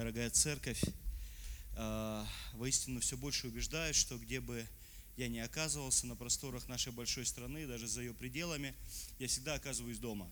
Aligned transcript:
дорогая 0.00 0.30
церковь. 0.30 0.82
А, 1.76 2.26
воистину 2.54 3.00
все 3.00 3.18
больше 3.18 3.48
убеждаюсь, 3.48 3.96
что 3.96 4.16
где 4.16 4.40
бы 4.40 4.66
я 5.18 5.28
не 5.28 5.40
оказывался 5.40 6.06
на 6.06 6.16
просторах 6.16 6.68
нашей 6.68 6.90
большой 6.90 7.26
страны, 7.26 7.66
даже 7.66 7.86
за 7.86 8.00
ее 8.00 8.14
пределами, 8.14 8.74
я 9.18 9.28
всегда 9.28 9.52
оказываюсь 9.52 9.98
дома. 9.98 10.30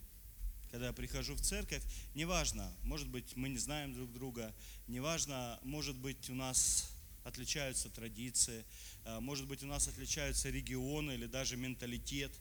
Когда 0.71 0.87
я 0.87 0.93
прихожу 0.95 1.35
в 1.35 1.43
церковь, 1.43 1.83
неважно, 2.15 2.75
может 2.83 3.09
быть, 3.09 3.37
мы 3.37 3.51
не 3.51 3.59
знаем 3.59 3.93
друг 3.93 4.11
друга, 4.11 4.55
неважно, 4.87 5.61
может 5.63 5.97
быть, 5.97 6.31
у 6.31 6.35
нас 6.35 6.91
отличаются 7.25 7.91
традиции, 7.91 8.65
а, 9.05 9.21
может 9.21 9.47
быть, 9.47 9.63
у 9.63 9.67
нас 9.67 9.87
отличаются 9.87 10.49
регионы 10.49 11.13
или 11.13 11.27
даже 11.27 11.59
менталитет. 11.59 12.33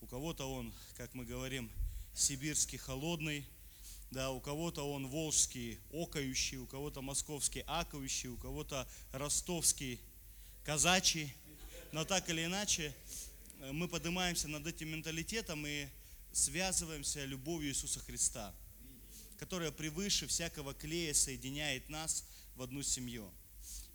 У 0.00 0.08
кого-то 0.08 0.52
он, 0.52 0.74
как 0.96 1.14
мы 1.14 1.26
говорим, 1.26 1.70
сибирский 2.12 2.78
холодный, 2.78 3.46
да, 4.10 4.30
у 4.30 4.40
кого-то 4.40 4.82
он 4.82 5.08
волжский 5.08 5.78
окающий, 5.92 6.58
у 6.58 6.66
кого-то 6.66 7.02
московский 7.02 7.64
акающий, 7.66 8.28
у 8.28 8.36
кого-то 8.36 8.88
ростовский 9.12 10.00
казачий. 10.64 11.34
Но 11.92 12.04
так 12.04 12.28
или 12.28 12.44
иначе, 12.44 12.94
э, 13.60 13.72
мы 13.72 13.88
поднимаемся 13.88 14.48
над 14.48 14.66
этим 14.66 14.90
менталитетом 14.90 15.66
и 15.66 15.88
связываемся 16.32 17.24
любовью 17.24 17.70
Иисуса 17.70 18.00
Христа, 18.00 18.54
которая 19.38 19.70
превыше 19.70 20.26
всякого 20.26 20.74
клея 20.74 21.14
соединяет 21.14 21.88
нас 21.88 22.24
в 22.54 22.62
одну 22.62 22.82
семью. 22.82 23.30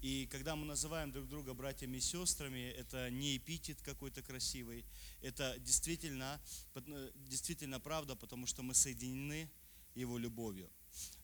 И 0.02 0.28
когда 0.32 0.56
мы 0.56 0.66
называем 0.66 1.12
друг 1.12 1.30
друга 1.30 1.54
братьями 1.54 1.98
и 1.98 2.02
сестрами, 2.02 2.72
это 2.72 3.12
не 3.12 3.38
эпитет 3.38 3.80
какой-то 3.84 4.24
красивый, 4.24 4.84
это 5.22 5.56
действительно, 5.60 6.42
э, 6.74 7.12
действительно 7.30 7.80
правда, 7.80 8.16
потому 8.16 8.48
что 8.48 8.64
мы 8.64 8.74
соединены 8.74 9.48
его 9.96 10.18
любовью. 10.18 10.70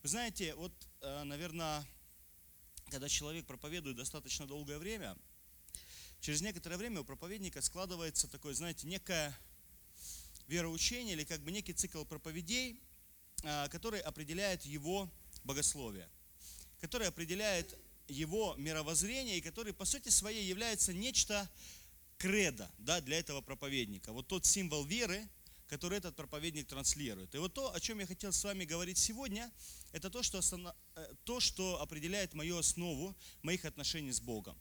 Вы 0.04 0.10
знаете, 0.10 0.56
вот, 0.56 0.74
э, 1.02 1.24
наверное, 1.24 1.86
когда 2.90 3.10
человек 3.10 3.46
проповедует 3.46 3.98
достаточно 3.98 4.46
долгое 4.48 4.78
время, 4.78 5.18
через 6.22 6.42
некоторое 6.42 6.78
время 6.78 7.02
у 7.02 7.04
проповедника 7.04 7.62
складывается 7.62 8.28
такое, 8.28 8.54
знаете, 8.54 8.88
некое 8.88 9.38
вероучение 10.48 11.14
или 11.14 11.24
как 11.24 11.42
бы 11.42 11.52
некий 11.52 11.74
цикл 11.74 12.04
проповедей, 12.06 12.82
э, 13.44 13.68
который 13.70 14.00
определяет 14.00 14.66
его 14.66 15.10
богословие, 15.44 16.10
который 16.80 17.08
определяет 17.08 17.78
его 18.08 18.56
мировоззрение 18.58 19.38
и 19.38 19.42
который 19.42 19.74
по 19.74 19.86
сути 19.86 20.10
своей 20.10 20.46
является 20.46 20.94
нечто 20.94 21.50
кредо 22.18 22.72
да, 22.78 23.02
для 23.02 23.20
этого 23.20 23.42
проповедника. 23.42 24.12
Вот 24.14 24.28
тот 24.28 24.46
символ 24.46 24.86
веры, 24.86 25.28
который 25.68 25.98
этот 25.98 26.16
проповедник 26.16 26.68
транслирует. 26.68 27.36
И 27.36 27.38
вот 27.38 27.54
то, 27.54 27.74
о 27.74 27.80
чем 27.80 28.00
я 28.00 28.08
хотел 28.08 28.32
с 28.32 28.44
вами 28.44 28.66
говорить 28.66 28.98
сегодня, 28.98 29.52
это 29.92 30.10
то, 30.10 30.24
что, 30.24 30.38
основно, 30.38 30.76
э, 30.96 31.14
то, 31.26 31.40
что 31.40 31.82
определяет 31.82 32.34
мою 32.34 32.58
основу 32.58 33.16
моих 33.42 33.66
отношений 33.66 34.12
с 34.12 34.22
Богом. 34.22 34.60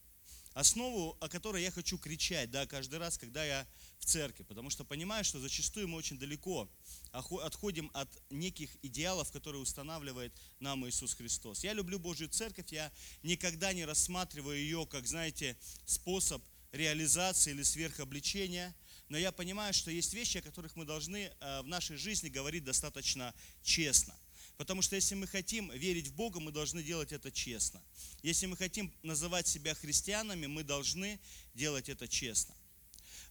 Основу, 0.54 1.16
о 1.20 1.28
которой 1.28 1.62
я 1.62 1.70
хочу 1.70 1.98
кричать 1.98 2.50
да, 2.50 2.66
каждый 2.66 2.98
раз, 2.98 3.18
когда 3.18 3.44
я 3.44 3.66
в 3.98 4.06
церкви, 4.06 4.42
потому 4.42 4.70
что 4.70 4.84
понимаю, 4.84 5.22
что 5.22 5.38
зачастую 5.38 5.86
мы 5.86 5.98
очень 5.98 6.18
далеко 6.18 6.68
отходим 7.12 7.90
от 7.92 8.08
неких 8.30 8.70
идеалов, 8.82 9.30
которые 9.30 9.60
устанавливает 9.60 10.32
нам 10.58 10.88
Иисус 10.88 11.14
Христос. 11.14 11.62
Я 11.62 11.74
люблю 11.74 11.98
Божью 11.98 12.30
церковь, 12.30 12.72
я 12.72 12.90
никогда 13.22 13.74
не 13.74 13.84
рассматриваю 13.84 14.58
ее 14.58 14.86
как, 14.86 15.06
знаете, 15.06 15.58
способ 15.84 16.42
реализации 16.72 17.50
или 17.50 17.62
сверхобличения– 17.62 18.74
но 19.08 19.18
я 19.18 19.32
понимаю, 19.32 19.72
что 19.72 19.90
есть 19.90 20.14
вещи, 20.14 20.38
о 20.38 20.42
которых 20.42 20.74
мы 20.76 20.84
должны 20.84 21.30
э, 21.40 21.62
в 21.62 21.66
нашей 21.66 21.96
жизни 21.96 22.28
говорить 22.28 22.64
достаточно 22.64 23.34
честно. 23.62 24.14
Потому 24.56 24.82
что 24.82 24.96
если 24.96 25.14
мы 25.14 25.26
хотим 25.26 25.70
верить 25.70 26.08
в 26.08 26.14
Бога, 26.14 26.40
мы 26.40 26.50
должны 26.50 26.82
делать 26.82 27.12
это 27.12 27.30
честно. 27.30 27.82
Если 28.22 28.46
мы 28.46 28.56
хотим 28.56 28.92
называть 29.02 29.46
себя 29.46 29.74
христианами, 29.74 30.46
мы 30.46 30.64
должны 30.64 31.20
делать 31.54 31.88
это 31.88 32.08
честно. 32.08 32.54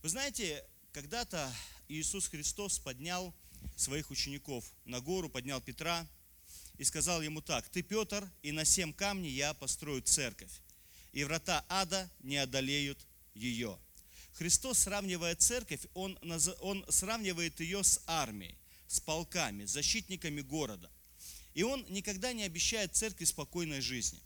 Вы 0.03 0.09
знаете, 0.09 0.64
когда-то 0.92 1.52
Иисус 1.90 2.28
Христос 2.28 2.80
поднял 2.80 3.34
своих 3.75 4.12
учеников 4.12 4.72
на 4.86 5.02
гору, 5.02 5.30
поднял 5.30 5.59
Петра 5.59 6.07
и 6.78 6.84
сказал 6.84 7.22
ему 7.22 7.42
так, 7.42 7.68
«Ты, 7.69 7.81
Петр, 7.81 8.30
и 8.44 8.52
на 8.52 8.63
семь 8.63 8.94
камней 8.94 9.31
я 9.31 9.53
построю 9.53 10.03
церковь, 10.03 10.52
и 11.12 11.24
врата 11.24 11.66
ада 11.68 12.09
не 12.19 12.38
одолеют 12.38 13.00
ее». 13.34 13.80
Христос, 14.38 14.79
сравнивая 14.79 15.35
церковь, 15.35 15.79
он, 15.94 16.19
он 16.59 16.85
сравнивает 16.90 17.59
ее 17.62 17.84
с 17.84 18.01
армией, 18.06 18.57
с 18.88 19.00
полками, 19.00 19.63
защитниками 19.63 20.41
города. 20.41 20.91
И 21.53 21.63
он 21.63 21.85
никогда 21.88 22.34
не 22.34 22.44
обещает 22.44 22.94
церкви 22.94 23.24
спокойной 23.24 23.79
жизни. 23.79 24.22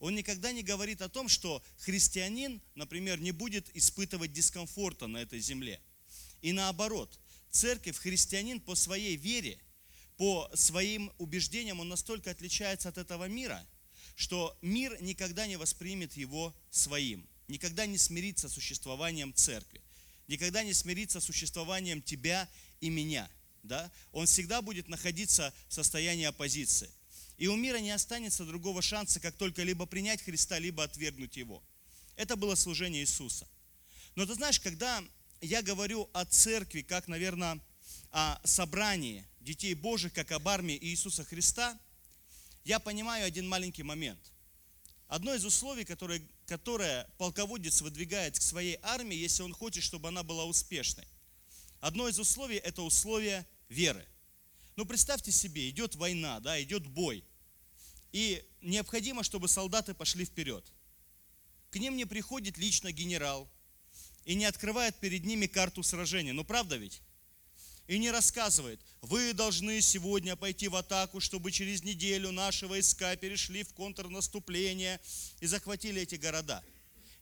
Он 0.00 0.16
никогда 0.16 0.50
не 0.50 0.64
говорит 0.64 1.02
о 1.02 1.08
том, 1.08 1.28
что 1.28 1.62
христианин, 1.78 2.60
например, 2.74 3.20
не 3.20 3.30
будет 3.30 3.70
испытывать 3.76 4.32
дискомфорта 4.32 5.06
на 5.06 5.18
этой 5.18 5.38
земле. 5.38 5.80
И 6.42 6.52
наоборот, 6.52 7.16
церковь, 7.50 7.96
христианин 7.96 8.60
по 8.60 8.74
своей 8.74 9.14
вере, 9.14 9.60
по 10.16 10.50
своим 10.54 11.12
убеждениям, 11.18 11.78
он 11.78 11.88
настолько 11.88 12.32
отличается 12.32 12.88
от 12.88 12.98
этого 12.98 13.28
мира, 13.28 13.64
что 14.16 14.58
мир 14.62 15.00
никогда 15.00 15.46
не 15.46 15.56
воспримет 15.56 16.16
его 16.16 16.52
своим– 16.72 17.28
никогда 17.48 17.86
не 17.86 17.98
смирится 17.98 18.48
с 18.48 18.52
существованием 18.52 19.34
церкви, 19.34 19.80
никогда 20.28 20.62
не 20.62 20.72
смирится 20.72 21.20
с 21.20 21.24
существованием 21.24 22.02
тебя 22.02 22.48
и 22.80 22.90
меня. 22.90 23.28
Да? 23.62 23.90
Он 24.12 24.26
всегда 24.26 24.62
будет 24.62 24.88
находиться 24.88 25.52
в 25.68 25.74
состоянии 25.74 26.24
оппозиции. 26.24 26.90
И 27.36 27.46
у 27.48 27.56
мира 27.56 27.78
не 27.78 27.90
останется 27.90 28.44
другого 28.44 28.82
шанса, 28.82 29.20
как 29.20 29.34
только 29.34 29.62
либо 29.62 29.86
принять 29.86 30.22
Христа, 30.22 30.58
либо 30.58 30.84
отвергнуть 30.84 31.36
Его. 31.36 31.62
Это 32.16 32.36
было 32.36 32.54
служение 32.54 33.02
Иисуса. 33.02 33.48
Но 34.14 34.24
ты 34.26 34.34
знаешь, 34.34 34.60
когда 34.60 35.02
я 35.40 35.62
говорю 35.62 36.08
о 36.12 36.24
церкви, 36.24 36.82
как, 36.82 37.08
наверное, 37.08 37.60
о 38.10 38.40
собрании 38.44 39.26
детей 39.40 39.74
Божьих, 39.74 40.12
как 40.12 40.30
об 40.30 40.46
армии 40.46 40.78
Иисуса 40.80 41.24
Христа, 41.24 41.78
я 42.64 42.78
понимаю 42.78 43.26
один 43.26 43.48
маленький 43.48 43.82
момент. 43.82 44.20
Одно 45.08 45.34
из 45.34 45.44
условий, 45.44 45.84
которое 45.84 46.22
которое 46.46 47.08
полководец 47.18 47.80
выдвигает 47.80 48.38
к 48.38 48.42
своей 48.42 48.78
армии, 48.82 49.16
если 49.16 49.42
он 49.42 49.52
хочет, 49.52 49.82
чтобы 49.82 50.08
она 50.08 50.22
была 50.22 50.44
успешной. 50.44 51.06
Одно 51.80 52.08
из 52.08 52.18
условий– 52.18 52.56
это 52.64 52.82
условие 52.82 53.46
веры. 53.68 54.06
Ну, 54.76 54.84
представьте 54.84 55.32
себе, 55.32 55.70
идет 55.70 55.94
война, 55.94 56.40
да, 56.40 56.60
идет 56.62 56.86
бой. 56.86 57.24
И 58.12 58.44
необходимо, 58.60 59.22
чтобы 59.22 59.48
солдаты 59.48 59.94
пошли 59.94 60.24
вперед. 60.24 60.64
К 61.70 61.76
ним 61.76 61.96
не 61.96 62.04
приходит 62.04 62.58
лично 62.58 62.92
генерал 62.92 63.48
и 64.24 64.34
не 64.34 64.44
открывает 64.44 64.96
перед 64.96 65.24
ними 65.24 65.46
карту 65.46 65.82
сражения. 65.82 66.32
Ну, 66.32 66.44
правда 66.44 66.76
ведь? 66.76 67.00
И 67.86 67.98
не 67.98 68.10
рассказывает, 68.10 68.80
вы 69.02 69.34
должны 69.34 69.80
сегодня 69.82 70.36
пойти 70.36 70.68
в 70.68 70.76
атаку, 70.76 71.20
чтобы 71.20 71.52
через 71.52 71.84
неделю 71.84 72.30
наши 72.32 72.66
войска 72.66 73.14
перешли 73.16 73.62
в 73.62 73.74
контрнаступление 73.74 75.00
и 75.40 75.46
захватили 75.46 76.00
эти 76.02 76.14
города. 76.14 76.62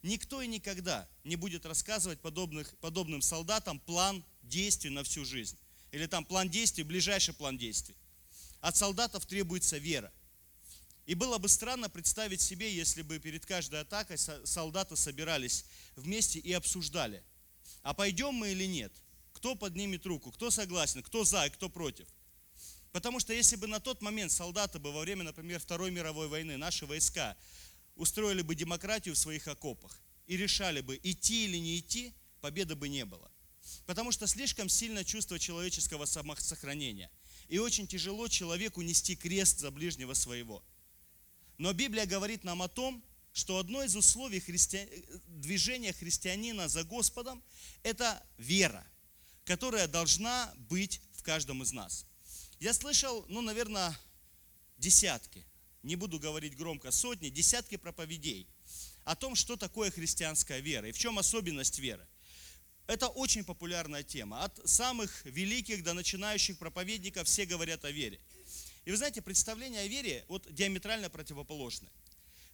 Никто 0.02 0.40
и 0.40 0.46
никогда 0.46 1.08
не 1.24 1.36
будет 1.36 1.66
рассказывать 1.66 2.20
подобных, 2.20 2.76
подобным 2.78 3.22
солдатам 3.22 3.80
план 3.80 4.24
действий 4.42 4.90
на 4.90 5.02
всю 5.02 5.24
жизнь. 5.24 5.58
Или 5.90 6.06
там 6.06 6.24
план 6.24 6.48
действий, 6.48 6.84
ближайший 6.84 7.34
план 7.34 7.58
действий. 7.58 7.96
От 8.60 8.76
солдатов 8.76 9.26
требуется 9.26 9.78
вера. 9.78 10.12
И 11.06 11.14
было 11.14 11.38
бы 11.38 11.48
странно 11.48 11.90
представить 11.90 12.40
себе, 12.40 12.72
если 12.72 13.02
бы 13.02 13.18
перед 13.18 13.44
каждой 13.44 13.80
атакой 13.80 14.16
солдаты 14.18 14.94
собирались 14.94 15.64
вместе 15.96 16.38
и 16.38 16.52
обсуждали, 16.52 17.24
а 17.82 17.92
пойдем 17.92 18.34
мы 18.34 18.52
или 18.52 18.66
нет– 18.66 18.92
кто 19.42 19.56
поднимет 19.56 20.06
руку, 20.06 20.30
кто 20.30 20.52
согласен, 20.52 21.02
кто 21.02 21.24
за 21.24 21.46
и 21.46 21.50
кто 21.50 21.68
против. 21.68 22.06
Потому 22.92 23.18
что 23.18 23.32
если 23.32 23.56
бы 23.56 23.66
на 23.66 23.80
тот 23.80 24.00
момент 24.00 24.30
солдаты 24.30 24.78
бы 24.78 24.92
во 24.92 25.00
время, 25.00 25.24
например, 25.24 25.58
Второй 25.58 25.90
мировой 25.90 26.28
войны, 26.28 26.56
наши 26.56 26.86
войска 26.86 27.36
устроили 27.96 28.42
бы 28.42 28.54
демократию 28.54 29.16
в 29.16 29.18
своих 29.18 29.48
окопах 29.48 30.00
и 30.28 30.36
решали 30.36 30.80
бы, 30.80 30.96
идти 31.02 31.46
или 31.46 31.56
не 31.56 31.80
идти, 31.80 32.14
победы 32.40 32.76
бы 32.76 32.88
не 32.88 33.04
было. 33.04 33.28
Потому 33.84 34.12
что 34.12 34.28
слишком 34.28 34.68
сильно 34.68 35.04
чувство 35.04 35.40
человеческого 35.40 36.04
самосохранения. 36.04 37.10
И 37.48 37.58
очень 37.58 37.88
тяжело 37.88 38.28
человеку 38.28 38.80
нести 38.80 39.16
крест 39.16 39.58
за 39.58 39.72
ближнего 39.72 40.14
своего. 40.14 40.62
Но 41.58 41.72
Библия 41.72 42.06
говорит 42.06 42.44
нам 42.44 42.62
о 42.62 42.68
том, 42.68 43.02
что 43.32 43.58
одно 43.58 43.82
из 43.82 43.96
условий 43.96 44.38
христи... 44.38 44.86
движения 45.26 45.92
христианина 45.92 46.68
за 46.68 46.84
Господом– 46.84 47.42
это 47.82 48.24
вера 48.38 48.86
которая 49.44 49.88
должна 49.88 50.52
быть 50.56 51.00
в 51.12 51.22
каждом 51.22 51.62
из 51.62 51.72
нас. 51.72 52.06
Я 52.60 52.72
слышал, 52.72 53.24
ну, 53.28 53.40
наверное, 53.40 53.96
десятки, 54.78 55.44
не 55.82 55.96
буду 55.96 56.18
говорить 56.18 56.56
громко, 56.56 56.90
сотни, 56.90 57.28
десятки 57.28 57.76
проповедей 57.76 58.46
о 59.04 59.16
том, 59.16 59.34
что 59.34 59.56
такое 59.56 59.90
христианская 59.90 60.60
вера 60.60 60.88
и 60.88 60.92
в 60.92 60.98
чем 60.98 61.18
особенность 61.18 61.78
веры. 61.78 62.06
Это 62.86 63.08
очень 63.08 63.44
популярная 63.44 64.02
тема. 64.02 64.44
От 64.44 64.60
самых 64.68 65.24
великих 65.24 65.82
до 65.82 65.94
начинающих 65.94 66.58
проповедников 66.58 67.26
все 67.26 67.46
говорят 67.46 67.84
о 67.84 67.90
вере. 67.90 68.20
И 68.84 68.90
вы 68.90 68.96
знаете, 68.96 69.22
представление 69.22 69.82
о 69.82 69.86
вере 69.86 70.24
вот 70.28 70.52
диаметрально 70.52 71.08
противоположны. 71.08 71.88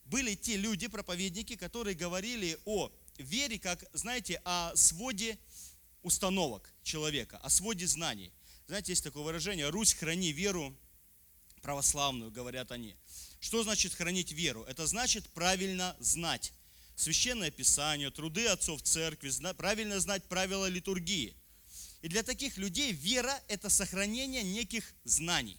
Были 0.05 0.35
те 0.35 0.57
люди, 0.57 0.87
проповедники, 0.87 1.57
которые 1.57 1.95
говорили 1.95 2.59
о 2.65 2.91
вере, 3.19 3.59
как, 3.59 3.85
знаете, 3.93 4.41
о 4.45 4.75
своде 4.75 5.39
установок 6.09 6.73
человека, 6.83 7.39
о 7.39 7.51
своде 7.51 7.87
знаний. 7.87 8.33
Знаете, 8.67 8.93
есть 8.93 9.05
такое 9.05 9.23
выражение 9.23 9.69
«Русь, 9.69 9.95
храни 9.95 10.33
веру 10.33 10.77
православную», 11.63 12.31
говорят 12.31 12.73
они. 12.73 12.97
Что 13.41 13.63
значит 13.63 13.95
хранить 13.95 14.33
веру? 14.33 14.65
Это 14.65 14.87
значит 14.87 15.29
правильно 15.29 15.97
знать 16.01 16.53
священное 16.97 17.51
писание, 17.51 18.11
труды 18.11 18.47
отцов 18.47 18.83
церкви, 18.83 19.31
правильно 19.57 20.01
знать 20.01 20.25
правила 20.25 20.67
литургии. 20.67 21.37
И 22.03 22.09
для 22.09 22.23
таких 22.23 22.57
людей 22.57 22.93
вера– 22.93 23.41
это 23.49 23.69
сохранение 23.69 24.43
неких 24.43 24.95
знаний, 25.05 25.59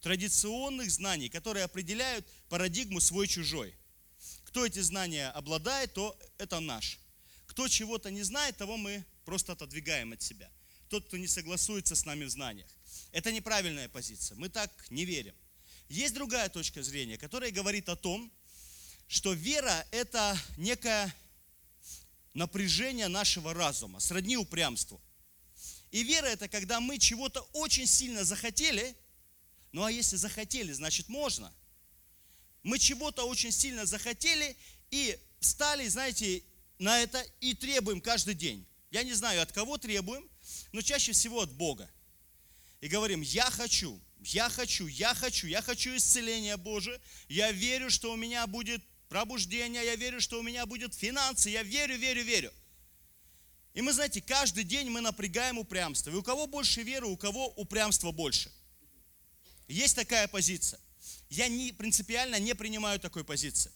традиционных 0.00 0.90
знаний, 0.90 1.28
которые 1.28 1.64
определяют 1.64 2.26
парадигму 2.48 3.00
свой-чужой. 3.00 3.74
Кто 4.44 4.66
эти 4.66 4.80
знания 4.80 5.28
обладает, 5.30 5.92
то 5.94 6.18
это 6.38 6.58
наш. 6.60 6.98
Кто 7.46 7.68
чего-то 7.68 8.10
не 8.10 8.22
знает, 8.22 8.56
того 8.56 8.76
мы 8.76 9.04
просто 9.24 9.52
отодвигаем 9.52 10.12
от 10.12 10.22
себя. 10.22 10.50
Тот, 10.88 11.06
кто 11.06 11.16
не 11.16 11.28
согласуется 11.28 11.94
с 11.94 12.04
нами 12.04 12.24
в 12.24 12.30
знаниях. 12.30 12.68
Это 13.12 13.32
неправильная 13.32 13.88
позиция. 13.88 14.36
Мы 14.36 14.48
так 14.48 14.70
не 14.90 15.04
верим. 15.04 15.34
Есть 15.88 16.14
другая 16.14 16.48
точка 16.48 16.82
зрения, 16.82 17.18
которая 17.18 17.50
говорит 17.50 17.88
о 17.88 17.96
том, 17.96 18.32
что 19.08 19.32
вера– 19.32 19.86
это 19.90 20.38
некое 20.56 21.14
напряжение 22.34 23.08
нашего 23.08 23.52
разума, 23.52 23.98
сродни 23.98 24.36
упрямству. 24.36 25.00
И 25.90 26.04
вера– 26.04 26.26
это 26.26 26.48
когда 26.48 26.80
мы 26.80 26.98
чего-то 26.98 27.40
очень 27.52 27.86
сильно 27.86 28.24
захотели, 28.24 28.94
ну 29.72 29.82
а 29.82 29.90
если 29.90 30.16
захотели, 30.16 30.72
значит 30.72 31.08
можно. 31.08 31.52
Мы 32.62 32.78
чего-то 32.78 33.24
очень 33.24 33.50
сильно 33.50 33.86
захотели 33.86 34.56
и 34.90 35.18
стали, 35.40 35.88
знаете, 35.88 36.44
на 36.78 37.00
это 37.00 37.20
и 37.40 37.54
требуем 37.54 38.00
каждый 38.00 38.34
день. 38.34 38.66
Я 38.90 39.04
не 39.04 39.12
знаю, 39.12 39.42
от 39.42 39.52
кого 39.52 39.78
требуем, 39.78 40.28
но 40.72 40.82
чаще 40.82 41.12
всего 41.12 41.40
от 41.40 41.52
Бога. 41.52 41.88
И 42.80 42.88
говорим, 42.88 43.20
я 43.20 43.50
хочу, 43.50 44.00
я 44.20 44.48
хочу, 44.48 44.86
я 44.86 45.14
хочу, 45.14 45.46
я 45.46 45.62
хочу 45.62 45.96
исцеления 45.96 46.56
Божие, 46.56 47.00
я 47.28 47.52
верю, 47.52 47.90
что 47.90 48.12
у 48.12 48.16
меня 48.16 48.46
будет 48.46 48.82
пробуждение, 49.08 49.84
я 49.84 49.96
верю, 49.96 50.20
что 50.20 50.40
у 50.40 50.42
меня 50.42 50.66
будет 50.66 50.94
финансы, 50.94 51.50
я 51.50 51.62
верю, 51.62 51.96
верю, 51.96 52.24
верю. 52.24 52.52
И 53.74 53.82
мы, 53.82 53.92
знаете, 53.92 54.20
каждый 54.20 54.64
день 54.64 54.90
мы 54.90 55.00
напрягаем 55.00 55.58
упрямство. 55.58 56.10
И 56.10 56.14
у 56.14 56.22
кого 56.22 56.46
больше 56.46 56.82
веры, 56.82 57.06
у 57.06 57.16
кого 57.16 57.48
упрямства 57.50 58.10
больше. 58.10 58.52
Есть 59.68 59.94
такая 59.94 60.26
позиция. 60.26 60.80
Я 61.28 61.46
не, 61.46 61.72
принципиально 61.72 62.40
не 62.40 62.54
принимаю 62.54 62.98
такой 62.98 63.22
позиции. 63.22 63.70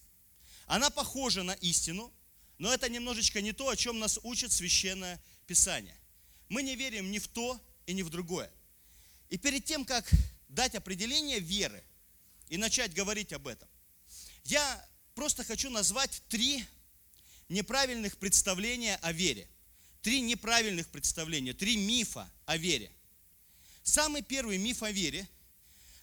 Она 0.67 0.91
похожа 0.91 1.45
на 1.45 1.53
истину, 1.53 2.13
но 2.59 2.73
это 2.73 2.89
немножечко 2.89 3.41
не 3.41 3.53
то, 3.53 3.69
о 3.69 3.77
чем 3.77 3.99
нас 3.99 4.19
учит 4.23 4.53
Священное 4.53 5.21
Писание. 5.47 5.99
Мы 6.49 6.63
не 6.63 6.77
верим 6.77 7.11
ни 7.11 7.19
в 7.19 7.29
то 7.29 7.61
и 7.87 7.93
ни 7.93 8.03
в 8.03 8.11
другое. 8.11 8.51
И 9.31 9.39
перед 9.39 9.65
тем, 9.65 9.85
как 9.85 10.09
дать 10.49 10.75
определение 10.75 11.41
веры 11.41 11.83
и 12.49 12.57
начать 12.57 12.95
говорить 12.95 13.33
об 13.33 13.47
этом, 13.49 13.69
я 14.45 14.89
просто 15.15 15.43
хочу 15.45 15.71
назвать 15.71 16.23
три 16.29 16.65
неправильных 17.49 18.17
представления 18.19 18.97
о 18.97 19.13
вере. 19.13 19.49
Три 20.03 20.21
неправильных 20.21 20.89
представления, 20.89 21.55
три 21.55 21.77
мифа 21.77 22.31
о 22.45 22.59
вере. 22.59 22.93
Самый 23.83 24.23
первый 24.23 24.59
миф 24.59 24.83
о 24.83 24.91
вере 24.91 25.27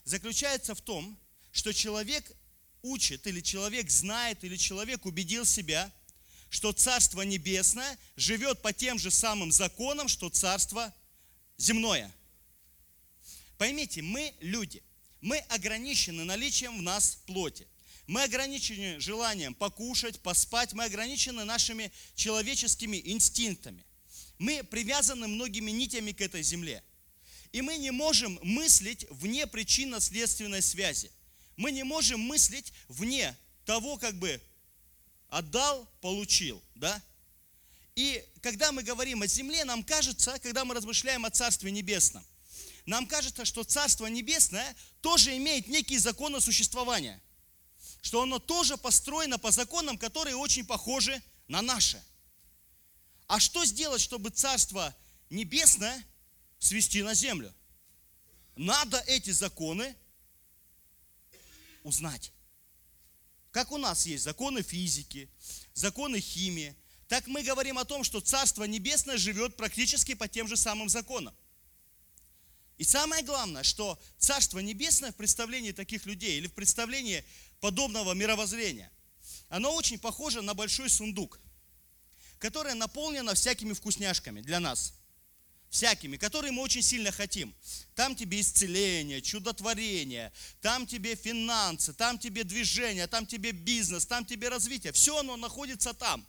заключается 0.04 0.74
в 0.76 0.82
том, 0.82 1.20
что 1.52 1.72
человек 1.72 2.32
учит, 2.82 3.28
или 3.28 3.42
человек 3.42 3.90
знает, 3.90 4.44
или 4.44 4.56
человек 4.56 5.06
убедил 5.06 5.46
себя, 5.46 5.92
что 6.52 6.74
Царство 6.74 7.22
Небесное 7.22 7.98
живет 8.18 8.62
по 8.62 8.74
тем 8.74 9.00
же 9.00 9.10
самым 9.10 9.54
законам, 9.54 10.10
что 10.10 10.30
Царство 10.30 10.94
земное. 11.58 12.14
Поймите, 13.58 14.02
мы 14.02 14.34
люди, 14.42 14.84
мы 15.22 15.38
ограничены 15.38 16.26
наличием 16.26 16.78
в 16.78 16.82
нас 16.82 17.20
плоти. 17.26 17.68
Мы 18.06 18.24
ограничены 18.24 19.00
желанием 19.00 19.56
покушать, 19.56 20.20
поспать, 20.20 20.74
мы 20.74 20.84
ограничены 20.84 21.46
нашими 21.46 21.90
человеческими 22.16 23.02
инстинктами. 23.06 23.86
Мы 24.38 24.62
привязаны 24.62 25.28
многими 25.28 25.72
нитями 25.72 26.12
к 26.12 26.20
этой 26.20 26.44
земле. 26.44 26.84
И 27.54 27.62
мы 27.62 27.78
не 27.78 27.92
можем 27.92 28.38
мыслить 28.44 29.06
вне 29.10 29.48
причинно-следственной 29.48 30.62
связи. 30.62 31.12
Мы 31.56 31.72
не 31.72 31.84
можем 31.84 32.20
мыслить 32.20 32.74
вне 32.90 33.38
того, 33.64 33.96
как 33.96 34.16
бы 34.16 34.42
отдал, 35.32 35.90
получил, 36.00 36.62
да? 36.76 37.02
И 37.96 38.24
когда 38.42 38.72
мы 38.72 38.84
говорим 38.84 39.24
о 39.24 39.28
земле, 39.28 39.66
нам 39.66 39.84
кажется, 39.84 40.38
когда 40.40 40.64
мы 40.64 40.76
размышляем 40.76 41.26
о 41.26 41.32
Царстве 41.32 41.72
Небесном, 41.72 42.24
нам 42.86 43.08
кажется, 43.08 43.46
что 43.46 43.64
Царство 43.64 44.06
Небесное 44.06 44.76
тоже 45.02 45.36
имеет 45.38 45.68
некие 45.68 46.00
законы 46.00 46.40
существования– 46.40 47.20
что 48.02 48.24
оно 48.24 48.40
тоже 48.40 48.78
построено 48.78 49.38
по 49.38 49.52
законам, 49.52 49.98
которые 49.98 50.36
очень 50.36 50.66
похожи 50.66 51.22
на 51.48 51.62
наши. 51.62 52.04
А 53.28 53.40
что 53.40 53.64
сделать, 53.64 54.02
чтобы 54.02 54.32
Царство 54.32 54.96
Небесное 55.30 56.04
свести 56.60 57.04
на 57.04 57.14
землю? 57.14 57.54
Надо 58.56 59.00
эти 59.08 59.30
законы 59.30 59.96
узнать. 61.84 62.32
Как 63.52 63.72
у 63.72 63.78
нас 63.78 64.06
есть 64.06 64.24
законы 64.24 64.62
физики, 64.62 65.30
законы 65.74 66.20
химии, 66.20 66.76
так 67.08 67.28
мы 67.28 67.44
говорим 67.44 67.78
о 67.78 67.86
том, 67.86 68.06
что 68.06 68.22
Царство 68.22 68.64
Небесное 68.64 69.18
живет 69.18 69.58
практически 69.58 70.14
по 70.14 70.30
тем 70.30 70.48
же 70.48 70.56
самым 70.56 70.88
законам. 70.88 71.36
И 72.78 72.86
самое 72.86 73.24
главное, 73.24 73.64
что 73.64 74.02
Царство 74.18 74.60
Небесное 74.60 75.12
в 75.12 75.16
представлении 75.16 75.74
таких 75.74 76.06
людей 76.06 76.38
или 76.38 76.48
в 76.48 76.54
представлении 76.54 77.26
подобного 77.60 78.14
мировоззрения, 78.14 78.90
оно 79.50 79.76
очень 79.76 80.00
похоже 80.00 80.42
на 80.42 80.54
большой 80.54 80.90
сундук, 80.90 81.40
который 82.40 82.74
наполнено 82.74 83.34
всякими 83.36 83.74
вкусняшками 83.74 84.40
для 84.42 84.62
нас. 84.62 84.94
Всякими, 85.72 86.18
которые 86.18 86.52
мы 86.52 86.64
очень 86.64 86.82
сильно 86.82 87.14
хотим. 87.14 87.56
Там 87.96 88.14
тебе 88.14 88.42
исцеление, 88.42 89.22
чудотворение, 89.22 90.34
там 90.60 90.86
тебе 90.86 91.16
финансы, 91.16 91.94
там 91.94 92.20
тебе 92.20 92.44
движение, 92.44 93.08
там 93.08 93.26
тебе 93.26 93.54
бизнес, 93.54 94.06
там 94.06 94.26
тебе 94.26 94.50
развитие. 94.50 94.92
Все 94.92 95.18
оно 95.18 95.38
находится 95.38 95.94
там. 95.94 96.28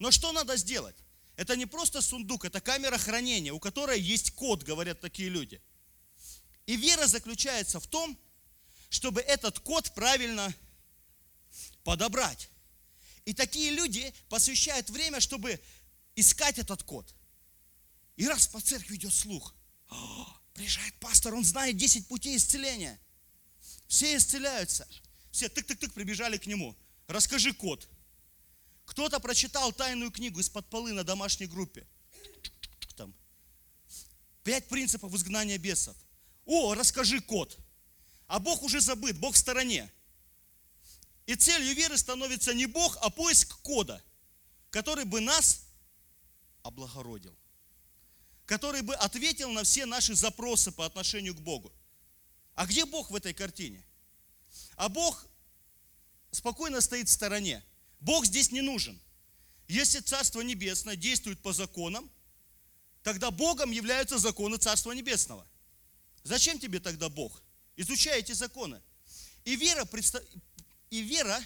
Но 0.00 0.10
что 0.10 0.32
надо 0.32 0.56
сделать? 0.56 0.96
Это 1.36 1.54
не 1.54 1.64
просто 1.64 2.02
сундук, 2.02 2.44
это 2.44 2.60
камера 2.60 2.98
хранения, 2.98 3.52
у 3.52 3.60
которой 3.60 4.00
есть 4.00 4.32
код, 4.32 4.64
говорят 4.64 5.00
такие 5.00 5.28
люди. 5.28 5.62
И 6.66 6.74
вера 6.76 7.06
заключается 7.06 7.78
в 7.78 7.86
том, 7.86 8.18
чтобы 8.88 9.20
этот 9.20 9.60
код 9.60 9.94
правильно 9.94 10.52
подобрать. 11.84 12.50
И 13.26 13.32
такие 13.32 13.70
люди 13.70 14.12
посвящают 14.28 14.90
время, 14.90 15.20
чтобы 15.20 15.60
искать 16.16 16.58
этот 16.58 16.82
код. 16.82 17.14
И 18.16 18.26
раз 18.26 18.46
по 18.46 18.60
церкви 18.60 18.96
идет 18.96 19.14
слух, 19.14 19.54
приезжает 20.54 20.94
пастор, 21.00 21.34
он 21.34 21.44
знает 21.44 21.76
10 21.76 22.08
путей 22.08 22.36
исцеления. 22.36 23.00
Все 23.88 24.16
исцеляются. 24.16 24.88
Все 25.30 25.46
тык-тык-тык 25.46 25.92
прибежали 25.92 26.36
к 26.36 26.46
нему. 26.46 26.76
Расскажи 27.06 27.52
код. 27.52 27.88
Кто-то 28.84 29.20
прочитал 29.20 29.72
тайную 29.72 30.10
книгу 30.10 30.40
из-под 30.40 30.68
полы 30.68 30.92
на 30.92 31.04
домашней 31.04 31.46
группе. 31.46 31.86
Там. 32.96 33.14
Пять 34.44 34.68
принципов 34.68 35.14
изгнания 35.14 35.58
бесов. 35.58 35.96
О, 36.44 36.74
расскажи 36.74 37.20
код. 37.20 37.58
А 38.26 38.38
Бог 38.38 38.62
уже 38.62 38.80
забыт, 38.80 39.18
Бог 39.18 39.34
в 39.34 39.38
стороне. 39.38 39.90
И 41.26 41.34
целью 41.34 41.74
веры 41.74 41.96
становится 41.96 42.52
не 42.52 42.66
Бог, 42.66 42.98
а 43.00 43.10
поиск 43.10 43.60
кода, 43.62 44.02
который 44.70 45.04
бы 45.04 45.20
нас 45.20 45.66
облагородил, 46.62 47.36
который 48.52 48.82
бы 48.82 48.94
ответил 48.96 49.50
на 49.50 49.64
все 49.64 49.86
наши 49.86 50.14
запросы 50.14 50.72
по 50.72 50.84
отношению 50.84 51.34
к 51.34 51.40
Богу. 51.40 51.72
А 52.54 52.66
где 52.66 52.84
Бог 52.84 53.10
в 53.10 53.16
этой 53.16 53.32
картине? 53.32 53.82
А 54.76 54.90
Бог 54.90 55.26
спокойно 56.32 56.82
стоит 56.82 57.08
в 57.08 57.12
стороне. 57.12 57.64
Бог 58.00 58.26
здесь 58.26 58.52
не 58.52 58.60
нужен. 58.60 59.00
Если 59.68 60.00
Царство 60.00 60.42
Небесное 60.42 60.96
действует 60.96 61.40
по 61.40 61.54
законам, 61.54 62.10
тогда 63.02 63.30
Богом 63.30 63.70
являются 63.70 64.18
законы 64.18 64.58
Царства 64.58 64.92
Небесного. 64.92 65.46
Зачем 66.22 66.58
тебе 66.58 66.78
тогда 66.78 67.08
Бог? 67.08 67.42
Изучай 67.76 68.18
эти 68.18 68.32
законы. 68.32 68.82
И 69.46 69.56
вера, 69.56 69.88
и 70.90 71.00
вера 71.00 71.42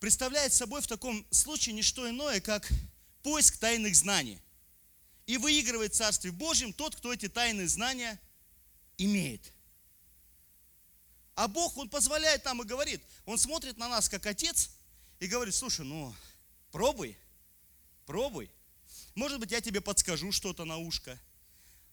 представляет 0.00 0.54
собой 0.54 0.80
в 0.80 0.86
таком 0.86 1.26
случае 1.30 1.74
не 1.74 1.82
что 1.82 2.08
иное, 2.08 2.40
как 2.40 2.66
поиск 3.22 3.58
тайных 3.58 3.94
знаний. 3.94 4.40
И 5.26 5.36
выигрывает 5.36 5.94
в 5.94 5.96
Царстве 5.96 6.30
Божьем 6.32 6.72
тот, 6.72 6.96
кто 6.96 7.12
эти 7.12 7.28
тайные 7.28 7.68
знания 7.68 8.20
имеет. 8.98 9.52
А 11.34 11.48
Бог, 11.48 11.76
Он 11.76 11.88
позволяет 11.88 12.44
нам 12.44 12.62
и 12.62 12.66
говорит, 12.66 13.02
Он 13.24 13.38
смотрит 13.38 13.78
на 13.78 13.88
нас 13.88 14.08
как 14.08 14.26
отец 14.26 14.70
и 15.20 15.26
говорит, 15.26 15.54
слушай, 15.54 15.84
ну, 15.84 16.14
пробуй, 16.70 17.16
пробуй. 18.06 18.50
Может 19.14 19.38
быть, 19.38 19.52
я 19.52 19.60
тебе 19.60 19.80
подскажу 19.80 20.32
что-то 20.32 20.64
на 20.64 20.78
ушко. 20.78 21.18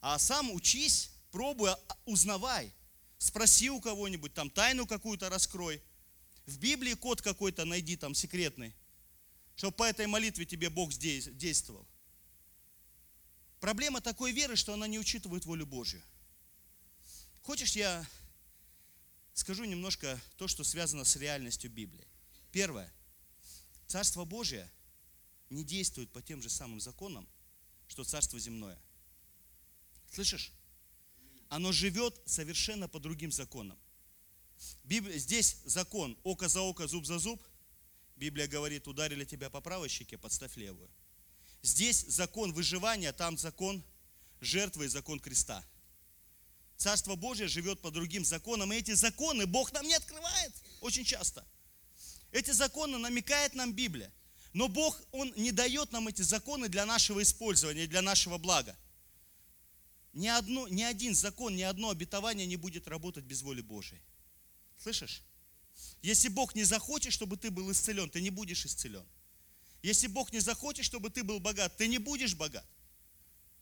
А 0.02 0.18
сам 0.18 0.52
учись, 0.52 1.12
пробуй, 1.32 1.72
а, 1.72 1.80
узнавай. 2.06 2.74
Спроси 3.18 3.70
у 3.70 3.82
кого-нибудь, 3.82 4.34
там 4.34 4.50
тайну 4.50 4.88
какую-то 4.88 5.30
раскрой. 5.30 5.82
В 6.46 6.58
Библии 6.58 6.94
код 6.94 7.22
какой-то 7.22 7.66
найди 7.66 7.98
там 7.98 8.16
секретный, 8.16 8.74
чтобы 9.56 9.76
по 9.76 9.84
этой 9.84 10.08
молитве 10.08 10.46
тебе 10.46 10.70
Бог 10.70 10.92
действовал. 10.94 11.86
Проблема 13.60 14.00
такой 14.00 14.32
веры, 14.32 14.56
что 14.56 14.74
она 14.74 14.88
не 14.88 15.00
учитывает 15.00 15.46
волю 15.46 15.66
Божью. 15.66 16.02
Хочешь, 17.44 17.76
я 17.76 18.08
скажу 19.34 19.66
немножко 19.66 20.20
то, 20.38 20.48
что 20.48 20.64
связано 20.64 21.04
с 21.04 21.16
реальностью 21.16 21.70
Библии. 21.70 22.08
Первое. 22.52 22.92
Царство 23.88 24.24
Божие 24.24 24.70
не 25.50 25.64
действует 25.64 26.12
по 26.12 26.22
тем 26.22 26.42
же 26.42 26.50
самым 26.50 26.80
законам, 26.80 27.28
что 27.88 28.04
Царство 28.04 28.40
земное. 28.40 28.80
Слышишь? 30.12 30.52
Оно 31.50 31.72
живет 31.72 32.22
совершенно 32.26 32.88
по 32.88 33.00
другим 33.00 33.32
законам. 33.32 33.78
Библия, 34.84 35.18
здесь 35.18 35.58
закон 35.66 36.18
око 36.24 36.48
за 36.48 36.62
око, 36.62 36.88
зуб 36.88 37.06
за 37.06 37.20
зуб. 37.20 37.44
Библия 38.16 38.48
говорит, 38.48 38.88
ударили 38.88 39.26
тебя 39.26 39.50
по 39.50 39.62
правой 39.62 39.90
щеке, 39.90 40.18
подставь 40.18 40.56
левую. 40.58 40.90
Здесь 41.62 42.06
закон 42.08 42.54
выживания, 42.54 43.12
там 43.12 43.38
закон 43.38 43.84
жертвы 44.42 44.86
и 44.86 44.88
закон 44.88 45.20
креста. 45.20 45.64
Царство 46.78 47.16
Божье 47.16 47.48
живет 47.48 47.82
по 47.82 47.92
другим 47.92 48.24
законам, 48.24 48.72
и 48.72 48.78
эти 48.78 48.94
законы 48.94 49.46
Бог 49.46 49.74
нам 49.74 49.86
не 49.86 49.96
открывает 49.96 50.54
очень 50.80 51.04
часто. 51.04 51.46
Эти 52.32 52.52
законы 52.52 52.98
намекает 52.98 53.54
нам 53.54 53.74
Библия. 53.74 54.12
Но 54.54 54.68
Бог, 54.68 55.00
Он 55.12 55.32
не 55.36 55.52
дает 55.52 55.92
нам 55.92 56.08
эти 56.08 56.22
законы 56.22 56.70
для 56.70 56.86
нашего 56.86 57.22
использования, 57.22 57.86
для 57.86 58.02
нашего 58.02 58.38
блага. 58.38 58.76
Ни, 60.14 60.28
одно, 60.28 60.68
ни 60.68 60.82
один 60.82 61.14
закон, 61.14 61.56
ни 61.56 61.62
одно 61.62 61.90
обетование 61.90 62.48
не 62.48 62.56
будет 62.56 62.88
работать 62.88 63.26
без 63.26 63.42
воли 63.42 63.62
Божией. 63.62 64.02
Слышишь? 64.82 65.22
Если 66.02 66.30
Бог 66.30 66.56
не 66.56 66.64
захочет, 66.64 67.14
чтобы 67.14 67.38
ты 67.38 67.52
был 67.52 67.72
исцелен, 67.72 68.10
ты 68.10 68.22
не 68.22 68.30
будешь 68.30 68.66
исцелен. 68.66 69.06
Если 69.82 70.08
Бог 70.08 70.34
не 70.34 70.40
захочет, 70.40 70.86
чтобы 70.86 71.10
ты 71.10 71.24
был 71.24 71.40
богат, 71.40 71.78
ты 71.78 71.88
не 71.88 71.98
будешь 71.98 72.36
богат. 72.36 72.66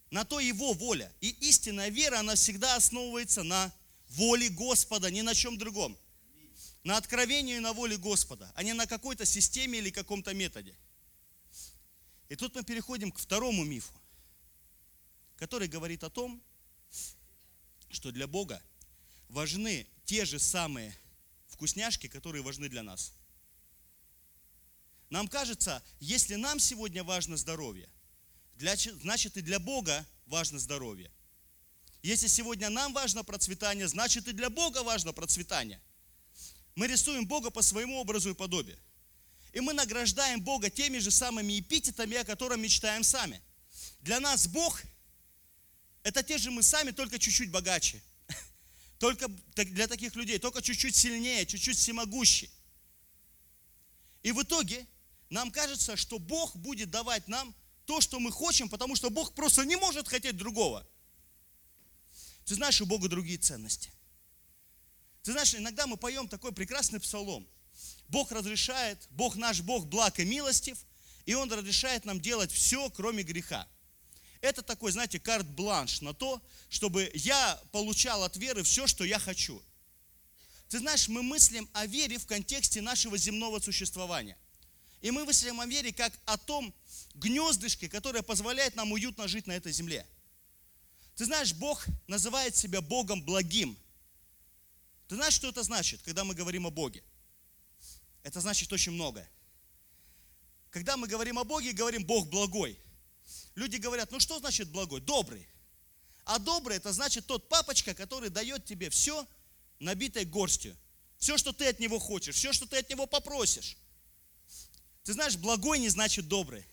На 0.09 0.25
то 0.25 0.39
Его 0.39 0.73
воля. 0.73 1.13
И 1.21 1.29
истинная 1.29 1.89
вера, 1.89 2.19
она 2.19 2.35
всегда 2.35 2.75
основывается 2.75 3.43
на 3.43 3.73
воле 4.09 4.49
Господа, 4.49 5.11
ни 5.11 5.21
на 5.21 5.35
чем 5.35 5.57
другом. 5.57 5.97
На 6.83 6.97
откровении 6.97 7.57
и 7.57 7.59
на 7.59 7.73
воле 7.73 7.97
Господа, 7.97 8.51
а 8.55 8.63
не 8.63 8.73
на 8.73 8.87
какой-то 8.87 9.25
системе 9.25 9.79
или 9.79 9.89
каком-то 9.89 10.33
методе. 10.33 10.75
И 12.29 12.35
тут 12.35 12.55
мы 12.55 12.63
переходим 12.63 13.11
к 13.11 13.19
второму 13.19 13.63
мифу, 13.63 13.93
который 15.35 15.67
говорит 15.67 16.03
о 16.03 16.09
том, 16.09 16.41
что 17.89 18.11
для 18.11 18.27
Бога 18.27 18.61
важны 19.29 19.87
те 20.05 20.25
же 20.25 20.39
самые 20.39 20.95
вкусняшки, 21.47 22.07
которые 22.07 22.41
важны 22.41 22.69
для 22.69 22.83
нас. 22.83 23.13
Нам 25.09 25.27
кажется, 25.27 25.83
если 25.99 26.35
нам 26.35 26.59
сегодня 26.59 27.03
важно 27.03 27.37
здоровье, 27.37 27.89
для, 28.55 28.75
значит 28.75 29.37
и 29.37 29.41
для 29.41 29.59
Бога 29.59 30.05
важно 30.25 30.59
здоровье. 30.59 31.11
Если 32.01 32.27
сегодня 32.27 32.69
нам 32.69 32.93
важно 32.93 33.23
процветание, 33.23 33.87
значит 33.87 34.27
и 34.27 34.33
для 34.33 34.49
Бога 34.49 34.83
важно 34.83 35.13
процветание. 35.13 35.81
Мы 36.75 36.87
рисуем 36.87 37.25
Бога 37.25 37.49
по 37.49 37.61
своему 37.61 37.97
образу 37.99 38.29
и 38.29 38.33
подобию. 38.33 38.77
И 39.53 39.59
мы 39.59 39.73
награждаем 39.73 40.41
Бога 40.41 40.69
теми 40.69 40.99
же 40.99 41.09
самыми 41.09 41.59
эпитетами, 41.59 42.17
о 42.17 42.23
которых 42.23 42.59
мечтаем 42.59 43.03
сами. 43.03 43.41
Для 44.01 44.19
нас 44.19 44.47
Бог– 44.47 44.83
это 46.03 46.21
те 46.21 46.37
же 46.37 46.51
мы 46.51 46.61
сами, 46.63 46.91
только 46.91 47.17
чуть-чуть 47.17 47.49
богаче. 47.49 48.01
Только 48.99 49.27
для 49.55 49.87
таких 49.87 50.15
людей, 50.15 50.39
только 50.39 50.61
чуть-чуть 50.61 50.95
сильнее, 50.95 51.45
чуть-чуть 51.45 51.77
всемогущий. 51.77 52.49
И 54.23 54.31
в 54.31 54.41
итоге 54.41 54.87
нам 55.29 55.51
кажется, 55.51 55.95
что 55.95 56.19
Бог 56.19 56.55
будет 56.55 56.89
давать 56.89 57.27
нам 57.27 57.53
то, 57.85 58.01
что 58.01 58.19
мы 58.19 58.31
хотим, 58.31 58.69
потому 58.69 58.95
что 58.95 59.09
Бог 59.09 59.33
просто 59.33 59.65
не 59.65 59.75
может 59.75 60.07
хотеть 60.07 60.37
другого. 60.37 60.85
Ты 62.45 62.55
знаешь, 62.55 62.81
у 62.81 62.85
Бога 62.85 63.09
другие 63.09 63.37
ценности. 63.37 63.91
Ты 65.23 65.33
знаешь, 65.33 65.53
иногда 65.55 65.87
мы 65.87 65.97
поем 65.97 66.29
такой 66.29 66.53
прекрасный 66.53 66.99
псалом. 66.99 67.47
Бог 68.07 68.31
разрешает, 68.31 69.05
Бог 69.09 69.35
наш 69.35 69.61
Бог 69.61 69.85
благ 69.85 70.19
и 70.19 70.25
милостив, 70.25 70.77
и 71.25 71.33
Он 71.33 71.51
разрешает 71.51 72.05
нам 72.05 72.21
делать 72.21 72.51
все, 72.51 72.89
кроме 72.89 73.23
греха. 73.23 73.67
Это 74.39 74.61
такой, 74.61 74.91
знаете, 74.91 75.19
карт-бланш 75.19 76.01
на 76.01 76.13
то, 76.13 76.41
чтобы 76.69 77.11
я 77.13 77.61
получал 77.71 78.23
от 78.23 78.37
веры 78.37 78.63
все, 78.63 78.87
что 78.87 79.03
я 79.03 79.19
хочу. 79.19 79.61
Ты 80.69 80.79
знаешь, 80.79 81.07
мы 81.07 81.23
мыслим 81.23 81.69
о 81.73 81.85
вере 81.85 82.17
в 82.17 82.25
контексте 82.25 82.81
нашего 82.81 83.17
земного 83.17 83.59
существования. 83.59 84.37
И 85.01 85.11
мы 85.11 85.25
мыслим 85.25 85.59
о 85.59 85.65
вере 85.65 85.93
как 85.93 86.13
о 86.25 86.37
том 86.37 86.73
гнездышке, 87.13 87.87
которое 87.87 88.23
позволяет 88.23 88.75
нам 88.75 88.91
уютно 88.91 89.27
жить 89.27 89.47
на 89.47 89.53
этой 89.53 89.71
земле. 89.71 90.05
Ты 91.15 91.25
знаешь, 91.25 91.53
Бог 91.53 91.85
называет 92.07 92.55
себя 92.55 92.81
Богом 92.81 93.23
благим. 93.23 93.77
Ты 95.07 95.15
знаешь, 95.15 95.33
что 95.33 95.49
это 95.49 95.63
значит, 95.63 96.01
когда 96.01 96.23
мы 96.23 96.35
говорим 96.35 96.67
о 96.67 96.71
Боге? 96.71 97.03
Это 98.23 98.41
значит 98.41 98.71
очень 98.73 98.91
многое. 98.91 99.29
Когда 100.69 100.97
мы 100.97 101.07
говорим 101.07 101.39
о 101.39 101.43
Боге, 101.43 101.71
говорим 101.71 102.03
Бог 102.03 102.27
благой. 102.27 102.77
Люди 103.55 103.77
говорят, 103.77 104.11
ну 104.11 104.19
что 104.19 104.37
значит 104.39 104.69
благой? 104.69 105.01
Добрый. 105.01 105.47
А 106.25 106.39
добрый 106.39 106.77
это 106.77 106.91
значит 106.91 107.25
тот 107.25 107.47
папочка, 107.47 107.93
который 107.93 108.29
дает 108.29 108.65
тебе 108.65 108.89
все 108.89 109.25
набитой 109.79 110.25
горстью. 110.25 110.75
Все, 111.17 111.37
что 111.37 111.53
ты 111.53 111.67
от 111.67 111.79
него 111.79 111.99
хочешь, 111.99 112.35
все, 112.35 112.53
что 112.53 112.67
ты 112.67 112.77
от 112.77 112.89
него 112.89 113.07
попросишь. 113.07 113.77
Ты 115.07 115.13
знаешь, 115.13 115.37
благой 115.37 115.79
не 115.79 115.87
значит 115.87 116.27
добрый. 116.27 116.65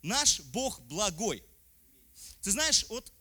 Наш 0.00 0.40
Бог 0.40 0.80
благой. 0.80 1.44
Ты 2.40 2.50
знаешь, 2.50 2.86
вот 2.88 3.12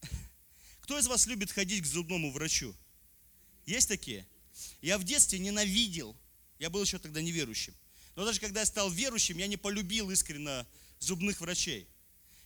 кто 0.80 0.98
из 0.98 1.06
вас 1.06 1.28
любит 1.28 1.52
ходить 1.52 1.84
к 1.84 1.86
зубному 1.86 2.32
врачу? 2.32 2.74
Есть 3.64 3.86
такие? 3.86 4.26
Я 4.80 4.98
в 4.98 5.04
детстве 5.04 5.38
ненавидел, 5.38 6.16
я 6.58 6.70
был 6.70 6.82
еще 6.82 6.98
тогда 6.98 7.22
неверующим. 7.22 7.72
Но 8.16 8.24
даже 8.24 8.40
когда 8.40 8.58
я 8.58 8.66
стал 8.66 8.90
верующим, 8.90 9.38
я 9.38 9.46
не 9.46 9.56
полюбил 9.56 10.10
искренне 10.10 10.66
зубных 10.98 11.40
врачей. 11.40 11.86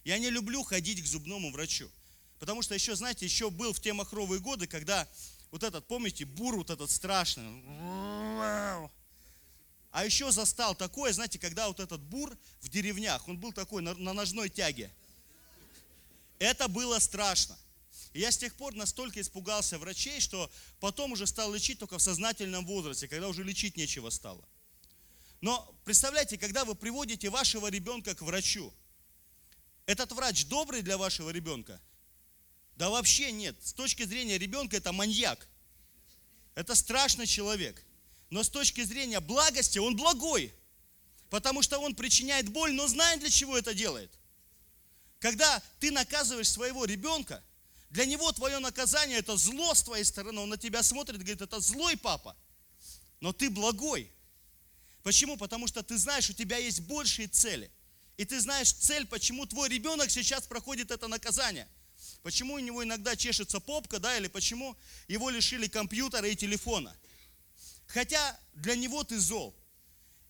Я 0.05 0.19
не 0.19 0.29
люблю 0.29 0.65
ходить 0.65 1.03
к 1.03 1.07
зубному 1.07 1.51
врачу. 1.51 1.91
Потому 2.39 2.61
что 2.61 2.75
еще, 2.75 2.95
знаете, 2.95 3.25
еще 3.25 3.49
был 3.49 3.73
в 3.73 3.81
те 3.81 3.95
махровые 3.95 4.43
годы, 4.43 4.67
когда 4.67 5.09
вот 5.51 5.63
этот, 5.63 5.87
помните, 5.87 6.27
бур 6.27 6.57
вот 6.57 6.69
этот 6.69 6.91
страшный, 6.91 7.63
а 9.97 10.05
еще 10.05 10.31
застал 10.31 10.75
такое, 10.75 11.11
знаете, 11.15 11.39
когда 11.39 11.69
вот 11.69 11.81
этот 11.81 12.03
бур 12.03 12.37
в 12.61 12.69
деревнях, 12.69 13.27
он 13.29 13.39
был 13.39 13.51
такой 13.51 13.81
на, 13.81 13.95
на 13.95 14.13
ножной 14.13 14.51
тяге. 14.51 14.91
Это 16.39 16.69
было 16.69 16.99
страшно. 16.99 17.57
И 18.13 18.21
я 18.21 18.31
с 18.31 18.37
тех 18.37 18.55
пор 18.57 18.75
настолько 18.75 19.23
испугался 19.23 19.79
врачей, 19.79 20.21
что 20.21 20.51
потом 20.81 21.13
уже 21.13 21.27
стал 21.27 21.51
лечить 21.55 21.79
только 21.79 21.97
в 21.97 22.03
сознательном 22.03 22.67
возрасте, 22.67 23.09
когда 23.09 23.27
уже 23.27 23.43
лечить 23.43 23.79
нечего 23.79 24.11
стало. 24.11 24.47
Но 25.41 25.75
представляете, 25.87 26.37
когда 26.37 26.67
вы 26.67 26.75
приводите 26.75 27.31
вашего 27.31 27.69
ребенка 27.69 28.15
к 28.15 28.21
врачу, 28.21 28.71
этот 29.87 30.13
врач 30.13 30.45
добрый 30.45 30.83
для 30.83 30.99
вашего 30.99 31.31
ребенка? 31.31 31.81
Да 32.77 32.91
вообще 32.91 33.33
нет. 33.33 33.57
С 33.65 33.73
точки 33.73 34.03
зрения 34.03 34.37
ребенка 34.37 34.77
это 34.77 34.93
маньяк. 34.93 35.49
Это 36.55 36.75
страшный 36.75 37.27
человек. 37.27 37.86
Но 38.31 38.43
с 38.43 38.49
точки 38.49 38.83
зрения 38.83 39.21
благости 39.21 39.79
он 39.79 39.97
благой. 39.97 40.53
Потому 41.31 41.63
что 41.63 41.79
он 41.79 41.95
причиняет 41.95 42.49
боль, 42.49 42.73
но 42.73 42.87
знает, 42.87 43.21
для 43.21 43.31
чего 43.31 43.57
это 43.57 43.75
делает. 43.75 44.11
Когда 45.19 45.63
ты 45.81 45.91
наказываешь 45.91 46.49
своего 46.49 46.85
ребенка, 46.85 47.43
для 47.91 48.05
него 48.05 48.31
твое 48.33 48.59
наказание 48.59 49.19
это 49.19 49.37
зло 49.37 49.75
с 49.75 49.83
твоей 49.83 50.05
стороны. 50.05 50.41
Он 50.41 50.49
на 50.51 50.59
тебя 50.59 50.83
смотрит 50.83 51.17
и 51.17 51.19
говорит, 51.23 51.41
это 51.41 51.61
злой 51.61 51.97
папа. 51.97 52.37
Но 53.21 53.33
ты 53.33 53.49
благой. 53.49 54.13
Почему? 55.03 55.37
Потому 55.37 55.67
что 55.67 55.83
ты 55.83 55.97
знаешь, 55.97 56.29
у 56.29 56.33
тебя 56.33 56.59
есть 56.59 56.81
большие 56.81 57.29
цели. 57.29 57.71
И 58.17 58.25
ты 58.25 58.41
знаешь 58.41 58.73
цель, 58.73 59.07
почему 59.07 59.47
твой 59.47 59.69
ребенок 59.69 60.11
сейчас 60.11 60.47
проходит 60.47 60.91
это 60.91 61.07
наказание. 61.07 61.69
Почему 62.23 62.55
у 62.55 62.59
него 62.59 62.83
иногда 62.83 63.15
чешется 63.15 63.61
попка, 63.61 63.99
да, 63.99 64.17
или 64.17 64.29
почему 64.29 64.77
его 65.07 65.31
лишили 65.31 65.69
компьютера 65.69 66.29
и 66.29 66.35
телефона. 66.35 66.95
Хотя 67.87 68.39
для 68.55 68.75
него 68.75 69.05
ты 69.05 69.19
зол. 69.19 69.55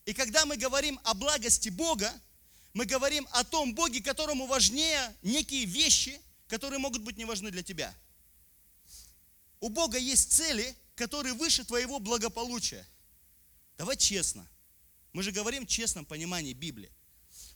И 0.05 0.13
когда 0.13 0.47
мы 0.47 0.57
говорим 0.57 1.01
о 1.05 1.15
благости 1.15 1.69
Бога, 1.69 2.13
мы 2.75 2.85
говорим 2.85 3.27
о 3.33 3.43
том 3.45 3.75
Боге, 3.75 4.03
которому 4.03 4.47
важнее 4.47 5.15
некие 5.23 5.65
вещи, 5.65 6.21
которые 6.49 6.79
могут 6.79 7.03
быть 7.03 7.17
не 7.17 7.25
важны 7.25 7.51
для 7.51 7.63
тебя. 7.63 7.95
У 9.61 9.69
Бога 9.69 9.99
есть 9.99 10.33
цели, 10.33 10.77
который 10.95 11.33
выше 11.33 11.65
твоего 11.65 11.99
благополучия. 11.99 12.87
Давай 13.79 13.97
честно. 13.97 14.47
Мы 15.13 15.23
же 15.23 15.33
говорим 15.33 15.67
в 15.67 15.69
честном 15.69 16.05
понимании 16.05 16.53
Библии. 16.53 16.91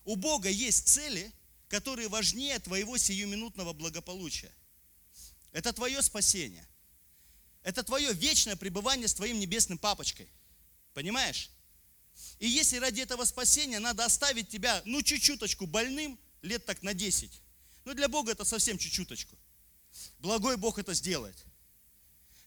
У 0.04 0.16
Бога 0.16 0.48
есть 0.48 0.88
цели, 0.88 1.30
которые 1.68 2.08
важнее 2.08 2.58
твоего 2.58 2.96
сиюминутного 2.96 3.72
благополучия. 3.72 4.52
Это 5.52 5.72
твое 5.72 6.02
спасение. 6.02 6.66
Это 7.62 7.82
твое 7.82 8.12
вечное 8.12 8.56
пребывание 8.56 9.08
с 9.08 9.14
твоим 9.14 9.38
небесным 9.38 9.78
папочкой. 9.78 10.28
Понимаешь? 10.94 11.50
И 12.38 12.48
если 12.48 12.78
ради 12.78 13.00
этого 13.00 13.24
спасения 13.24 13.78
надо 13.78 14.04
оставить 14.04 14.48
тебя, 14.48 14.82
ну, 14.84 15.02
чуть-чуточку 15.02 15.66
больным, 15.66 16.18
лет 16.42 16.64
так 16.64 16.82
на 16.82 16.94
10, 16.94 17.30
ну, 17.84 17.94
для 17.94 18.08
Бога 18.08 18.32
это 18.32 18.44
совсем 18.44 18.78
чуть-чуточку. 18.78 19.36
Благой 20.18 20.56
Бог 20.56 20.78
это 20.78 20.94
сделает. 20.94 21.36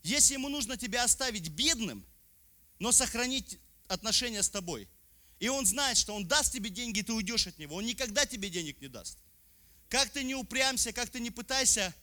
Если 0.04 0.34
ему 0.34 0.50
нужно 0.50 0.78
тебя 0.78 1.04
оставить 1.04 1.50
бедным, 1.50 2.06
но 2.80 2.92
сохранить 2.92 3.60
отношения 3.88 4.44
с 4.44 4.50
тобой, 4.50 4.90
и 5.40 5.48
он 5.48 5.66
знает, 5.66 5.98
что 5.98 6.16
он 6.16 6.28
даст 6.28 6.54
тебе 6.54 6.70
деньги, 6.70 7.00
и 7.00 7.04
ты 7.04 7.14
уйдешь 7.14 7.48
от 7.48 7.58
него, 7.58 7.76
он 7.76 7.86
никогда 7.86 8.26
тебе 8.26 8.50
денег 8.50 8.82
не 8.82 8.88
даст. 8.88 9.18
Как 9.90 10.10
ты 10.10 10.24
не 10.24 10.36
упрямся, 10.36 10.92
как 10.92 11.10
ты 11.10 11.20
не 11.20 11.32
пытайся 11.32 11.94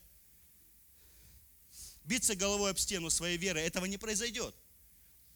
биться 2.04 2.34
головой 2.34 2.70
об 2.70 2.78
стену 2.78 3.10
своей 3.10 3.36
веры, 3.36 3.60
этого 3.60 3.86
не 3.86 3.98
произойдет. 3.98 4.54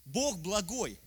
Бог 0.05 0.39
благой. 0.39 1.01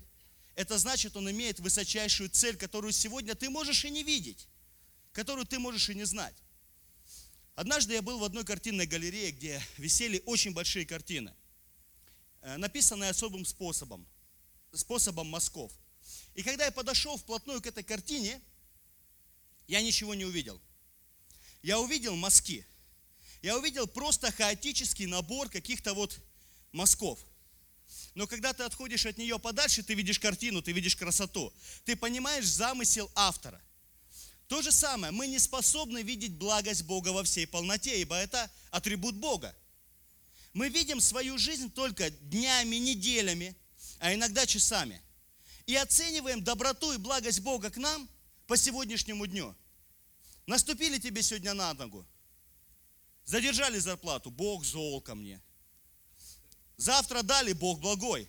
Это 0.55 0.77
значит, 0.77 1.15
Он 1.15 1.29
имеет 1.29 1.59
высочайшую 1.59 2.29
цель, 2.29 2.57
которую 2.57 2.91
сегодня 2.91 3.35
ты 3.35 3.49
можешь 3.49 3.85
и 3.85 3.89
не 3.89 4.03
видеть, 4.03 4.47
которую 5.11 5.45
ты 5.45 5.59
можешь 5.59 5.89
и 5.89 5.95
не 5.95 6.03
знать. 6.03 6.35
Однажды 7.55 7.93
я 7.93 8.01
был 8.01 8.19
в 8.19 8.23
одной 8.23 8.43
картинной 8.43 8.85
галерее, 8.85 9.31
где 9.31 9.61
висели 9.77 10.21
очень 10.25 10.53
большие 10.53 10.85
картины, 10.85 11.33
э, 12.41 12.57
написанные 12.57 13.09
особым 13.09 13.45
способом, 13.45 14.07
способом 14.73 15.27
мазков. 15.27 15.71
И 16.35 16.43
когда 16.43 16.65
я 16.65 16.71
подошел 16.71 17.17
вплотную 17.17 17.61
к 17.61 17.67
этой 17.67 17.83
картине, 17.83 18.39
я 19.67 19.81
ничего 19.81 20.13
не 20.13 20.25
увидел. 20.25 20.61
Я 21.61 21.79
увидел 21.79 22.15
мазки. 22.15 22.65
Я 23.47 23.55
увидел 23.55 23.87
просто 23.87 24.29
хаотический 24.29 25.05
набор 25.05 25.47
каких-то 25.47 25.93
вот 25.93 26.19
мазков. 26.73 27.17
Но 28.13 28.27
когда 28.27 28.51
ты 28.51 28.63
отходишь 28.63 29.05
от 29.05 29.17
нее 29.17 29.39
подальше, 29.39 29.83
ты 29.83 29.93
видишь 29.93 30.19
картину, 30.19 30.61
ты 30.61 30.73
видишь 30.73 30.97
красоту. 30.97 31.53
Ты 31.85 31.95
понимаешь 31.95 32.43
замысел 32.43 33.09
автора. 33.15 33.61
То 34.49 34.61
же 34.61 34.73
самое, 34.73 35.13
мы 35.13 35.27
не 35.27 35.39
способны 35.39 36.01
видеть 36.01 36.33
благость 36.33 36.83
Бога 36.83 37.13
во 37.13 37.23
всей 37.23 37.47
полноте, 37.47 38.01
ибо 38.01 38.17
это 38.17 38.51
атрибут 38.69 39.15
Бога. 39.15 39.55
Мы 40.51 40.67
видим 40.67 40.99
свою 40.99 41.37
жизнь 41.37 41.71
только 41.71 42.09
днями, 42.09 42.75
неделями, 42.75 43.55
а 43.99 44.13
иногда 44.13 44.45
часами. 44.45 45.01
И 45.67 45.75
оцениваем 45.77 46.43
доброту 46.43 46.91
и 46.91 46.97
благость 46.97 47.39
Бога 47.39 47.69
к 47.69 47.77
нам 47.77 48.09
по 48.45 48.57
сегодняшнему 48.57 49.25
дню. 49.25 49.55
Наступили 50.47 50.99
тебе 50.99 51.21
сегодня 51.21 51.53
на 51.53 51.73
ногу, 51.75 52.05
задержали 53.27 53.77
зарплату, 53.77 54.31
Бог 54.31 54.65
зол 54.65 54.99
ко 55.01 55.13
мне. 55.13 55.39
Завтра 56.77 57.21
дали, 57.21 57.53
Бог 57.53 57.79
благой. 57.79 58.27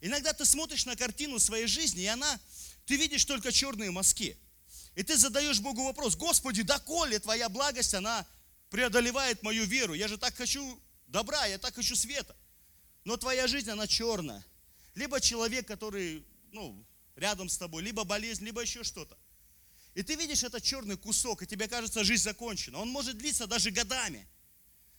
Иногда 0.00 0.32
ты 0.32 0.44
смотришь 0.44 0.86
на 0.86 0.94
картину 0.94 1.40
своей 1.40 1.66
жизни, 1.66 2.02
и 2.02 2.06
она, 2.06 2.40
ты 2.84 2.96
видишь 2.96 3.24
только 3.24 3.50
черные 3.50 3.90
мазки– 3.90 4.38
и 4.96 5.02
ты 5.02 5.18
задаешь 5.18 5.60
Богу 5.60 5.84
вопрос, 5.84 6.16
Господи, 6.16 6.62
доколе 6.62 7.18
Твоя 7.18 7.50
благость, 7.50 7.94
она 7.94 8.26
преодолевает 8.70 9.42
мою 9.42 9.64
веру? 9.64 9.92
Я 9.92 10.08
же 10.08 10.16
так 10.16 10.34
хочу 10.34 10.80
добра, 11.06 11.44
я 11.44 11.58
так 11.58 11.74
хочу 11.74 11.94
света. 11.94 12.34
Но 13.04 13.16
твоя 13.18 13.46
жизнь, 13.46 13.70
она 13.70 13.86
черная. 13.86 14.44
Либо 14.94 15.20
человек, 15.20 15.68
который 15.68 16.26
ну, 16.50 16.82
рядом 17.14 17.50
с 17.50 17.58
тобой, 17.58 17.82
либо 17.82 18.04
болезнь, 18.04 18.42
либо 18.42 18.62
еще 18.62 18.82
что-то. 18.82 19.16
И 19.96 20.04
ты 20.04 20.14
видишь 20.14 20.44
этот 20.44 20.62
черный 20.62 20.96
кусок, 20.96 21.42
и 21.42 21.46
тебе 21.46 21.66
кажется, 21.66 22.04
жизнь 22.04 22.22
закончена. 22.22 22.78
Он 22.78 22.88
может 22.88 23.18
длиться 23.18 23.48
даже 23.48 23.72
годами. 23.72 24.28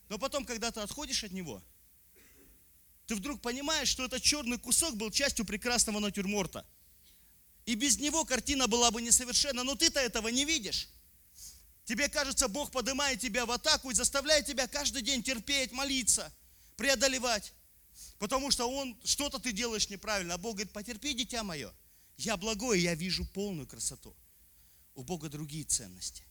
Но 0.09 0.17
потом, 0.17 0.43
когда 0.43 0.71
ты 0.71 0.81
отходишь 0.81 1.23
от 1.23 1.31
него, 1.31 1.63
ты 3.05 3.15
вдруг 3.15 3.41
понимаешь, 3.41 3.87
что 3.87 4.03
этот 4.03 4.21
черный 4.21 4.59
кусок 4.59 4.97
был 4.97 5.09
частью 5.11 5.45
прекрасного 5.45 5.99
натюрморта– 5.99 6.67
и 7.67 7.75
без 7.75 7.99
него 7.99 8.23
картина 8.23 8.67
была 8.67 8.91
бы 8.91 9.01
несовершенна, 9.01 9.63
но 9.65 9.75
ты-то 9.75 9.99
этого 9.99 10.29
не 10.29 10.45
видишь. 10.45 10.87
Тебе 11.83 12.07
кажется, 12.07 12.47
Бог 12.47 12.71
поднимает 12.71 13.19
тебя 13.19 13.45
в 13.45 13.51
атаку 13.51 13.91
и 13.91 13.93
заставляет 13.93 14.45
тебя 14.45 14.67
каждый 14.67 15.01
день 15.01 15.21
терпеть, 15.21 15.73
молиться, 15.73 16.33
преодолевать. 16.77 17.53
Потому 18.19 18.51
что 18.51 18.71
Он, 18.71 18.97
что-то 19.03 19.37
ты 19.37 19.51
делаешь 19.51 19.89
неправильно. 19.89 20.35
А 20.35 20.37
Бог 20.37 20.55
говорит, 20.55 20.71
потерпи, 20.71 21.13
дитя 21.13 21.43
мое. 21.43 21.73
Я 22.15 22.37
благой, 22.37 22.79
я 22.79 22.95
вижу 22.95 23.25
полную 23.25 23.67
красоту. 23.67 24.15
У 24.97 25.03
Бога 25.03 25.29
другие 25.29 25.63
ценности. 25.63 26.23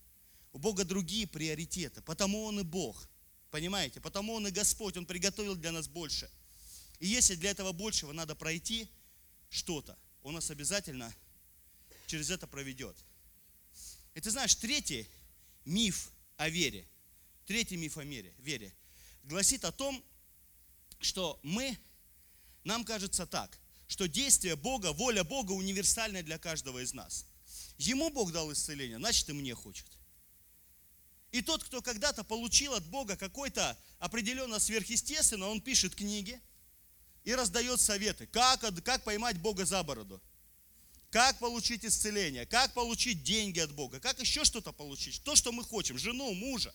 У 0.52 0.58
Бога 0.58 0.84
другие 0.84 1.28
приоритеты. 1.28 2.02
Потому 2.02 2.42
Он 2.42 2.58
и 2.58 2.64
Бог. 2.64 3.08
Понимаете? 3.52 4.00
Потому 4.00 4.34
Он 4.34 4.48
и 4.48 4.50
Господь. 4.50 4.96
Он 4.96 5.06
приготовил 5.06 5.54
для 5.54 5.70
нас 5.70 5.86
больше. 5.86 6.28
И 6.98 7.06
если 7.06 7.36
для 7.36 7.52
этого 7.52 7.70
большего 7.70 8.10
надо 8.10 8.34
пройти 8.34 8.88
что-то, 9.50 9.96
Он 10.24 10.34
нас 10.34 10.50
обязательно 10.50 11.14
через 12.08 12.28
это 12.28 12.48
проведет. 12.48 12.96
И 14.14 14.20
ты 14.20 14.32
знаешь, 14.32 14.56
третий 14.56 15.08
миф 15.64 16.10
о 16.36 16.48
вере, 16.48 16.88
третий 17.46 17.76
миф 17.76 17.98
о 17.98 18.04
вере, 18.04 18.34
вере 18.38 18.74
гласит 19.22 19.64
о 19.64 19.70
том, 19.70 20.02
что 20.98 21.38
мы, 21.44 21.78
нам 22.64 22.84
кажется 22.84 23.26
так, 23.26 23.60
что 23.86 24.08
действие 24.08 24.56
Бога, 24.56 24.92
воля 24.92 25.22
Бога 25.22 25.52
универсальная 25.52 26.24
для 26.24 26.38
каждого 26.38 26.80
из 26.82 26.94
нас. 26.94 27.26
Ему 27.78 28.10
Бог 28.10 28.32
дал 28.32 28.52
исцеление, 28.52 28.98
значит 28.98 29.28
и 29.28 29.32
мне 29.32 29.54
хочет. 29.54 29.86
И 31.32 31.42
тот, 31.42 31.64
кто 31.64 31.82
когда-то 31.82 32.24
получил 32.24 32.74
от 32.74 32.86
Бога 32.86 33.16
какой-то 33.16 33.76
определенно 33.98 34.58
сверхъестественное, 34.58 35.48
он 35.48 35.60
пишет 35.60 35.94
книги 35.94 36.40
и 37.24 37.34
раздает 37.34 37.80
советы, 37.80 38.26
как, 38.26 38.60
как 38.84 39.04
поймать 39.04 39.38
Бога 39.38 39.64
за 39.66 39.82
бороду 39.82 40.22
как 41.16 41.38
получить 41.38 41.82
исцеление, 41.84 42.44
как 42.44 42.74
получить 42.74 43.22
деньги 43.22 43.58
от 43.58 43.72
Бога, 43.72 44.00
как 44.00 44.20
еще 44.20 44.44
что-то 44.44 44.72
получить, 44.72 45.22
то, 45.22 45.34
что 45.34 45.50
мы 45.50 45.64
хотим, 45.64 45.98
жену, 45.98 46.32
мужа. 46.34 46.74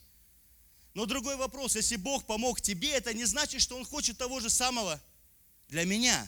Но 0.93 1.05
другой 1.05 1.35
вопрос, 1.35 1.75
если 1.75 1.95
Бог 1.95 2.25
помог 2.25 2.59
тебе, 2.59 2.89
это 2.91 3.13
не 3.13 3.25
значит, 3.25 3.61
что 3.61 3.77
Он 3.77 3.85
хочет 3.85 4.17
того 4.17 4.39
же 4.39 4.49
самого 4.49 5.01
для 5.67 5.85
меня 5.85 6.27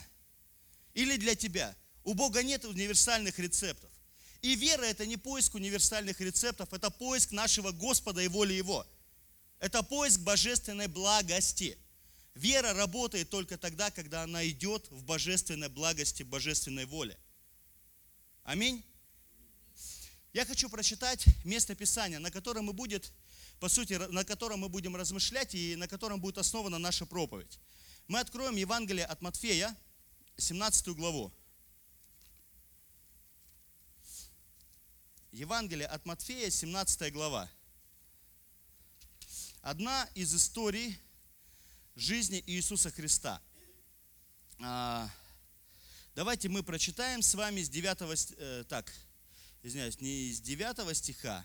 или 0.94 1.16
для 1.16 1.34
тебя. 1.34 1.76
У 2.04 2.14
Бога 2.14 2.42
нет 2.42 2.64
универсальных 2.64 3.38
рецептов. 3.38 3.90
И 4.44 4.56
вера– 4.56 4.82
это 4.84 5.06
не 5.06 5.16
поиск 5.16 5.54
универсальных 5.54 6.20
рецептов, 6.20 6.70
это 6.74 6.90
поиск 6.90 7.30
нашего 7.30 7.72
Господа 7.72 8.20
и 8.20 8.28
воли 8.28 8.52
Его. 8.52 8.86
Это 9.58 9.82
поиск 9.82 10.20
божественной 10.20 10.86
благости. 10.86 11.78
Вера 12.34 12.74
работает 12.74 13.30
только 13.30 13.56
тогда, 13.56 13.90
когда 13.90 14.22
она 14.24 14.46
идет 14.46 14.86
в 14.90 15.02
божественной 15.02 15.70
благости, 15.70 16.24
божественной 16.24 16.84
воле. 16.84 17.18
Аминь. 18.42 18.84
Я 20.34 20.44
хочу 20.44 20.68
прочитать 20.68 21.24
место 21.46 21.74
Писания, 21.74 22.18
на 22.18 22.30
котором 22.30 22.66
мы 22.66 22.74
будет, 22.74 23.14
по 23.60 23.70
сути, 23.70 23.94
на 23.94 24.26
котором 24.26 24.60
мы 24.60 24.68
будем 24.68 24.94
размышлять 24.94 25.54
и 25.54 25.74
на 25.74 25.88
котором 25.88 26.20
будет 26.20 26.36
основана 26.36 26.76
наша 26.76 27.06
проповедь. 27.06 27.58
Мы 28.08 28.20
откроем 28.20 28.56
Евангелие 28.56 29.06
от 29.06 29.22
Матфея, 29.22 29.74
17 30.36 30.88
главу. 30.88 31.32
Евангелие 35.34 35.88
от 35.88 36.06
Матфея, 36.06 36.48
17 36.48 37.12
глава. 37.12 37.50
Одна 39.62 40.08
из 40.14 40.32
историй 40.32 40.96
жизни 41.96 42.40
Иисуса 42.46 42.92
Христа. 42.92 43.42
А, 44.60 45.10
Давайте 46.14 46.48
мы 46.48 46.62
прочитаем 46.62 47.20
с 47.20 47.34
вами 47.34 47.62
с 47.62 47.68
9, 47.68 48.34
э, 48.36 48.64
так, 48.68 48.94
извиняюсь, 49.64 50.00
не 50.00 50.32
с 50.32 50.40
9 50.40 50.96
стиха, 50.96 51.44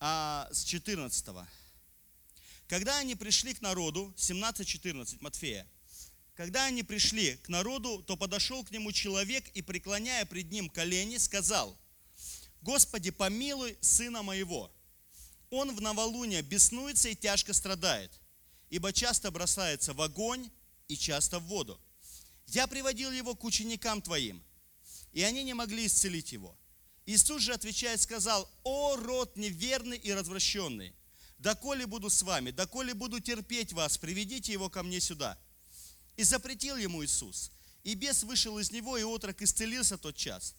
а 0.00 0.48
с 0.50 0.64
14. 0.64 1.46
Когда 2.66 2.98
они 2.98 3.14
пришли 3.14 3.54
к 3.54 3.60
народу, 3.60 4.12
17-14, 4.16 5.18
Матфея, 5.20 5.68
когда 6.34 6.64
они 6.64 6.82
пришли 6.82 7.36
к 7.36 7.48
народу, 7.48 8.02
то 8.02 8.16
подошел 8.16 8.64
к 8.64 8.72
нему 8.72 8.90
человек 8.90 9.48
и, 9.50 9.62
преклоняя 9.62 10.26
пред 10.26 10.50
ним 10.50 10.68
колени, 10.68 11.18
сказал, 11.18 11.78
«Господи, 12.64 13.10
помилуй 13.10 13.76
сына 13.82 14.22
моего. 14.22 14.72
Он 15.50 15.76
в 15.76 15.82
новолуние 15.82 16.40
беснуется 16.40 17.10
и 17.10 17.14
тяжко 17.14 17.52
страдает, 17.52 18.10
ибо 18.70 18.90
часто 18.90 19.30
бросается 19.30 19.92
в 19.92 20.00
огонь 20.00 20.50
и 20.88 20.96
часто 20.96 21.40
в 21.40 21.44
воду. 21.44 21.78
Я 22.46 22.66
приводил 22.66 23.12
его 23.12 23.34
к 23.34 23.44
ученикам 23.44 24.00
твоим, 24.00 24.42
и 25.12 25.22
они 25.22 25.44
не 25.44 25.52
могли 25.52 25.84
исцелить 25.84 26.32
его. 26.32 26.56
Иисус 27.04 27.42
же, 27.42 27.52
отвечая, 27.52 27.98
сказал, 27.98 28.50
«О, 28.62 28.96
род 28.96 29.36
неверный 29.36 29.98
и 29.98 30.10
развращенный, 30.14 30.94
доколе 31.36 31.86
буду 31.86 32.08
с 32.08 32.22
вами, 32.22 32.50
доколе 32.50 32.94
буду 32.94 33.20
терпеть 33.20 33.74
вас, 33.74 33.98
приведите 33.98 34.52
его 34.52 34.70
ко 34.70 34.82
мне 34.82 35.00
сюда». 35.00 35.38
И 36.16 36.22
запретил 36.22 36.78
ему 36.78 37.04
Иисус. 37.04 37.50
И 37.82 37.94
бес 37.94 38.22
вышел 38.22 38.58
из 38.58 38.70
него, 38.70 38.96
и 38.96 39.02
отрок 39.02 39.42
исцелился 39.42 39.98
тот 39.98 40.16
час. 40.16 40.54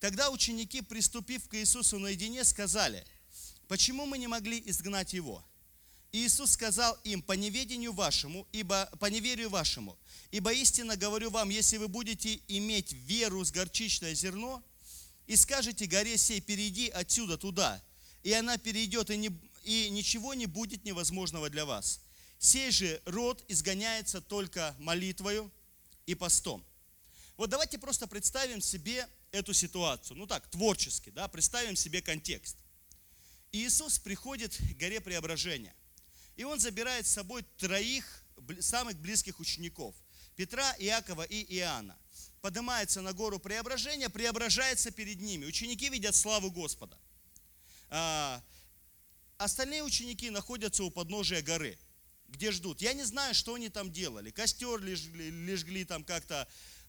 Тогда 0.00 0.30
ученики, 0.30 0.80
приступив 0.80 1.48
к 1.48 1.54
Иисусу 1.54 1.98
наедине, 1.98 2.44
сказали, 2.44 3.04
почему 3.66 4.06
мы 4.06 4.18
не 4.18 4.28
могли 4.28 4.62
изгнать 4.66 5.12
его? 5.12 5.44
Иисус 6.12 6.52
сказал 6.52 6.96
им, 7.04 7.20
по 7.20 7.32
неведению 7.32 7.92
вашему, 7.92 8.46
ибо, 8.52 8.86
по 8.98 9.06
неверию 9.06 9.50
вашему, 9.50 9.98
ибо 10.30 10.52
истинно 10.52 10.96
говорю 10.96 11.30
вам, 11.30 11.50
если 11.50 11.76
вы 11.76 11.88
будете 11.88 12.40
иметь 12.48 12.92
веру 12.92 13.44
с 13.44 13.50
горчичное 13.50 14.14
зерно, 14.14 14.62
и 15.26 15.36
скажете 15.36 15.86
горе 15.86 16.16
сей, 16.16 16.40
перейди 16.40 16.88
отсюда 16.88 17.36
туда, 17.36 17.82
и 18.22 18.32
она 18.32 18.56
перейдет, 18.56 19.10
и, 19.10 19.16
не, 19.16 19.30
и 19.64 19.90
ничего 19.90 20.32
не 20.32 20.46
будет 20.46 20.84
невозможного 20.84 21.50
для 21.50 21.66
вас. 21.66 22.00
Сей 22.38 22.70
же 22.70 23.02
род 23.04 23.44
изгоняется 23.48 24.20
только 24.20 24.74
молитвою 24.78 25.52
и 26.06 26.14
постом. 26.14 26.64
Вот 27.36 27.50
давайте 27.50 27.78
просто 27.78 28.06
представим 28.06 28.62
себе 28.62 29.06
эту 29.32 29.52
ситуацию. 29.52 30.16
Ну 30.16 30.26
так, 30.26 30.48
творчески, 30.48 31.10
да, 31.10 31.28
представим 31.28 31.76
себе 31.76 32.02
контекст. 32.02 32.56
Иисус 33.52 33.98
приходит 33.98 34.56
к 34.56 34.76
горе 34.76 35.00
преображения. 35.00 35.74
И 36.36 36.44
он 36.44 36.60
забирает 36.60 37.06
с 37.06 37.10
собой 37.10 37.44
троих 37.56 38.24
самых 38.60 38.96
близких 38.98 39.40
учеников. 39.40 39.94
Петра, 40.36 40.74
Иакова 40.78 41.22
и 41.22 41.56
Иоанна. 41.56 41.98
Поднимается 42.40 43.00
на 43.00 43.12
гору 43.12 43.40
преображения, 43.40 44.08
преображается 44.08 44.92
перед 44.92 45.20
ними. 45.20 45.46
Ученики 45.46 45.88
видят 45.88 46.14
славу 46.14 46.50
Господа. 46.52 46.96
А, 47.90 48.40
остальные 49.38 49.82
ученики 49.82 50.30
находятся 50.30 50.84
у 50.84 50.90
подножия 50.90 51.42
горы, 51.42 51.76
где 52.28 52.52
ждут. 52.52 52.80
Я 52.80 52.92
не 52.92 53.02
знаю, 53.02 53.34
что 53.34 53.54
они 53.54 53.68
там 53.68 53.90
делали. 53.90 54.30
Костер 54.30 54.80
лежгли, 54.80 55.30
лежгли 55.30 55.84
там 55.84 56.04
как-то, 56.04 56.46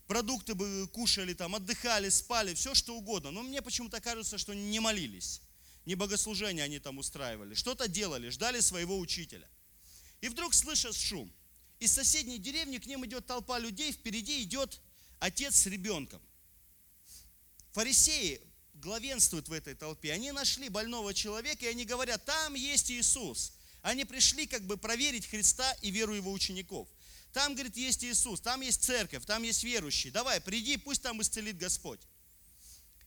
продукты 0.09 0.55
бы 0.55 0.89
кушали 0.91 1.33
там, 1.33 1.55
отдыхали, 1.55 2.09
спали, 2.09 2.53
все 2.53 2.75
что 2.75 2.97
угодно. 2.97 3.31
Но 3.31 3.43
мне 3.43 3.61
почему-то 3.61 4.01
кажется, 4.01 4.37
что 4.37 4.53
не 4.53 4.81
молились 4.81 5.41
не 5.89 5.95
богослужения 5.95 6.63
они 6.63 6.77
там 6.77 6.99
устраивали, 6.99 7.55
что-то 7.55 7.87
делали, 7.87 8.29
ждали 8.29 8.59
своего 8.59 8.99
учителя. 8.99 9.49
И 10.21 10.29
вдруг 10.29 10.53
слышат 10.53 10.95
шум. 10.95 11.33
Из 11.79 11.91
соседней 11.91 12.37
деревни 12.37 12.77
к 12.77 12.85
ним 12.85 13.03
идет 13.07 13.25
толпа 13.25 13.57
людей, 13.57 13.91
впереди 13.91 14.43
идет 14.43 14.79
отец 15.17 15.55
с 15.55 15.65
ребенком. 15.65 16.21
Фарисеи 17.71 18.39
главенствуют 18.75 19.49
в 19.49 19.51
этой 19.51 19.73
толпе. 19.73 20.13
Они 20.13 20.31
нашли 20.31 20.69
больного 20.69 21.11
человека, 21.13 21.65
и 21.65 21.69
они 21.69 21.85
говорят, 21.85 22.23
там 22.23 22.53
есть 22.53 22.91
Иисус. 22.91 23.53
Они 23.81 24.05
пришли 24.05 24.45
как 24.45 24.61
бы 24.67 24.77
проверить 24.77 25.25
Христа 25.25 25.71
и 25.81 25.89
веру 25.89 26.13
его 26.13 26.31
учеников. 26.31 26.87
Там, 27.33 27.53
говорит, 27.53 27.77
есть 27.77 28.03
Иисус, 28.03 28.41
там 28.41 28.61
есть 28.61 28.83
церковь, 28.83 29.25
там 29.25 29.43
есть 29.43 29.63
верующие. 29.63 30.11
Давай, 30.11 30.41
приди, 30.41 30.77
пусть 30.77 31.03
там 31.03 31.21
исцелит 31.21 31.57
Господь. 31.57 32.01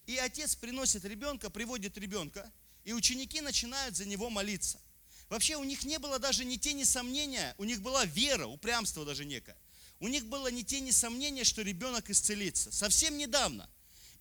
И 0.06 0.16
отец 0.16 0.54
приносит 0.54 1.04
ребенка, 1.04 1.50
приводит 1.50 1.96
ребенка, 1.98 2.50
и 2.85 2.92
ученики 2.92 3.40
начинают 3.40 3.96
за 3.96 4.04
него 4.04 4.30
молиться. 4.30 4.80
Вообще 5.28 5.56
у 5.56 5.64
них 5.64 5.85
не 5.85 5.98
было 5.98 6.18
даже 6.18 6.44
ни 6.44 6.56
тени 6.56 6.85
сомнения, 6.85 7.54
у 7.58 7.64
них 7.64 7.80
была 7.80 8.04
вера, 8.04 8.46
упрямство 8.46 9.04
даже 9.04 9.24
некое. 9.24 9.56
У 9.98 10.08
них 10.08 10.26
было 10.26 10.50
ни 10.50 10.62
тени 10.62 10.90
сомнения, 10.90 11.44
что 11.44 11.62
ребенок 11.62 12.11
исцелится. 12.11 12.72
Совсем 12.72 13.16
недавно 13.16 13.68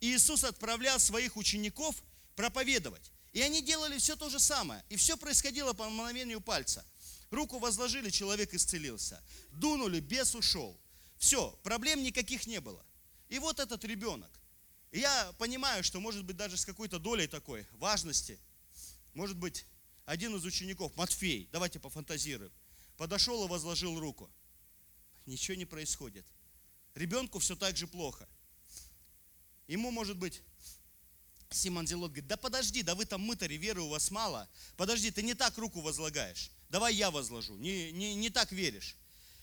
Иисус 0.00 0.44
отправлял 0.44 0.98
своих 0.98 1.36
учеников 1.36 1.96
проповедовать. 2.34 3.10
И 3.32 3.40
они 3.40 3.62
делали 3.62 3.98
все 3.98 4.14
то 4.14 4.28
же 4.28 4.38
самое. 4.38 4.84
И 4.88 4.96
все 4.96 5.16
происходило 5.16 5.72
по 5.72 5.88
мгновению 5.88 6.40
пальца. 6.40 6.84
Руку 7.32 7.58
возложили, 7.58 8.10
человек 8.10 8.54
исцелился. 8.54 9.20
Дунули, 9.50 9.98
бес 9.98 10.36
ушел. 10.36 10.78
Все, 11.18 11.50
проблем 11.64 12.04
никаких 12.04 12.46
не 12.46 12.60
было. 12.60 12.86
И 13.28 13.40
вот 13.40 13.58
этот 13.58 13.84
ребенок. 13.84 14.30
Я 14.92 15.32
понимаю, 15.38 15.82
что 15.82 15.98
может 15.98 16.24
быть 16.24 16.36
даже 16.36 16.56
с 16.56 16.64
какой-то 16.64 17.00
долей 17.00 17.26
такой 17.26 17.66
важности– 17.72 18.38
может 19.14 19.36
быть, 19.36 19.66
один 20.06 20.34
из 20.36 20.44
учеников, 20.44 20.96
Матфей, 20.96 21.48
давайте 21.52 21.78
пофантазируем, 21.78 22.52
подошел 22.96 23.44
и 23.44 23.48
возложил 23.48 23.98
руку. 23.98 24.30
Ничего 25.26 25.56
не 25.56 25.66
происходит. 25.66 26.26
Ребенку 26.94 27.38
все 27.38 27.54
так 27.54 27.76
же 27.76 27.86
плохо. 27.86 28.28
Ему, 29.68 29.90
может 29.90 30.16
быть, 30.16 30.42
Симон 31.50 31.86
Зелот 31.86 32.12
говорит, 32.12 32.26
да 32.26 32.36
подожди, 32.36 32.82
да 32.82 32.94
вы 32.94 33.04
там 33.04 33.20
мытари, 33.20 33.54
веры 33.54 33.82
у 33.82 33.88
вас 33.88 34.10
мало. 34.10 34.48
Подожди, 34.76 35.10
ты 35.10 35.22
не 35.22 35.34
так 35.34 35.56
руку 35.58 35.80
возлагаешь. 35.80 36.50
Давай 36.72 36.94
я 36.94 37.12
возложу. 37.12 37.54
Не, 37.54 37.92
не, 37.92 38.14
не 38.16 38.30
так 38.30 38.50
веришь. 38.50 38.96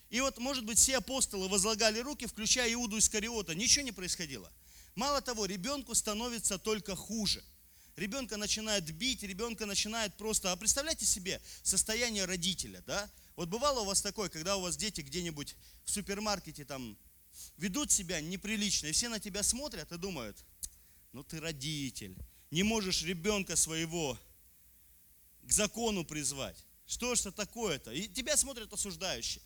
И 0.10 0.20
вот, 0.20 0.38
может 0.40 0.66
быть, 0.66 0.78
все 0.78 0.98
апостолы 0.98 1.48
возлагали 1.48 2.00
руки, 2.00 2.26
включая 2.26 2.74
Иуду 2.74 2.98
из 2.98 3.08
Кариота. 3.08 3.56
Ничего 3.56 3.86
не 3.86 3.94
происходило. 3.94 4.52
Мало 4.96 5.22
того, 5.22 5.46
ребенку 5.46 5.96
становится 5.96 6.60
только 6.60 6.98
хуже– 6.98 7.42
ребенка 8.00 8.38
начинает 8.38 8.90
бить, 8.92 9.24
ребенка 9.24 9.66
начинает 9.66 10.16
просто... 10.16 10.52
А 10.52 10.56
представляете 10.56 11.06
себе 11.06 11.42
состояние 11.62 12.26
родителя, 12.26 12.82
да? 12.88 13.10
Вот 13.36 13.50
бывало 13.50 13.82
у 13.82 13.86
вас 13.86 14.02
такое, 14.02 14.30
когда 14.30 14.58
у 14.58 14.62
вас 14.62 14.76
дети 14.76 15.02
где-нибудь 15.02 15.56
в 15.86 15.92
супермаркете 15.92 16.66
там 16.66 16.98
ведут 17.58 17.92
себя 17.92 18.20
неприлично, 18.22 18.88
и 18.88 18.92
все 18.92 19.10
на 19.10 19.20
тебя 19.20 19.44
смотрят 19.44 19.92
и 19.92 19.98
думают, 19.98 20.38
ну 21.14 21.24
ты 21.24 21.40
родитель, 21.40 22.18
не 22.52 22.64
можешь 22.64 23.04
ребенка 23.04 23.56
своего 23.56 24.18
к 25.44 25.52
закону 25.52 26.04
призвать. 26.04 26.58
Что 26.90 27.16
ж 27.16 27.22
это 27.22 27.32
такое-то? 27.32 27.92
И 27.92 28.10
тебя 28.10 28.36
смотрят 28.36 28.74
осуждающие. 28.74 29.42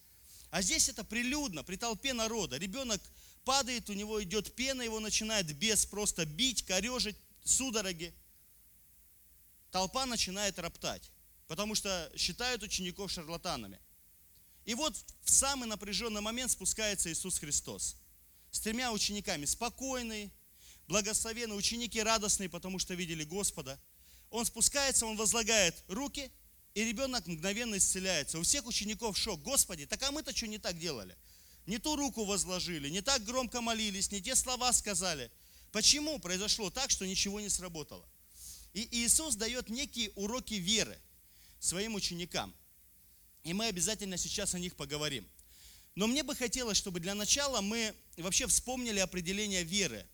А 0.49 0.63
здесь 0.63 0.89
это 0.89 1.03
прилюдно, 1.03 1.63
при 1.63 1.75
толпе 1.75 2.13
народа. 2.13 2.57
Ребенок 2.57 3.01
падает, 3.45 3.89
у 3.91 3.93
него 3.93 4.23
идет 4.23 4.55
пена, 4.55 4.81
его 4.81 4.99
начинает 4.99 5.55
бес 5.55 5.85
просто 5.85 6.25
бить, 6.25 6.65
корежить, 6.65 7.17
судороги 7.43 8.15
толпа 9.73 10.05
начинает 10.05 10.59
роптать, 10.59 11.11
потому 11.47 11.73
что 11.75 12.09
считают 12.15 12.61
учеников 12.61 13.11
шарлатанами. 13.11 13.79
И 14.65 14.75
вот 14.75 14.95
в 15.23 15.29
самый 15.29 15.67
напряженный 15.67 16.21
момент 16.21 16.51
спускается 16.51 17.11
Иисус 17.11 17.39
Христос 17.39 17.97
с 18.51 18.59
тремя 18.59 18.93
учениками, 18.93 19.45
спокойный, 19.45 20.31
благословенный, 20.87 21.57
ученики 21.57 22.01
радостные, 22.01 22.49
потому 22.49 22.77
что 22.77 22.93
видели 22.93 23.23
Господа. 23.23 23.79
Он 24.29 24.45
спускается, 24.45 25.07
он 25.07 25.17
возлагает 25.17 25.75
руки, 25.87 26.31
и 26.73 26.83
ребенок 26.83 27.27
мгновенно 27.27 27.77
исцеляется. 27.77 28.39
У 28.39 28.43
всех 28.43 28.65
учеников 28.65 29.17
шок. 29.17 29.41
Господи, 29.41 29.85
так 29.85 30.01
а 30.03 30.11
мы-то 30.11 30.35
что 30.35 30.47
не 30.47 30.57
так 30.57 30.77
делали? 30.79 31.15
Не 31.65 31.77
ту 31.77 31.95
руку 31.95 32.25
возложили, 32.25 32.89
не 32.89 33.01
так 33.01 33.23
громко 33.23 33.61
молились, 33.61 34.11
не 34.11 34.21
те 34.21 34.35
слова 34.35 34.73
сказали. 34.73 35.31
Почему 35.71 36.19
произошло 36.19 36.69
так, 36.69 36.89
что 36.89 37.05
ничего 37.05 37.39
не 37.39 37.49
сработало? 37.49 38.07
И 38.73 38.87
Иисус 38.91 39.35
дает 39.35 39.69
некие 39.69 40.11
уроки 40.15 40.55
веры 40.55 40.99
своим 41.59 41.95
ученикам. 41.95 42.53
И 43.43 43.53
мы 43.53 43.67
обязательно 43.67 44.17
сейчас 44.17 44.55
о 44.55 44.59
них 44.59 44.75
поговорим. 44.75 45.27
Но 45.95 46.07
мне 46.07 46.23
бы 46.23 46.35
хотелось, 46.35 46.77
чтобы 46.77 46.99
для 46.99 47.13
начала 47.13 47.61
мы 47.61 47.93
вообще 48.17 48.47
вспомнили 48.47 48.99
определение 48.99 49.63
веры 49.63 50.05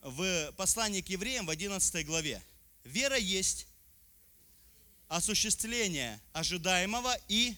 в 0.00 0.52
послании 0.56 1.02
к 1.02 1.08
евреям 1.10 1.46
в 1.46 1.50
11 1.50 2.06
главе. 2.06 2.42
Вера 2.84 3.18
есть 3.18 3.66
осуществление 5.10 6.18
ожидаемого 6.32 7.14
и 7.28 7.54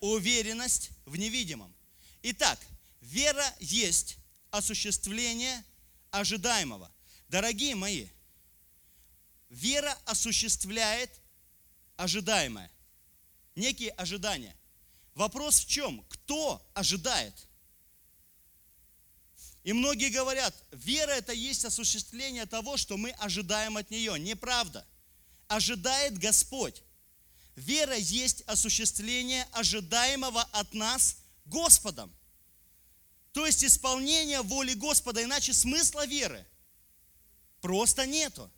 уверенность 0.00 0.90
в 1.06 1.16
невидимом. 1.16 1.74
Итак, 2.22 2.60
вера 3.00 3.46
есть 3.60 4.18
осуществление 4.50 5.64
ожидаемого. 6.10 6.90
Дорогие 7.28 7.74
мои, 7.74 8.08
Вера 9.48 9.96
осуществляет 10.04 11.10
ожидаемое, 11.96 12.70
некие 13.54 13.90
ожидания. 13.90 14.54
Вопрос 15.14 15.60
в 15.60 15.68
чем? 15.68 16.04
Кто 16.08 16.60
ожидает? 16.74 17.34
И 19.62 19.72
многие 19.72 20.10
говорят, 20.10 20.54
вера 20.72 21.12
это 21.12 21.32
есть 21.32 21.64
осуществление 21.64 22.46
того, 22.46 22.76
что 22.76 22.96
мы 22.96 23.10
ожидаем 23.12 23.76
от 23.76 23.90
нее. 23.90 24.18
Неправда. 24.18 24.86
Ожидает 25.48 26.18
Господь. 26.18 26.82
Вера 27.54 27.96
есть 27.96 28.42
осуществление 28.46 29.46
ожидаемого 29.52 30.42
от 30.52 30.74
нас 30.74 31.16
Господом. 31.46 32.14
То 33.32 33.46
есть 33.46 33.64
исполнение 33.64 34.42
воли 34.42 34.74
Господа, 34.74 35.22
иначе 35.22 35.52
смысла 35.52 36.06
веры 36.06 36.46
просто 37.60 38.06
нету. 38.06 38.50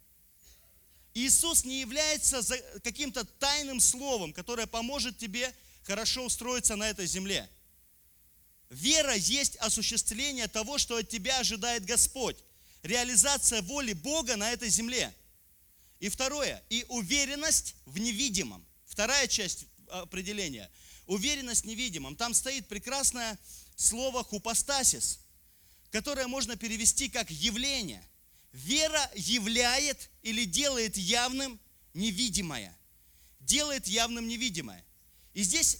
Иисус 1.14 1.64
не 1.64 1.80
является 1.80 2.42
каким-то 2.84 3.24
тайным 3.24 3.80
словом, 3.80 4.32
которое 4.32 4.66
поможет 4.66 5.18
тебе 5.18 5.54
хорошо 5.84 6.24
устроиться 6.24 6.76
на 6.76 6.90
этой 6.90 7.06
земле. 7.06 7.48
Вера 8.70 9.14
есть 9.14 9.56
осуществление 9.56 10.46
того, 10.46 10.76
что 10.76 10.96
от 10.96 11.08
тебя 11.08 11.40
ожидает 11.40 11.86
Господь. 11.86 12.36
Реализация 12.82 13.62
воли 13.62 13.94
Бога 13.94 14.36
на 14.36 14.52
этой 14.52 14.68
земле. 14.68 15.14
И 16.00 16.08
второе, 16.08 16.62
и 16.68 16.84
уверенность 16.88 17.74
в 17.86 17.98
невидимом. 17.98 18.64
Вторая 18.86 19.26
часть 19.26 19.66
определения. 19.88 20.70
Уверенность 21.06 21.64
в 21.64 21.66
невидимом. 21.66 22.16
Там 22.16 22.34
стоит 22.34 22.68
прекрасное 22.68 23.38
слово 23.76 24.22
хупостасис, 24.22 25.20
которое 25.90 26.26
можно 26.26 26.56
перевести 26.56 27.08
как 27.08 27.30
явление. 27.30 28.04
Вера 28.52 29.10
являет 29.14 30.10
или 30.22 30.44
делает 30.44 30.96
явным 30.96 31.58
невидимое. 31.94 32.76
Делает 33.40 33.86
явным 33.88 34.28
невидимое. 34.28 34.84
И 35.34 35.42
здесь 35.42 35.78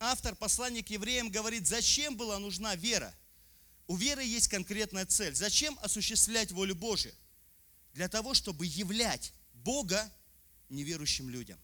автор 0.00 0.34
послания 0.34 0.82
к 0.82 0.90
евреям 0.90 1.30
говорит, 1.30 1.66
зачем 1.66 2.16
была 2.16 2.38
нужна 2.38 2.74
вера? 2.76 3.14
У 3.86 3.96
веры 3.96 4.22
есть 4.24 4.48
конкретная 4.48 5.06
цель. 5.06 5.34
Зачем 5.34 5.78
осуществлять 5.80 6.52
волю 6.52 6.74
Божию? 6.74 7.14
Для 7.94 8.08
того, 8.08 8.34
чтобы 8.34 8.66
являть 8.66 9.32
Бога 9.68 10.10
неверующим 10.70 11.28
людям. 11.28 11.60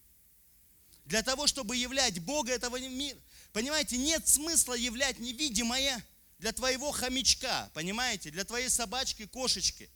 Для 1.07 1.23
того, 1.23 1.47
чтобы 1.47 1.75
являть 1.75 2.19
Бога 2.19 2.53
этого 2.53 2.79
мира. 2.79 3.19
Понимаете, 3.55 3.97
нет 3.97 4.29
смысла 4.29 4.75
являть 4.75 5.19
невидимое 5.21 6.05
для 6.39 6.53
твоего 6.53 6.93
хомячка, 6.93 7.71
понимаете, 7.73 8.31
для 8.31 8.45
твоей 8.45 8.69
собачки, 8.69 9.25
кошечки. 9.25 9.89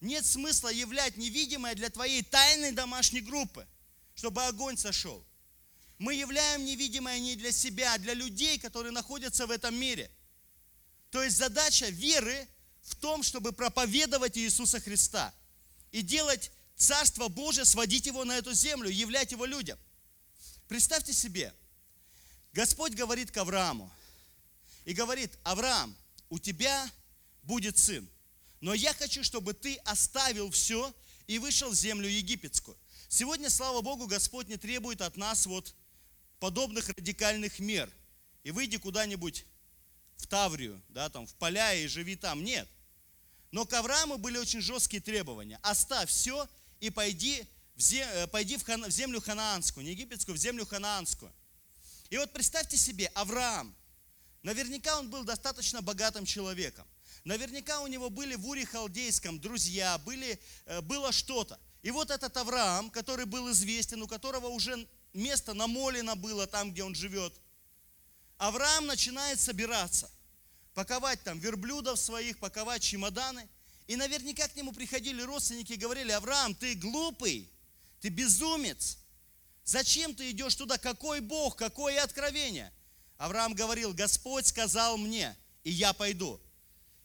Нет 0.00 0.24
смысла 0.24 0.70
являть 0.72 1.18
невидимое 1.18 1.74
для 1.74 1.90
твоей 1.90 2.22
тайной 2.22 2.72
домашней 2.72 3.20
группы, 3.20 3.66
чтобы 4.14 4.42
огонь 4.46 4.78
сошел. 4.78 5.22
Мы 5.98 6.14
являем 6.14 6.64
невидимое 6.64 7.18
не 7.18 7.36
для 7.36 7.52
себя, 7.52 7.92
а 7.92 7.98
для 7.98 8.14
людей, 8.14 8.58
которые 8.58 8.92
находятся 8.92 9.46
в 9.46 9.50
этом 9.50 9.74
мире. 9.74 10.10
То 11.10 11.22
есть 11.22 11.36
задача 11.36 11.90
веры 11.90 12.48
в 12.80 12.96
том, 12.96 13.22
чтобы 13.22 13.52
проповедовать 13.52 14.38
Иисуса 14.38 14.80
Христа 14.80 15.34
и 15.92 16.00
делать 16.00 16.50
Царство 16.76 17.28
Божие, 17.28 17.64
сводить 17.64 18.06
его 18.06 18.24
на 18.24 18.36
эту 18.36 18.52
землю, 18.52 18.90
являть 18.90 19.32
его 19.32 19.44
людям. 19.44 19.78
Представьте 20.68 21.12
себе, 21.12 21.54
Господь 22.52 22.94
говорит 22.94 23.30
к 23.30 23.36
Аврааму 23.36 23.90
и 24.84 24.92
говорит, 24.92 25.30
Авраам, 25.42 25.94
у 26.30 26.38
тебя 26.38 26.90
будет 27.42 27.78
сын, 27.78 28.08
но 28.60 28.74
я 28.74 28.92
хочу, 28.94 29.22
чтобы 29.22 29.54
ты 29.54 29.76
оставил 29.84 30.50
все 30.50 30.92
и 31.26 31.38
вышел 31.38 31.70
в 31.70 31.74
землю 31.74 32.08
египетскую. 32.08 32.76
Сегодня, 33.08 33.50
слава 33.50 33.80
Богу, 33.80 34.06
Господь 34.06 34.48
не 34.48 34.56
требует 34.56 35.00
от 35.00 35.16
нас 35.16 35.46
вот 35.46 35.74
подобных 36.40 36.88
радикальных 36.88 37.58
мер. 37.58 37.90
И 38.42 38.50
выйди 38.50 38.76
куда-нибудь 38.76 39.46
в 40.16 40.26
Таврию, 40.26 40.82
да, 40.88 41.08
там, 41.08 41.26
в 41.26 41.34
поля 41.34 41.74
и 41.74 41.86
живи 41.86 42.16
там. 42.16 42.44
Нет. 42.44 42.68
Но 43.50 43.64
к 43.64 43.72
Аврааму 43.72 44.18
были 44.18 44.36
очень 44.36 44.60
жесткие 44.60 45.00
требования. 45.00 45.58
Оставь 45.62 46.10
все 46.10 46.48
и 46.84 46.90
пойди 46.90 47.46
в, 47.76 47.80
зем, 47.80 48.06
э, 48.08 48.26
пойди 48.26 48.58
в, 48.58 48.62
в 48.66 48.90
землю 48.90 49.20
ханаанскую, 49.20 49.84
не 49.84 49.92
египетскую, 49.92 50.36
в 50.36 50.38
землю 50.38 50.66
ханаанскую. 50.66 51.32
И 52.10 52.18
вот 52.18 52.30
представьте 52.32 52.76
себе, 52.76 53.06
Авраам, 53.14 53.74
наверняка 54.42 54.98
он 54.98 55.08
был 55.08 55.24
достаточно 55.24 55.80
богатым 55.80 56.26
человеком. 56.26 56.86
Наверняка 57.24 57.80
у 57.80 57.86
него 57.86 58.10
были 58.10 58.34
в 58.34 58.46
Уре 58.46 58.66
Халдейском 58.66 59.40
друзья, 59.40 59.96
были, 59.98 60.38
э, 60.66 60.82
было 60.82 61.10
что-то. 61.10 61.58
И 61.80 61.90
вот 61.90 62.10
этот 62.10 62.36
Авраам, 62.36 62.90
который 62.90 63.24
был 63.24 63.50
известен, 63.50 64.02
у 64.02 64.06
которого 64.06 64.48
уже 64.48 64.86
место 65.14 65.54
намолено 65.54 66.16
было 66.16 66.46
там, 66.46 66.70
где 66.70 66.84
он 66.84 66.94
живет, 66.94 67.32
Авраам 68.36 68.84
начинает 68.84 69.40
собираться, 69.40 70.10
паковать 70.74 71.22
там 71.22 71.38
верблюдов 71.38 71.98
своих, 71.98 72.38
паковать 72.38 72.82
чемоданы. 72.82 73.48
И 73.86 73.96
наверняка 73.96 74.48
к 74.48 74.56
нему 74.56 74.72
приходили 74.72 75.20
родственники 75.22 75.72
и 75.72 75.76
говорили, 75.76 76.10
Авраам, 76.10 76.54
ты 76.54 76.74
глупый, 76.74 77.50
ты 78.00 78.08
безумец. 78.08 78.98
Зачем 79.64 80.14
ты 80.14 80.30
идешь 80.30 80.54
туда? 80.54 80.78
Какой 80.78 81.20
Бог, 81.20 81.56
какое 81.56 82.02
откровение? 82.02 82.72
Авраам 83.18 83.54
говорил, 83.54 83.92
Господь 83.92 84.46
сказал 84.46 84.96
мне, 84.96 85.36
и 85.62 85.70
я 85.70 85.92
пойду. 85.92 86.40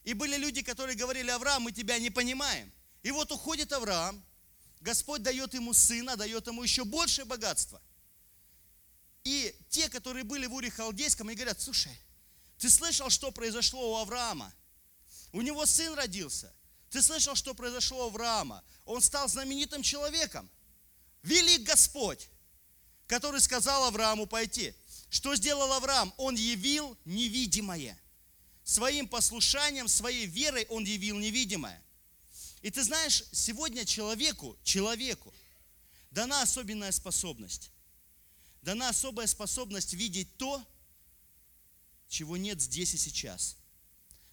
И 0.03 0.13
были 0.13 0.37
люди, 0.37 0.61
которые 0.61 0.95
говорили, 0.95 1.29
Авраам, 1.29 1.63
мы 1.63 1.71
тебя 1.71 1.99
не 1.99 2.09
понимаем. 2.09 2.71
И 3.03 3.11
вот 3.11 3.31
уходит 3.31 3.71
Авраам, 3.73 4.23
Господь 4.81 5.21
дает 5.21 5.53
ему 5.53 5.73
сына, 5.73 6.15
дает 6.15 6.47
ему 6.47 6.63
еще 6.63 6.85
большее 6.85 7.25
богатство. 7.25 7.81
И 9.23 9.53
те, 9.69 9.89
которые 9.89 10.23
были 10.23 10.45
в 10.47 10.53
Уре 10.53 10.71
Халдейском, 10.71 11.27
они 11.27 11.35
говорят, 11.35 11.61
слушай, 11.61 11.97
ты 12.57 12.69
слышал, 12.69 13.09
что 13.09 13.31
произошло 13.31 13.93
у 13.93 13.97
Авраама? 13.97 14.53
У 15.33 15.41
него 15.41 15.65
сын 15.65 15.93
родился. 15.93 16.53
Ты 16.89 17.01
слышал, 17.01 17.35
что 17.35 17.53
произошло 17.53 18.05
у 18.05 18.09
Авраама? 18.09 18.63
Он 18.85 19.01
стал 19.01 19.27
знаменитым 19.29 19.83
человеком. 19.83 20.49
Велик 21.23 21.63
Господь, 21.63 22.29
который 23.07 23.41
сказал 23.41 23.85
Аврааму 23.85 24.25
пойти. 24.25 24.73
Что 25.09 25.35
сделал 25.35 25.71
Авраам? 25.73 26.13
Он 26.17 26.35
явил 26.35 26.97
невидимое. 27.05 27.97
Своим 28.63 29.07
послушанием, 29.07 29.87
своей 29.87 30.25
верой 30.25 30.65
он 30.69 30.83
явил 30.83 31.17
невидимое. 31.17 31.81
И 32.61 32.69
ты 32.69 32.83
знаешь, 32.83 33.23
сегодня 33.31 33.85
человеку, 33.85 34.57
человеку 34.63 35.33
дана 36.11 36.41
особенная 36.41 36.91
способность 36.91 37.71
дана 38.61 38.89
особая 38.89 39.27
способность 39.27 39.93
видеть 39.93 40.37
то, 40.37 40.63
чего 42.07 42.37
нет 42.37 42.61
здесь 42.61 42.93
и 42.93 42.97
сейчас. 42.97 43.57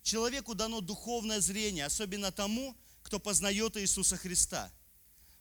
Человеку 0.06 0.54
дано 0.54 0.80
духовное 0.80 1.40
зрение, 1.40 1.84
особенно 1.84 2.30
тому, 2.30 2.76
кто 3.02 3.18
познает 3.18 3.76
Иисуса 3.76 4.16
Христа. 4.16 4.72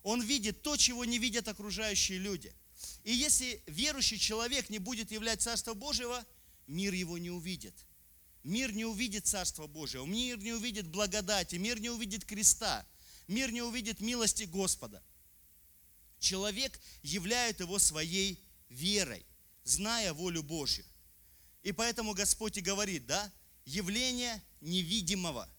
Он 0.02 0.24
видит 0.24 0.64
то, 0.64 0.76
чего 0.76 1.06
не 1.06 1.20
видят 1.20 1.48
окружающие 1.48 2.18
люди. 2.18 2.52
И 3.04 3.14
если 3.14 3.62
верующий 3.68 4.18
человек 4.18 4.72
не 4.72 4.80
будет 4.80 5.12
являть 5.12 5.44
Царство 5.44 5.76
Божьего, 5.76 6.26
мир 6.66 6.96
его 6.96 7.20
не 7.20 7.30
увидит. 7.30 7.76
Мир 8.44 8.74
не 8.74 8.86
увидит 8.86 9.28
Царство 9.28 9.68
Божьего, 9.68 10.04
мир 10.04 10.40
не 10.40 10.54
увидит 10.54 10.88
благодати, 10.88 11.58
мир 11.58 11.80
не 11.80 11.92
увидит 11.92 12.26
креста, 12.26 12.88
мир 13.28 13.52
не 13.52 13.62
увидит 13.62 14.00
милости 14.00 14.46
Господа. 14.46 15.04
Человек 16.18 16.82
являет 17.04 17.60
его 17.60 17.78
своей 17.78 18.44
верой, 18.70 19.28
зная 19.64 20.12
волю 20.12 20.42
Божью. 20.42 20.86
И 21.62 21.72
поэтому 21.72 22.16
Господь 22.16 22.58
и 22.58 22.62
говорит, 22.62 23.06
да, 23.06 23.32
явление 23.66 24.42
невидимого. 24.62 25.50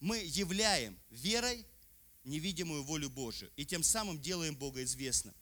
Мы 0.00 0.18
являем 0.18 0.98
верой 1.10 1.66
невидимую 2.24 2.84
волю 2.84 3.10
Божию. 3.10 3.50
И 3.56 3.64
тем 3.64 3.82
самым 3.82 4.20
делаем 4.20 4.54
Бога 4.54 4.82
известным 4.82 5.34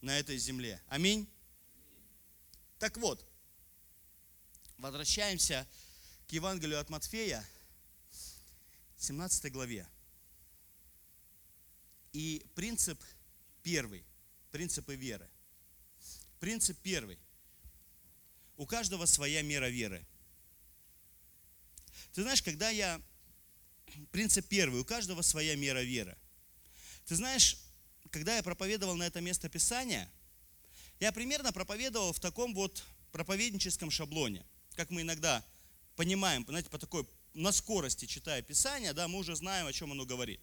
на 0.00 0.18
этой 0.18 0.38
земле. 0.38 0.80
Аминь. 0.88 1.28
Так 2.78 2.96
вот, 2.96 3.24
возвращаемся 4.76 5.66
к 6.28 6.32
Евангелию 6.32 6.80
от 6.80 6.88
Матфея, 6.90 7.44
17 8.98 9.52
главе. 9.52 9.86
И 12.12 12.44
принцип 12.54 13.02
первый, 13.62 14.04
принципы 14.50 14.94
веры. 14.94 15.28
Принцип 16.40 16.78
первый. 16.82 17.18
У 18.56 18.66
каждого 18.66 19.06
своя 19.06 19.42
мера 19.42 19.68
веры. 19.68 20.06
Ты 22.12 22.22
знаешь, 22.22 22.42
когда 22.42 22.70
я... 22.70 23.00
Принцип 24.12 24.46
первый. 24.48 24.80
У 24.80 24.84
каждого 24.84 25.22
своя 25.22 25.56
мера 25.56 25.82
веры. 25.82 26.16
Ты 27.06 27.16
знаешь, 27.16 27.56
когда 28.10 28.36
я 28.36 28.42
проповедовал 28.42 28.96
на 28.96 29.04
это 29.04 29.20
место 29.20 29.48
Писания, 29.48 30.10
я 31.00 31.10
примерно 31.10 31.52
проповедовал 31.52 32.12
в 32.12 32.20
таком 32.20 32.54
вот 32.54 32.84
проповедническом 33.12 33.90
шаблоне, 33.90 34.44
как 34.76 34.90
мы 34.90 35.02
иногда 35.02 35.42
понимаем, 35.96 36.44
знаете, 36.46 36.68
по 36.68 36.78
такой, 36.78 37.08
на 37.32 37.50
скорости 37.50 38.04
читая 38.04 38.42
Писание, 38.42 38.92
да, 38.92 39.08
мы 39.08 39.18
уже 39.18 39.34
знаем, 39.36 39.66
о 39.66 39.72
чем 39.72 39.92
оно 39.92 40.04
говорит. 40.04 40.40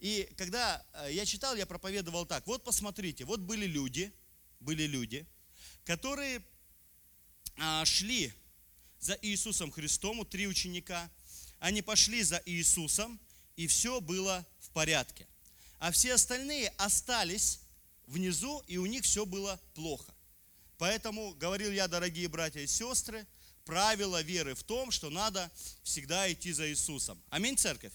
И 0.00 0.28
когда 0.36 0.84
э, 0.92 1.12
я 1.12 1.24
читал, 1.24 1.54
я 1.54 1.66
проповедовал 1.66 2.26
так, 2.26 2.46
вот 2.46 2.64
посмотрите, 2.64 3.24
вот 3.24 3.40
были 3.40 3.66
люди– 3.66 4.12
были 4.64 4.84
люди, 4.84 5.26
которые 5.84 6.42
а, 7.58 7.84
шли 7.84 8.32
за 9.04 9.18
Иисусом 9.20 9.70
Христом, 9.70 10.24
три 10.24 10.46
ученика, 10.46 11.10
они 11.58 11.82
пошли 11.82 12.22
за 12.22 12.42
Иисусом, 12.46 13.20
и 13.56 13.66
все 13.66 14.00
было 14.00 14.46
в 14.60 14.70
порядке. 14.70 15.28
А 15.78 15.92
все 15.92 16.14
остальные 16.14 16.70
остались 16.78 17.60
внизу, 18.06 18.62
и 18.66 18.78
у 18.78 18.86
них 18.86 19.04
все 19.04 19.26
было 19.26 19.60
плохо. 19.74 20.14
Поэтому, 20.78 21.34
говорил 21.34 21.70
я, 21.70 21.86
дорогие 21.86 22.28
братья 22.28 22.60
и 22.60 22.66
сестры, 22.66 23.26
правило 23.64 24.22
веры 24.22 24.54
в 24.54 24.62
том, 24.62 24.90
что 24.90 25.10
надо 25.10 25.52
всегда 25.82 26.32
идти 26.32 26.52
за 26.52 26.70
Иисусом. 26.70 27.22
Аминь, 27.28 27.58
церковь? 27.58 27.92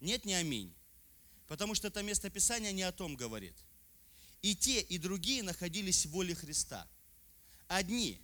Нет, 0.00 0.24
не 0.24 0.34
аминь. 0.34 0.72
Потому 1.48 1.74
что 1.74 1.88
это 1.88 2.02
место 2.02 2.30
Писания 2.30 2.70
не 2.72 2.82
о 2.82 2.92
том 2.92 3.16
говорит– 3.16 3.56
и 4.42 4.56
те, 4.56 4.80
и 4.80 4.98
другие 4.98 5.42
находились 5.42 6.04
в 6.04 6.10
воле 6.10 6.34
Христа. 6.34 6.86
Одни 7.68 8.20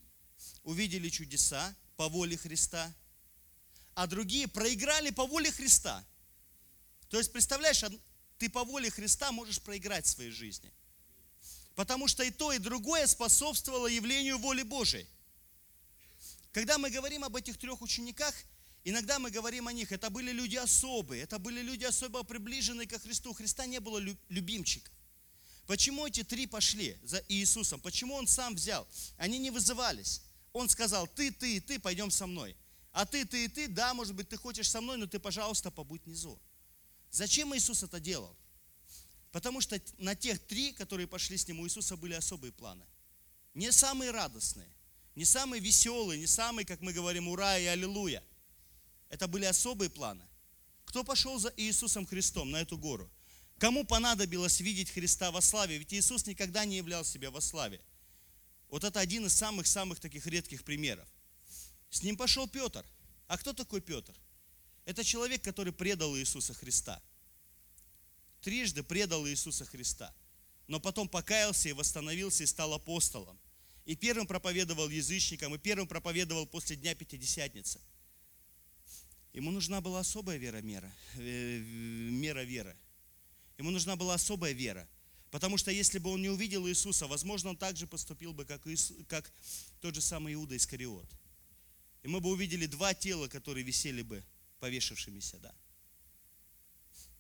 увидели 0.69 1.09
чудеса 1.09 1.75
по 1.97 2.11
воле 2.11 2.37
Христа, 2.37 2.95
а 3.95 4.07
другие 4.07 4.47
проиграли 4.47 5.09
по 5.09 5.27
воле 5.27 5.51
Христа. 5.51 6.05
То 7.09 7.17
есть, 7.17 7.33
представляешь, 7.33 7.83
ты 8.37 8.51
по 8.51 8.65
воле 8.65 8.91
Христа 8.91 9.33
можешь 9.33 9.63
проиграть 9.63 10.05
в 10.05 10.11
своей 10.11 10.31
жизни. 10.31 10.71
Потому 11.75 12.07
что 12.07 12.23
и 12.23 12.31
то, 12.31 12.53
и 12.53 12.59
другое 12.59 13.07
способствовало 13.07 13.87
явлению 13.87 14.37
воли 14.37 14.63
Божией. 14.63 15.07
Когда 16.53 16.77
мы 16.77 16.91
говорим 16.91 17.25
об 17.25 17.35
этих 17.35 17.57
трех 17.57 17.81
учениках, 17.81 18.35
иногда 18.85 19.19
мы 19.19 19.31
говорим 19.31 19.69
о 19.69 19.73
них, 19.73 19.91
это 19.91 20.11
были 20.11 20.33
люди 20.33 20.57
особые, 20.57 21.23
это 21.23 21.39
были 21.39 21.63
люди 21.63 21.85
особо 21.85 22.25
приближенные 22.25 22.87
ко 22.87 22.99
Христу. 22.99 23.31
У 23.31 23.35
Христа 23.35 23.65
не 23.65 23.81
было 23.81 24.01
любимчиков. 24.29 24.93
Почему 25.67 26.07
эти 26.07 26.25
три 26.25 26.47
пошли 26.47 26.99
за 27.05 27.25
Иисусом? 27.29 27.81
Почему 27.81 28.17
Он 28.17 28.27
сам 28.27 28.55
взял? 28.55 28.87
Они 29.17 29.39
не 29.39 29.51
вызывались. 29.51 30.21
Он 30.53 30.69
сказал, 30.69 31.07
ты, 31.07 31.31
ты 31.31 31.57
и 31.57 31.61
ты, 31.61 31.79
пойдем 31.79 32.11
со 32.11 32.27
мной. 32.27 32.57
А 32.93 33.07
ты, 33.07 33.25
ты 33.25 33.45
и 33.45 33.49
ты, 33.49 33.69
да, 33.69 33.95
может 33.95 34.15
быть, 34.15 34.29
ты 34.29 34.37
хочешь 34.37 34.71
со 34.71 34.81
мной, 34.81 34.97
но 34.97 35.07
ты, 35.07 35.19
пожалуйста, 35.19 35.71
побудь 35.71 36.05
внизу. 36.05 36.41
Зачем 37.11 37.55
Иисус 37.55 37.83
это 37.83 38.01
делал? 38.01 38.37
Потому 39.31 39.61
что 39.61 39.81
на 39.99 40.15
тех 40.15 40.39
три, 40.47 40.73
которые 40.73 41.07
пошли 41.07 41.37
с 41.37 41.47
Ним, 41.47 41.61
у 41.61 41.67
Иисуса 41.67 41.97
были 41.97 42.15
особые 42.15 42.53
планы. 42.53 42.85
Не 43.55 43.73
самые 43.73 44.11
радостные, 44.11 44.69
не 45.15 45.25
самые 45.25 45.61
веселые, 45.61 46.19
не 46.19 46.27
самые, 46.27 46.65
как 46.65 46.81
мы 46.81 46.93
говорим, 46.93 47.29
ура 47.29 47.59
и 47.59 47.67
аллилуйя. 47.67 48.23
Это 49.09 49.27
были 49.29 49.45
особые 49.45 49.91
планы. 49.91 50.25
Кто 50.85 51.05
пошел 51.05 51.39
за 51.39 51.53
Иисусом 51.57 52.07
Христом 52.07 52.51
на 52.51 52.61
эту 52.61 52.79
гору? 52.79 53.11
Кому 53.59 53.85
понадобилось 53.85 54.61
видеть 54.61 54.91
Христа 54.91 55.31
во 55.31 55.41
славе? 55.41 55.79
Ведь 55.79 55.93
Иисус 55.93 56.27
никогда 56.27 56.65
не 56.65 56.77
являл 56.77 57.05
себя 57.05 57.31
во 57.31 57.41
славе. 57.41 57.81
Вот 58.69 58.85
это 58.85 59.01
один 59.01 59.27
из 59.27 59.35
самых-самых 59.35 59.99
таких 60.01 60.27
редких 60.27 60.63
примеров. 60.65 61.09
С 61.91 62.03
ним 62.03 62.17
пошел 62.17 62.47
Петр. 62.49 62.85
А 63.27 63.39
кто 63.39 63.53
такой 63.53 63.81
Петр? 63.81 64.15
Это 64.85 65.05
человек, 65.05 65.43
который 65.43 65.73
предал 65.73 66.17
Иисуса 66.17 66.55
Христа. 66.55 67.03
Трижды 68.41 68.83
предал 68.83 69.27
Иисуса 69.27 69.65
Христа. 69.65 70.15
Но 70.67 70.81
потом 70.81 71.09
покаялся 71.09 71.69
и 71.69 71.73
восстановился 71.73 72.45
и 72.45 72.47
стал 72.47 72.75
апостолом. 72.75 73.39
И 73.87 73.97
первым 73.97 74.27
проповедовал 74.27 74.89
язычникам, 74.91 75.55
и 75.55 75.59
первым 75.59 75.89
проповедовал 75.89 76.47
после 76.47 76.77
Дня 76.77 76.95
Пятидесятницы. 76.95 77.81
Ему 79.33 79.51
нужна 79.51 79.81
была 79.81 80.01
особая 80.01 80.37
вера, 80.37 80.61
мера, 80.61 80.93
э, 81.17 81.59
мера 81.59 82.45
веры. 82.45 82.77
Ему 83.57 83.71
нужна 83.71 83.97
была 83.97 84.15
особая 84.15 84.53
вера. 84.53 84.87
Потому 85.31 85.59
что 85.59 85.71
если 85.71 85.99
бы 85.99 86.11
он 86.11 86.23
не 86.23 86.31
увидел 86.31 86.67
Иисуса, 86.67 87.07
возможно, 87.07 87.51
он 87.51 87.57
также 87.57 87.87
поступил 87.87 88.33
бы, 88.33 88.45
как, 88.45 88.67
Иисус, 88.67 88.97
как 89.09 89.31
тот 89.81 89.95
же 89.95 90.01
самый 90.01 90.35
Иуда 90.35 90.57
Искариот. 90.57 91.09
И 92.03 92.09
мы 92.09 92.21
бы 92.21 92.31
увидели 92.31 92.67
два 92.67 92.95
тела, 92.95 93.29
которые 93.29 93.65
висели 93.65 94.03
бы 94.03 94.25
повешившимися, 94.61 95.39
да. 95.39 95.55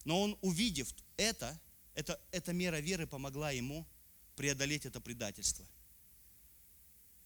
Но 0.05 0.23
он, 0.23 0.39
увидев 0.41 0.89
это, 1.17 1.61
это, 1.95 2.19
эта 2.31 2.53
мера 2.53 2.81
веры 2.81 3.07
помогла 3.07 3.51
ему 3.51 3.87
преодолеть 4.37 4.87
это 4.87 5.01
предательство. 5.01 5.67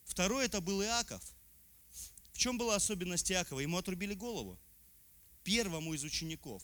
Второе, 0.04 0.46
это 0.46 0.60
был 0.60 0.82
Иаков. 0.82 1.22
В 2.32 2.38
чем 2.38 2.58
была 2.58 2.76
особенность 2.76 3.30
Иакова? 3.30 3.60
Ему 3.60 3.76
отрубили 3.76 4.14
голову. 4.14 4.58
Первому 5.44 5.94
из 5.94 6.02
учеников. 6.02 6.62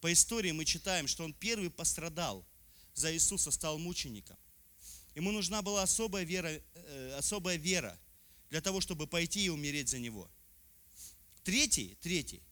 По 0.00 0.10
истории 0.12 0.52
мы 0.52 0.64
читаем, 0.64 1.06
что 1.06 1.24
он 1.24 1.34
первый 1.34 1.70
пострадал 1.70 2.46
за 2.94 3.12
Иисуса, 3.12 3.50
стал 3.50 3.78
мучеником. 3.78 4.36
Ему 5.14 5.32
нужна 5.32 5.62
была 5.62 5.82
особая 5.82 6.24
вера, 6.24 6.50
э, 6.74 7.14
особая 7.18 7.56
вера 7.56 7.98
для 8.50 8.60
того, 8.60 8.80
чтобы 8.80 9.06
пойти 9.06 9.44
и 9.44 9.48
умереть 9.48 9.88
за 9.88 9.98
него. 9.98 10.30
Третий, 11.42 11.96
третий, 12.00 12.42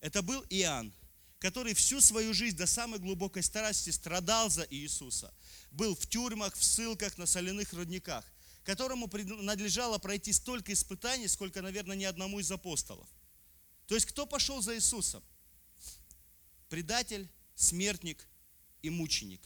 это 0.00 0.22
был 0.22 0.44
Иоанн, 0.50 0.92
который 1.38 1.74
всю 1.74 2.00
свою 2.00 2.34
жизнь 2.34 2.56
до 2.56 2.66
самой 2.66 2.98
глубокой 2.98 3.42
старости 3.42 3.90
страдал 3.90 4.50
за 4.50 4.66
Иисуса. 4.70 5.32
Был 5.70 5.94
в 5.94 6.06
тюрьмах, 6.06 6.54
в 6.56 6.62
ссылках, 6.62 7.18
на 7.18 7.26
соляных 7.26 7.72
родниках, 7.72 8.24
которому 8.64 9.10
надлежало 9.42 9.98
пройти 9.98 10.32
столько 10.32 10.72
испытаний, 10.72 11.28
сколько, 11.28 11.62
наверное, 11.62 11.96
ни 11.96 12.04
одному 12.04 12.40
из 12.40 12.50
апостолов. 12.50 13.08
То 13.86 13.94
есть 13.94 14.06
кто 14.06 14.26
пошел 14.26 14.60
за 14.60 14.76
Иисусом? 14.76 15.22
предатель, 16.72 17.28
смертник 17.54 18.26
и 18.80 18.88
мученик. 18.88 19.42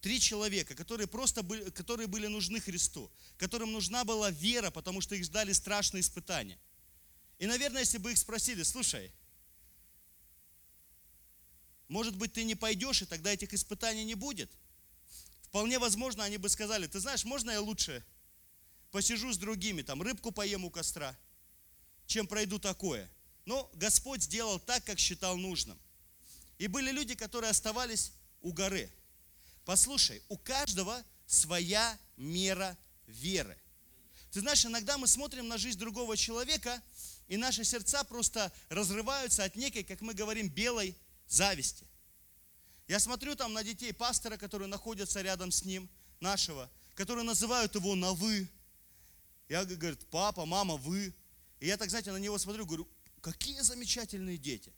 Три 0.00 0.20
человека, 0.20 0.74
которые 0.74 1.08
просто 1.08 1.42
были, 1.42 1.70
которые 1.70 2.06
были 2.06 2.28
нужны 2.28 2.60
Христу, 2.60 3.10
которым 3.36 3.72
нужна 3.72 4.04
была 4.04 4.30
вера, 4.30 4.70
потому 4.70 5.00
что 5.00 5.14
их 5.14 5.24
ждали 5.24 5.52
страшные 5.52 6.02
испытания. 6.02 6.58
И, 7.38 7.46
наверное, 7.46 7.80
если 7.80 7.98
бы 7.98 8.12
их 8.12 8.18
спросили, 8.18 8.62
слушай, 8.62 9.12
может 11.88 12.16
быть, 12.16 12.32
ты 12.32 12.44
не 12.44 12.54
пойдешь, 12.54 13.02
и 13.02 13.06
тогда 13.06 13.32
этих 13.32 13.54
испытаний 13.54 14.04
не 14.04 14.14
будет. 14.14 14.50
Вполне 15.42 15.78
возможно, 15.78 16.24
они 16.24 16.36
бы 16.36 16.48
сказали, 16.48 16.86
ты 16.86 17.00
знаешь, 17.00 17.24
можно 17.24 17.50
я 17.50 17.60
лучше 17.60 18.04
посижу 18.90 19.32
с 19.32 19.38
другими, 19.38 19.82
там 19.82 20.02
рыбку 20.02 20.30
поем 20.30 20.64
у 20.64 20.70
костра, 20.70 21.16
чем 22.06 22.26
пройду 22.26 22.58
такое. 22.58 23.10
Но 23.46 23.70
Господь 23.74 24.22
сделал 24.22 24.60
так, 24.60 24.84
как 24.84 24.98
считал 24.98 25.36
нужным. 25.36 25.78
И 26.58 26.66
были 26.66 26.90
люди, 26.90 27.14
которые 27.14 27.50
оставались 27.50 28.12
у 28.42 28.52
горы. 28.52 28.90
Послушай, 29.68 30.22
у 30.30 30.38
каждого 30.38 31.04
своя 31.26 31.98
мера 32.16 32.74
веры. 33.06 33.54
Ты 34.30 34.40
знаешь, 34.40 34.64
иногда 34.64 34.96
мы 34.96 35.06
смотрим 35.06 35.46
на 35.46 35.58
жизнь 35.58 35.78
другого 35.78 36.16
человека, 36.16 36.82
и 37.26 37.36
наши 37.36 37.64
сердца 37.64 38.02
просто 38.04 38.50
разрываются 38.70 39.44
от 39.44 39.56
некой, 39.56 39.84
как 39.84 40.00
мы 40.00 40.14
говорим, 40.14 40.48
белой 40.48 40.96
зависти. 41.26 41.86
Я 42.86 42.98
смотрю 42.98 43.36
там 43.36 43.52
на 43.52 43.62
детей 43.62 43.92
пастора, 43.92 44.38
которые 44.38 44.68
находятся 44.68 45.20
рядом 45.20 45.50
с 45.52 45.62
ним, 45.66 45.86
нашего, 46.20 46.70
которые 46.94 47.24
называют 47.24 47.74
его 47.74 47.94
на 47.94 48.14
«вы». 48.14 48.48
Я 49.50 49.66
говорю, 49.66 49.98
папа, 50.10 50.46
мама, 50.46 50.78
вы. 50.78 51.14
И 51.60 51.66
я 51.66 51.76
так, 51.76 51.90
знаете, 51.90 52.10
на 52.10 52.16
него 52.16 52.38
смотрю, 52.38 52.64
говорю, 52.64 52.88
какие 53.20 53.60
замечательные 53.60 54.38
дети. 54.38 54.72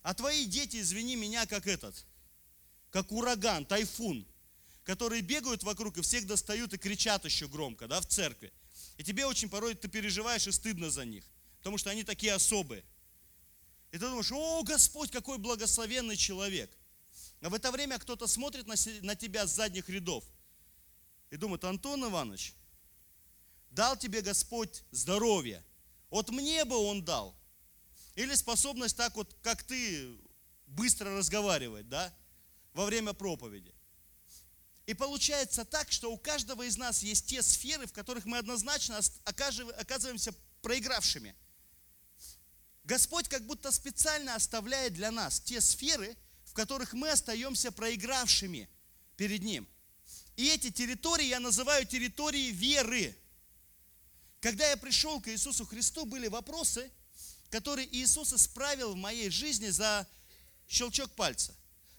А 0.00 0.14
твои 0.14 0.46
дети, 0.46 0.80
извини 0.80 1.16
меня, 1.16 1.44
как 1.44 1.66
этот, 1.66 2.06
как 2.96 3.12
ураган, 3.12 3.66
тайфун, 3.66 4.26
которые 4.82 5.20
бегают 5.20 5.62
вокруг 5.62 5.98
и 5.98 6.00
всех 6.00 6.26
достают 6.26 6.72
и 6.72 6.78
кричат 6.78 7.26
еще 7.26 7.46
громко, 7.46 7.86
да, 7.86 8.00
в 8.00 8.06
церкви. 8.06 8.50
И 8.96 9.04
тебе 9.04 9.26
очень 9.26 9.50
порой 9.50 9.74
ты 9.74 9.86
переживаешь 9.86 10.46
и 10.46 10.50
стыдно 10.50 10.90
за 10.90 11.04
них, 11.04 11.22
потому 11.58 11.76
что 11.76 11.90
они 11.90 12.04
такие 12.04 12.32
особые. 12.32 12.82
И 13.92 13.98
ты 13.98 14.08
думаешь, 14.08 14.32
о, 14.32 14.62
Господь, 14.62 15.10
какой 15.10 15.36
благословенный 15.36 16.16
человек. 16.16 16.70
А 17.42 17.50
в 17.50 17.54
это 17.54 17.70
время 17.70 17.98
кто-то 17.98 18.26
смотрит 18.26 18.66
на, 18.66 19.14
тебя 19.14 19.46
с 19.46 19.54
задних 19.54 19.90
рядов 19.90 20.24
и 21.28 21.36
думает, 21.36 21.64
Антон 21.64 22.02
Иванович, 22.02 22.54
дал 23.72 23.98
тебе 23.98 24.22
Господь 24.22 24.84
здоровье. 24.90 25.62
Вот 26.08 26.30
мне 26.30 26.64
бы 26.64 26.76
он 26.76 27.04
дал. 27.04 27.36
Или 28.14 28.34
способность 28.34 28.96
так 28.96 29.14
вот, 29.16 29.36
как 29.42 29.64
ты, 29.64 30.16
быстро 30.66 31.14
разговаривать, 31.14 31.90
да, 31.90 32.10
во 32.76 32.84
время 32.84 33.12
проповеди. 33.12 33.74
И 34.86 34.94
получается 34.94 35.64
так, 35.64 35.90
что 35.90 36.12
у 36.12 36.16
каждого 36.16 36.62
из 36.62 36.76
нас 36.76 37.02
есть 37.02 37.26
те 37.26 37.42
сферы, 37.42 37.86
в 37.88 37.92
которых 37.92 38.24
мы 38.24 38.38
однозначно 38.38 39.00
оказываемся 39.24 40.32
проигравшими. 40.62 41.34
Господь 42.84 43.28
как 43.28 43.44
будто 43.46 43.72
специально 43.72 44.36
оставляет 44.36 44.94
для 44.94 45.10
нас 45.10 45.40
те 45.40 45.60
сферы, 45.60 46.16
в 46.44 46.52
которых 46.52 46.92
мы 46.92 47.10
остаемся 47.10 47.72
проигравшими 47.72 48.68
перед 49.16 49.42
Ним. 49.42 49.66
И 50.36 50.46
эти 50.48 50.70
территории 50.70 51.26
я 51.26 51.40
называю 51.40 51.84
территории 51.84 52.52
веры. 52.52 53.16
Когда 54.40 54.68
я 54.70 54.76
пришел 54.76 55.20
к 55.20 55.28
Иисусу 55.28 55.66
Христу, 55.66 56.04
были 56.04 56.28
вопросы– 56.28 56.88
который 57.50 57.88
Иисус 57.90 58.32
исправил 58.32 58.92
в 58.92 58.96
моей 58.96 59.30
жизни 59.30 59.68
за 59.68 60.06
щелчок 60.68 61.10
пальца. 61.12 61.54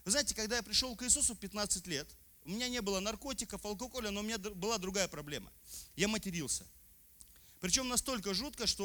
Вы 0.08 0.12
знаете, 0.12 0.34
когда 0.34 0.56
я 0.56 0.62
пришел 0.62 0.96
к 0.96 1.02
Иисусу 1.02 1.34
в 1.34 1.38
15 1.38 1.86
лет, 1.86 2.08
у 2.46 2.48
меня 2.48 2.70
не 2.70 2.80
было 2.80 2.98
наркотиков, 2.98 3.62
алкоголя, 3.66 4.10
но 4.10 4.20
у 4.20 4.22
меня 4.22 4.38
была 4.38 4.78
другая 4.78 5.06
проблема. 5.06 5.52
Я 5.96 6.08
матерился. 6.08 6.64
Причем 7.60 7.90
настолько 7.90 8.32
жутко, 8.32 8.66
что 8.66 8.82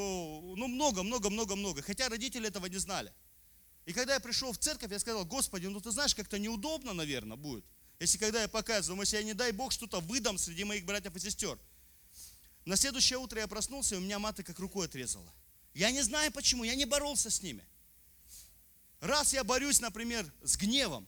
ну 0.57 0.67
много, 0.67 1.01
много, 1.01 1.29
много, 1.29 1.55
много. 1.55 1.81
Хотя 1.81 2.09
родители 2.09 2.49
этого 2.49 2.65
не 2.65 2.75
знали. 2.75 3.13
И 3.85 3.93
когда 3.93 4.15
я 4.15 4.19
пришел 4.19 4.51
в 4.51 4.57
церковь, 4.57 4.91
я 4.91 4.99
сказал, 4.99 5.23
Господи, 5.23 5.67
ну 5.67 5.79
ты 5.79 5.91
знаешь, 5.91 6.13
как-то 6.13 6.37
неудобно, 6.37 6.91
наверное, 6.91 7.37
будет. 7.37 7.63
Если 8.01 8.17
когда 8.17 8.41
я 8.41 8.49
показываю, 8.49 8.99
если 8.99 9.15
я, 9.15 9.23
не 9.23 9.33
дай 9.33 9.53
Бог, 9.53 9.71
что-то 9.71 10.01
выдам 10.01 10.37
среди 10.37 10.65
моих 10.65 10.83
братьев 10.83 11.15
и 11.15 11.19
сестер. 11.21 11.57
На 12.65 12.75
следующее 12.75 13.17
утро 13.17 13.39
я 13.39 13.47
проснулся, 13.47 13.95
и 13.95 13.97
у 13.97 14.01
меня 14.01 14.19
маты 14.19 14.43
как 14.43 14.59
рукой 14.59 14.87
отрезала. 14.87 15.33
Я 15.73 15.89
не 15.91 16.01
знаю 16.01 16.33
почему, 16.33 16.65
я 16.65 16.75
не 16.75 16.83
боролся 16.83 17.29
с 17.29 17.41
ними. 17.41 17.65
Раз 18.99 19.31
я 19.31 19.45
борюсь, 19.45 19.79
например, 19.79 20.29
с 20.43 20.57
гневом, 20.57 21.07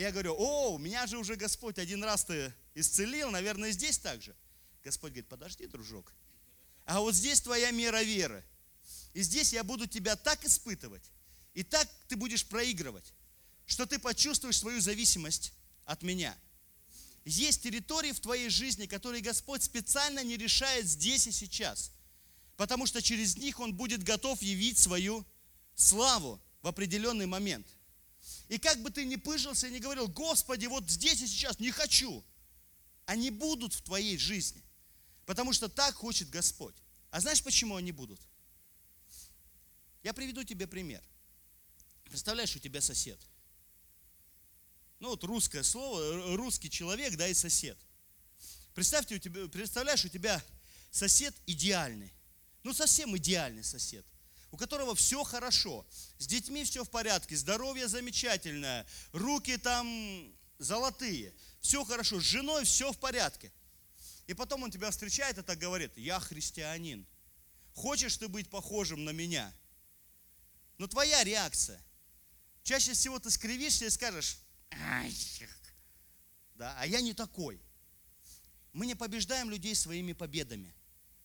я 0.00 0.10
говорю, 0.10 0.34
о, 0.38 0.78
меня 0.78 1.06
же 1.06 1.18
уже 1.18 1.36
Господь 1.36 1.78
один 1.78 2.02
раз 2.02 2.24
ты 2.24 2.52
исцелил, 2.74 3.30
наверное, 3.30 3.72
здесь 3.72 3.98
так 3.98 4.22
же. 4.22 4.34
Господь 4.82 5.10
говорит, 5.10 5.28
подожди, 5.28 5.66
дружок. 5.66 6.12
А 6.84 7.00
вот 7.00 7.14
здесь 7.14 7.40
твоя 7.40 7.70
мера 7.70 8.02
веры. 8.02 8.44
И 9.14 9.22
здесь 9.22 9.52
я 9.52 9.62
буду 9.62 9.86
тебя 9.86 10.16
так 10.16 10.44
испытывать, 10.44 11.04
и 11.54 11.62
так 11.62 11.88
ты 12.08 12.16
будешь 12.16 12.46
проигрывать, 12.46 13.12
что 13.66 13.84
ты 13.84 13.98
почувствуешь 13.98 14.58
свою 14.58 14.80
зависимость 14.80 15.52
от 15.84 16.02
меня. 16.02 16.36
есть 17.24 17.62
территории 17.62 18.12
в 18.12 18.20
твоей 18.20 18.48
жизни, 18.48 18.86
которые 18.86 19.22
Господь 19.22 19.62
специально 19.62 20.24
не 20.24 20.36
решает 20.36 20.86
здесь 20.86 21.26
и 21.26 21.32
сейчас. 21.32 21.92
Потому 22.56 22.86
что 22.86 23.02
через 23.02 23.36
них 23.36 23.60
Он 23.60 23.74
будет 23.74 24.02
готов 24.02 24.40
явить 24.42 24.78
свою 24.78 25.24
славу 25.74 26.40
в 26.62 26.68
определенный 26.68 27.26
момент. 27.26 27.66
И 28.52 28.58
как 28.58 28.82
бы 28.82 28.90
ты 28.90 29.06
ни 29.06 29.16
пыжился 29.16 29.66
и 29.66 29.70
не 29.70 29.80
говорил, 29.80 30.08
Господи, 30.08 30.66
вот 30.66 30.86
здесь 30.90 31.22
и 31.22 31.26
сейчас 31.26 31.58
не 31.58 31.70
хочу, 31.70 32.22
они 33.06 33.30
будут 33.30 33.72
в 33.72 33.80
твоей 33.80 34.18
жизни. 34.18 34.62
Потому 35.24 35.54
что 35.54 35.70
так 35.70 35.94
хочет 35.94 36.28
Господь. 36.28 36.74
А 37.10 37.20
знаешь, 37.22 37.42
почему 37.42 37.76
они 37.76 37.92
будут? 37.92 38.20
Я 40.02 40.12
приведу 40.12 40.44
тебе 40.44 40.66
пример. 40.66 41.02
Представляешь, 42.04 42.54
у 42.54 42.58
тебя 42.58 42.82
сосед. 42.82 43.18
Ну 44.98 45.08
вот 45.08 45.24
русское 45.24 45.62
слово, 45.62 46.36
русский 46.36 46.68
человек, 46.68 47.16
да, 47.16 47.28
и 47.28 47.32
сосед. 47.32 47.78
Представьте, 48.74 49.14
у 49.14 49.18
тебя, 49.18 49.48
представляешь, 49.48 50.04
у 50.04 50.10
тебя 50.10 50.44
сосед 50.90 51.34
идеальный. 51.46 52.12
Ну 52.64 52.74
совсем 52.74 53.16
идеальный 53.16 53.64
сосед 53.64 54.04
у 54.52 54.58
которого 54.58 54.94
все 54.94 55.24
хорошо, 55.24 55.84
с 56.18 56.26
детьми 56.26 56.62
все 56.64 56.84
в 56.84 56.90
порядке, 56.90 57.34
здоровье 57.36 57.88
замечательное, 57.88 58.86
руки 59.12 59.56
там 59.56 60.30
золотые, 60.58 61.34
все 61.60 61.82
хорошо, 61.84 62.20
с 62.20 62.24
женой 62.24 62.64
все 62.64 62.92
в 62.92 62.98
порядке. 62.98 63.50
И 64.26 64.34
потом 64.34 64.62
он 64.62 64.70
тебя 64.70 64.90
встречает 64.90 65.38
и 65.38 65.42
так 65.42 65.58
говорит, 65.58 65.96
я 65.96 66.20
христианин. 66.20 67.06
Хочешь 67.74 68.18
ты 68.18 68.28
быть 68.28 68.50
похожим 68.50 69.04
на 69.04 69.10
меня? 69.10 69.52
Но 70.76 70.86
твоя 70.86 71.24
реакция. 71.24 71.82
Чаще 72.62 72.92
всего 72.92 73.18
ты 73.18 73.30
скривишься 73.30 73.86
и 73.86 73.90
скажешь, 73.90 74.38
Ай, 74.70 75.12
да, 76.56 76.76
а 76.78 76.86
я 76.86 77.00
не 77.00 77.14
такой. 77.14 77.58
Мы 78.74 78.84
не 78.84 78.94
побеждаем 78.94 79.50
людей 79.50 79.74
своими 79.74 80.12
победами. 80.12 80.74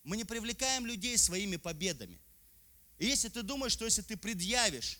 Мы 0.03 0.15
не 0.15 0.23
привлекаем 0.23 0.86
людей 0.86 1.17
своими 1.17 1.57
победами. 1.57 2.21
И 2.97 3.05
если 3.05 3.29
ты 3.29 3.43
думаешь, 3.43 3.73
что 3.73 3.85
если 3.85 4.01
ты 4.01 4.17
предъявишь 4.17 4.99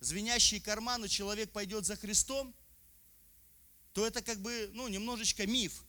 звенящие 0.00 0.60
карманы, 0.60 1.08
человек 1.08 1.52
пойдет 1.52 1.86
за 1.86 1.96
Христом, 1.96 2.54
то 3.92 4.06
это 4.06 4.20
как 4.22 4.40
бы, 4.40 4.70
ну, 4.74 4.88
немножечко 4.88 5.46
миф. 5.46 5.84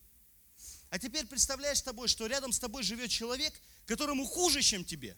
А 0.89 0.99
теперь 0.99 1.26
представляешь 1.26 1.80
с 1.80 1.84
тобой, 1.84 2.07
что 2.07 2.28
рядом 2.28 2.51
с 2.51 2.59
тобой 2.59 2.84
живет 2.84 3.09
человек, 3.09 3.59
которому 3.88 4.26
хуже, 4.26 4.61
чем 4.61 4.86
тебе. 4.86 5.17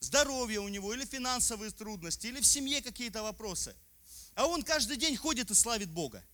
Здоровье 0.00 0.58
у 0.58 0.68
него, 0.68 0.92
или 0.92 1.06
финансовые 1.06 1.70
трудности, 1.70 2.26
или 2.26 2.40
в 2.40 2.46
семье 2.46 2.82
какие-то 2.82 3.22
вопросы. 3.22 3.76
А 4.34 4.46
он 4.46 4.64
каждый 4.64 4.96
день 4.96 5.16
ходит 5.16 5.50
и 5.52 5.54
славит 5.54 5.90
Бога. 5.90 6.24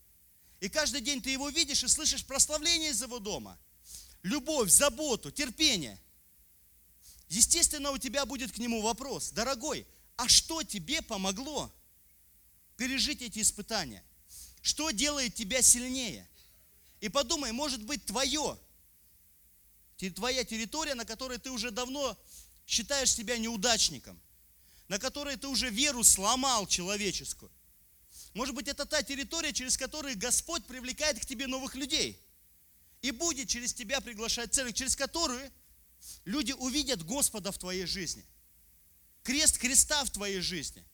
И 0.60 0.70
каждый 0.70 1.02
день 1.02 1.20
ты 1.20 1.30
его 1.30 1.50
видишь 1.50 1.84
и 1.84 1.88
слышишь 1.88 2.24
прославление 2.24 2.90
из 2.90 3.02
его 3.02 3.18
дома. 3.18 3.58
Любовь, 4.22 4.70
заботу, 4.70 5.30
терпение– 5.30 6.00
Естественно, 7.28 7.90
у 7.90 7.98
тебя 7.98 8.24
будет 8.24 8.52
к 8.52 8.58
нему 8.58 8.80
вопрос, 8.80 9.30
дорогой, 9.32 9.86
а 10.16 10.28
что 10.28 10.62
тебе 10.62 11.02
помогло 11.02 11.72
пережить 12.76 13.22
эти 13.22 13.40
испытания? 13.40 14.02
Что 14.62 14.90
делает 14.90 15.34
тебя 15.34 15.62
сильнее? 15.62 16.28
И 17.00 17.08
подумай, 17.08 17.52
может 17.52 17.82
быть, 17.84 18.04
твое, 18.06 18.58
твоя 20.14 20.44
территория, 20.44 20.94
на 20.94 21.04
которой 21.04 21.38
ты 21.38 21.50
уже 21.50 21.70
давно 21.70 22.16
считаешь 22.66 23.12
себя 23.12 23.36
неудачником, 23.38 24.20
на 24.88 24.98
которой 24.98 25.36
ты 25.36 25.48
уже 25.48 25.70
веру 25.70 26.02
сломал 26.02 26.66
человеческую. 26.66 27.52
Может 28.34 28.54
быть, 28.54 28.68
это 28.68 28.86
та 28.86 29.02
территория, 29.02 29.52
через 29.52 29.76
которую 29.76 30.18
Господь 30.18 30.64
привлекает 30.66 31.20
к 31.20 31.26
тебе 31.26 31.46
новых 31.46 31.74
людей. 31.74 32.20
И 33.02 33.10
будет 33.10 33.48
через 33.48 33.72
тебя 33.74 34.00
приглашать 34.00 34.52
церковь, 34.52 34.74
через 34.74 34.96
которую 34.96 35.52
Люди 36.24 36.52
увидят 36.52 37.02
Господа 37.04 37.52
в 37.52 37.58
твоей 37.58 37.86
жизни. 37.86 38.24
Крест 39.22 39.58
Христа 39.58 40.04
в 40.04 40.10
твоей 40.10 40.40
жизни. 40.40 40.84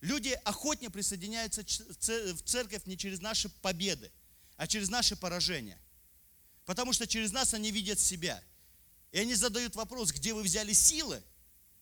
Люди 0.00 0.30
охотнее 0.44 0.90
присоединяются 0.90 1.62
в 1.62 2.42
церковь 2.42 2.86
не 2.86 2.96
через 2.96 3.20
наши 3.20 3.48
победы, 3.48 4.10
а 4.56 4.66
через 4.66 4.88
наши 4.88 5.16
поражения. 5.16 5.78
Потому 6.64 6.92
что 6.92 7.06
через 7.06 7.32
нас 7.32 7.52
они 7.54 7.70
видят 7.70 8.00
себя. 8.00 8.42
И 9.12 9.18
они 9.18 9.34
задают 9.34 9.74
вопрос, 9.76 10.12
где 10.12 10.32
вы 10.32 10.42
взяли 10.42 10.72
силы, 10.72 11.22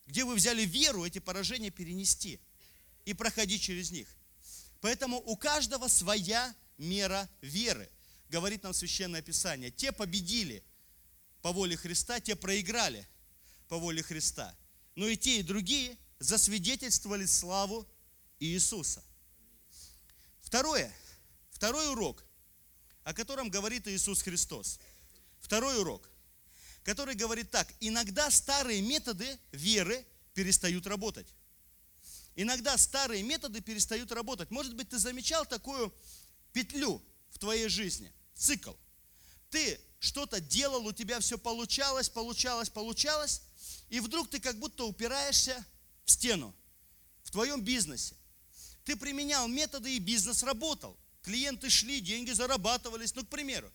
где 0.07 0.25
вы 0.25 0.35
взяли 0.35 0.63
веру 0.63 1.05
эти 1.05 1.19
поражения 1.19 1.71
перенести 1.71 2.41
и 3.05 3.15
проходить 3.15 3.63
через 3.63 3.91
них. 3.91 4.09
Поэтому 4.81 5.19
у 5.19 5.37
каждого 5.37 5.89
своя 5.89 6.55
мера 6.79 7.29
веры, 7.41 7.91
говорит 8.29 8.63
нам 8.63 8.73
Священное 8.73 9.23
Писание. 9.23 9.71
Те 9.71 9.93
победили, 9.93 10.65
по 11.43 11.53
воле 11.53 11.77
Христа, 11.77 12.21
те 12.21 12.37
проиграли 12.37 13.07
по 13.69 13.79
воле 13.79 14.03
Христа. 14.03 14.55
Но 14.95 15.07
и 15.07 15.17
те, 15.17 15.41
и 15.41 15.43
другие 15.43 15.97
засвидетельствовали 16.19 17.27
славу 17.27 17.89
Иисуса. 18.41 19.03
Второе, 20.41 20.93
второй 21.51 21.91
урок, 21.91 22.25
о 23.05 23.15
котором 23.15 23.51
говорит 23.51 23.87
Иисус 23.87 24.23
Христос. 24.23 24.81
Второй 25.41 25.79
урок, 25.81 26.11
который 26.83 27.15
говорит 27.15 27.51
так, 27.51 27.73
иногда 27.81 28.31
старые 28.31 28.83
методы 28.83 29.39
веры 29.53 30.07
перестают 30.35 30.87
работать. 30.87 31.29
Иногда 32.35 32.77
старые 32.79 33.23
методы 33.23 33.61
перестают 33.61 34.13
работать. 34.13 34.51
Может 34.51 34.75
быть, 34.75 34.89
ты 34.89 34.99
замечал 34.99 35.45
такую 35.45 35.93
петлю 36.53 37.03
в 37.31 37.39
твоей 37.39 37.69
жизни, 37.69 38.13
цикл. 38.35 38.73
Ты 39.51 39.81
что-то 39.99 40.41
делал, 40.41 40.87
у 40.87 40.93
тебя 40.93 41.21
все 41.21 41.39
получалось, 41.39 42.09
получалось, 42.09 42.71
получалось, 42.71 43.43
и 43.89 44.01
вдруг 44.01 44.29
ты 44.31 44.41
как 44.41 44.59
будто 44.59 44.85
упираешься 44.85 45.65
в 46.05 46.11
стену 46.11 46.55
в 47.25 47.31
твоем 47.31 47.63
бизнесе. 47.63 48.17
Ты 48.85 48.97
применял 48.97 49.49
методы, 49.49 49.97
и 49.97 49.99
бизнес 49.99 50.43
работал. 50.43 50.99
Клиенты 51.23 51.69
шли, 51.69 52.01
деньги 52.01 52.31
зарабатывались, 52.31 53.15
ну, 53.15 53.25
к 53.25 53.29
примеру. 53.29 53.71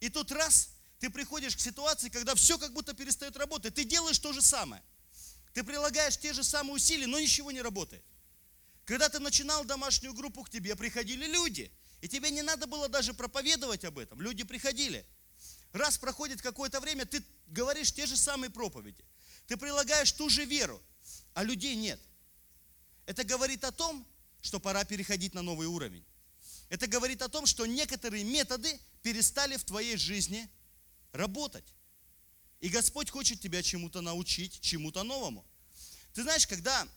И 0.00 0.08
тут 0.08 0.32
раз, 0.32 0.70
ты 0.98 1.10
приходишь 1.10 1.56
к 1.56 1.60
ситуации, 1.60 2.08
когда 2.08 2.34
все 2.34 2.58
как 2.58 2.72
будто 2.72 2.94
перестает 2.94 3.36
работать. 3.36 3.74
Ты 3.74 3.84
делаешь 3.84 4.18
то 4.18 4.32
же 4.32 4.42
самое. 4.42 4.82
Ты 5.52 5.62
прилагаешь 5.62 6.18
те 6.18 6.32
же 6.32 6.42
самые 6.42 6.74
усилия, 6.74 7.06
но 7.06 7.20
ничего 7.20 7.52
не 7.52 7.62
работает. 7.62 8.04
Когда 8.84 9.08
ты 9.08 9.18
начинал 9.20 9.64
домашнюю 9.64 10.14
группу, 10.14 10.42
к 10.42 10.50
тебе 10.50 10.74
приходили 10.76 11.26
люди. 11.26 11.70
И 12.00 12.08
тебе 12.08 12.30
не 12.30 12.42
надо 12.42 12.66
было 12.66 12.88
даже 12.88 13.14
проповедовать 13.14 13.84
об 13.84 13.98
этом. 13.98 14.20
Люди 14.20 14.44
приходили. 14.44 15.06
Раз 15.76 15.98
проходит 15.98 16.40
какое-то 16.40 16.80
время, 16.80 17.04
ты 17.04 17.22
говоришь 17.48 17.92
те 17.92 18.06
же 18.06 18.16
самые 18.16 18.50
проповеди. 18.50 19.04
Ты 19.46 19.58
прилагаешь 19.58 20.10
ту 20.10 20.30
же 20.30 20.44
веру, 20.46 20.82
а 21.34 21.44
людей 21.44 21.76
нет. 21.76 22.00
Это 23.04 23.24
говорит 23.24 23.62
о 23.62 23.72
том, 23.72 24.06
что 24.40 24.58
пора 24.58 24.84
переходить 24.84 25.34
на 25.34 25.42
новый 25.42 25.66
уровень. 25.66 26.04
Это 26.70 26.86
говорит 26.86 27.20
о 27.20 27.28
том, 27.28 27.44
что 27.44 27.66
некоторые 27.66 28.24
методы 28.24 28.80
перестали 29.02 29.58
в 29.58 29.64
твоей 29.64 29.96
жизни 29.96 30.48
работать. 31.12 31.74
И 32.60 32.70
Господь 32.70 33.10
хочет 33.10 33.40
тебя 33.40 33.62
чему-то 33.62 34.00
научить, 34.00 34.60
чему-то 34.62 35.02
новому. 35.02 35.46
Ты 36.14 36.22
знаешь, 36.22 36.46
когда 36.46 36.88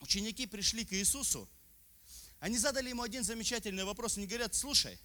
ученики 0.00 0.46
пришли 0.46 0.84
к 0.84 0.92
Иисусу, 0.92 1.48
они 2.40 2.58
задали 2.58 2.90
ему 2.90 3.02
один 3.02 3.24
замечательный 3.24 3.84
вопрос. 3.84 4.18
Они 4.18 4.26
говорят, 4.26 4.54
слушай, 4.54 4.98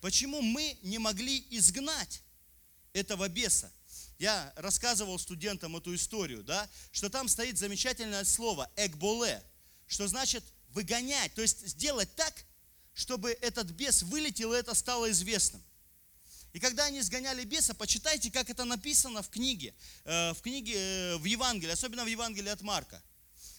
Почему 0.00 0.42
мы 0.42 0.78
не 0.82 0.98
могли 0.98 1.46
изгнать 1.50 2.22
этого 2.92 3.28
беса? 3.28 3.72
Я 4.18 4.52
рассказывал 4.56 5.18
студентам 5.18 5.76
эту 5.76 5.94
историю, 5.94 6.42
да, 6.42 6.68
что 6.90 7.10
там 7.10 7.28
стоит 7.28 7.58
замечательное 7.58 8.24
слово 8.24 8.70
«экболе», 8.76 9.42
что 9.86 10.08
значит 10.08 10.42
выгонять, 10.68 11.34
то 11.34 11.42
есть 11.42 11.66
сделать 11.66 12.14
так, 12.16 12.34
чтобы 12.94 13.32
этот 13.42 13.70
бес 13.70 14.02
вылетел, 14.02 14.54
и 14.54 14.58
это 14.58 14.74
стало 14.74 15.10
известным. 15.10 15.62
И 16.54 16.58
когда 16.58 16.86
они 16.86 17.02
сгоняли 17.02 17.44
беса, 17.44 17.74
почитайте, 17.74 18.30
как 18.30 18.48
это 18.48 18.64
написано 18.64 19.22
в 19.22 19.28
книге, 19.28 19.74
э, 20.04 20.32
в 20.32 20.40
книге, 20.40 20.74
э, 20.74 21.16
в 21.18 21.24
Евангелии, 21.26 21.72
особенно 21.72 22.04
в 22.04 22.08
Евангелии 22.08 22.48
от 22.48 22.62
Марка. 22.62 23.02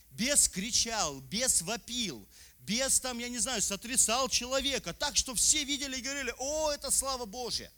Бес 0.10 0.50
кричал, 0.50 1.20
бес 1.22 1.62
вопил, 1.62 2.28
бес 2.68 3.00
там, 3.00 3.18
я 3.18 3.30
не 3.30 3.40
знаю, 3.40 3.62
сотрясал 3.62 4.28
человека, 4.28 4.94
так 4.94 5.16
что 5.16 5.34
все 5.34 5.64
видели 5.64 5.98
и 5.98 6.02
говорили, 6.02 6.36
о, 6.38 6.72
это 6.72 6.92
слава 6.92 7.26
Божья. 7.26 7.72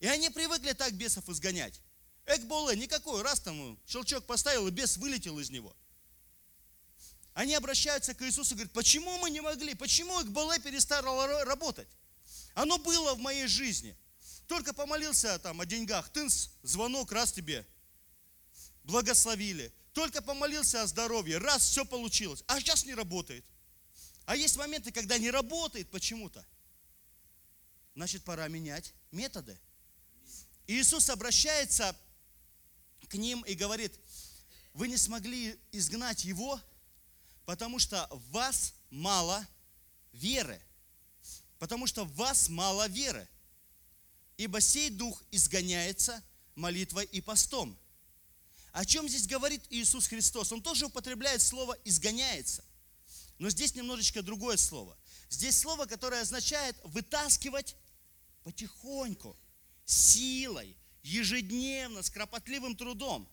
И 0.00 0.06
они 0.06 0.30
привыкли 0.30 0.72
так 0.72 0.94
бесов 0.94 1.28
изгонять. 1.28 1.80
Экболе 2.26 2.76
никакой, 2.76 3.22
раз 3.22 3.40
там 3.40 3.78
щелчок 3.86 4.24
поставил, 4.24 4.66
и 4.66 4.70
бес 4.70 4.96
вылетел 4.96 5.38
из 5.38 5.50
него. 5.50 5.76
Они 7.34 7.54
обращаются 7.54 8.14
к 8.14 8.22
Иисусу 8.22 8.54
и 8.54 8.54
говорят, 8.54 8.72
почему 8.72 9.16
мы 9.18 9.30
не 9.30 9.40
могли, 9.40 9.74
почему 9.74 10.20
Экболе 10.22 10.58
перестало 10.58 11.44
работать? 11.44 11.88
Оно 12.54 12.78
было 12.78 13.14
в 13.14 13.18
моей 13.18 13.46
жизни. 13.46 13.96
Только 14.46 14.72
помолился 14.72 15.38
там 15.38 15.60
о 15.60 15.66
деньгах, 15.66 16.08
тынс, 16.08 16.50
звонок, 16.62 17.12
раз 17.12 17.32
тебе 17.32 17.66
благословили. 18.84 19.72
Только 19.92 20.22
помолился 20.22 20.82
о 20.82 20.86
здоровье, 20.86 21.38
раз 21.38 21.62
все 21.68 21.84
получилось, 21.84 22.42
а 22.46 22.58
сейчас 22.58 22.86
не 22.86 22.94
работает. 22.94 23.44
А 24.28 24.36
есть 24.36 24.58
моменты, 24.58 24.92
когда 24.92 25.16
не 25.16 25.30
работает 25.30 25.88
почему-то. 25.88 26.44
значит 27.94 28.22
пора 28.24 28.46
менять 28.48 28.92
методы. 29.10 29.58
И 30.66 30.74
Иисус 30.78 31.08
обращается 31.08 31.96
к 33.08 33.14
ним 33.14 33.40
и 33.46 33.54
говорит, 33.54 33.98
вы 34.74 34.88
не 34.88 34.98
смогли 34.98 35.58
изгнать 35.72 36.26
его, 36.26 36.60
потому 37.46 37.78
что 37.78 38.06
в 38.10 38.32
вас 38.32 38.74
мало 38.90 39.48
веры. 40.12 40.60
Потому 41.58 41.86
что 41.86 42.04
в 42.04 42.14
вас 42.14 42.50
мало 42.50 42.86
веры. 42.86 43.26
Ибо 44.36 44.60
сей 44.60 44.90
дух 44.90 45.22
изгоняется 45.30 46.22
молитвой 46.54 47.06
и 47.06 47.22
постом. 47.22 47.78
О 48.72 48.84
чем 48.84 49.08
здесь 49.08 49.26
говорит 49.26 49.64
Иисус 49.70 50.06
Христос? 50.06 50.52
Он 50.52 50.60
тоже 50.60 50.84
употребляет 50.84 51.40
слово 51.40 51.78
«изгоняется». 51.84 52.62
Но 53.38 53.50
здесь 53.50 53.74
немножечко 53.74 54.22
другое 54.22 54.56
слово. 54.56 54.96
Здесь 55.30 55.58
слово, 55.58 55.86
которое 55.86 56.22
означает 56.22 56.76
вытаскивать 56.84 57.76
потихоньку, 58.42 59.36
силой, 59.84 60.76
ежедневно, 61.02 62.02
с 62.02 62.10
кропотливым 62.10 62.76
трудом. 62.76 63.28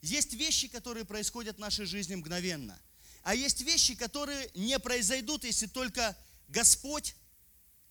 Есть 0.00 0.34
вещи, 0.34 0.68
которые 0.68 1.04
происходят 1.04 1.56
в 1.56 1.60
нашей 1.60 1.86
жизни 1.86 2.14
мгновенно. 2.14 2.80
А 3.22 3.34
есть 3.34 3.62
вещи, 3.62 3.94
которые 3.96 4.50
не 4.54 4.78
произойдут, 4.78 5.44
если 5.44 5.66
только 5.66 6.16
Господь 6.48 7.16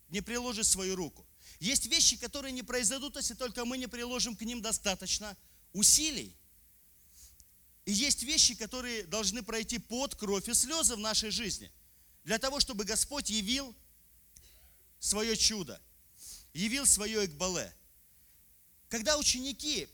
не 0.08 0.22
приложит 0.22 0.66
свою 0.66 0.96
руку. 0.96 1.26
Есть 1.60 1.86
вещи, 1.86 2.16
которые 2.16 2.52
не 2.52 2.62
произойдут, 2.62 3.16
если 3.16 3.34
только 3.34 3.64
мы 3.64 3.76
не 3.76 3.86
приложим 3.86 4.36
к 4.36 4.42
ним 4.42 4.62
достаточно 4.62 5.36
усилий. 5.72 6.34
И 7.86 7.92
есть 7.92 8.24
вещи, 8.24 8.56
которые 8.56 9.04
должны 9.04 9.42
пройти 9.42 9.78
под 9.78 10.16
кровь 10.16 10.48
и 10.48 10.54
слезы 10.54 10.96
в 10.96 10.98
нашей 10.98 11.30
жизни. 11.30 11.70
Для 12.24 12.38
того, 12.38 12.58
чтобы 12.58 12.84
Господь 12.84 13.30
явил 13.30 13.74
свое 14.98 15.36
чудо, 15.36 15.80
явил 16.52 16.84
свое 16.84 17.24
Экбале. 17.24 17.72
Когда 18.88 19.16
ученики 19.16 19.88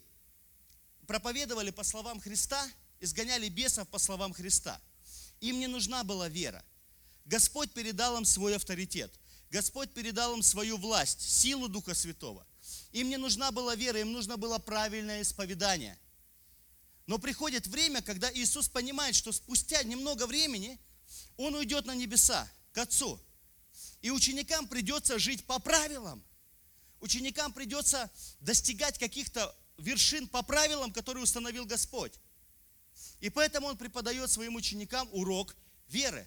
проповедовали 1.06 1.70
по 1.70 1.84
словам 1.84 2.18
Христа, 2.18 2.66
изгоняли 2.98 3.50
бесов 3.50 3.86
по 3.88 3.98
словам 3.98 4.32
Христа, 4.32 4.80
им 5.40 5.60
не 5.60 5.66
нужна 5.66 6.02
была 6.02 6.28
вера. 6.28 6.64
Господь 7.26 7.72
передал 7.72 8.16
им 8.16 8.24
свой 8.24 8.56
авторитет. 8.56 9.12
Господь 9.50 9.92
передал 9.92 10.34
им 10.34 10.42
свою 10.42 10.78
власть, 10.78 11.20
силу 11.20 11.68
Духа 11.68 11.94
Святого. 11.94 12.46
Им 12.92 13.10
не 13.10 13.18
нужна 13.18 13.52
была 13.52 13.74
вера, 13.74 14.00
им 14.00 14.12
нужно 14.12 14.38
было 14.38 14.58
правильное 14.58 15.20
исповедание. 15.20 15.98
Но 17.12 17.18
приходит 17.18 17.66
время, 17.66 18.00
когда 18.00 18.32
Иисус 18.32 18.70
понимает, 18.70 19.14
что 19.14 19.32
спустя 19.32 19.82
немного 19.82 20.26
времени 20.26 20.80
Он 21.36 21.54
уйдет 21.54 21.84
на 21.84 21.94
небеса, 21.94 22.50
к 22.72 22.78
Отцу. 22.78 23.20
И 24.00 24.10
ученикам 24.10 24.66
придется 24.66 25.18
жить 25.18 25.44
по 25.44 25.58
правилам. 25.58 26.24
Ученикам 27.00 27.52
придется 27.52 28.10
достигать 28.40 28.98
каких-то 28.98 29.54
вершин 29.76 30.26
по 30.26 30.42
правилам, 30.42 30.90
которые 30.90 31.22
установил 31.22 31.66
Господь. 31.66 32.14
И 33.20 33.28
поэтому 33.28 33.66
Он 33.66 33.76
преподает 33.76 34.30
своим 34.30 34.54
ученикам 34.54 35.06
урок 35.12 35.54
веры. 35.88 36.26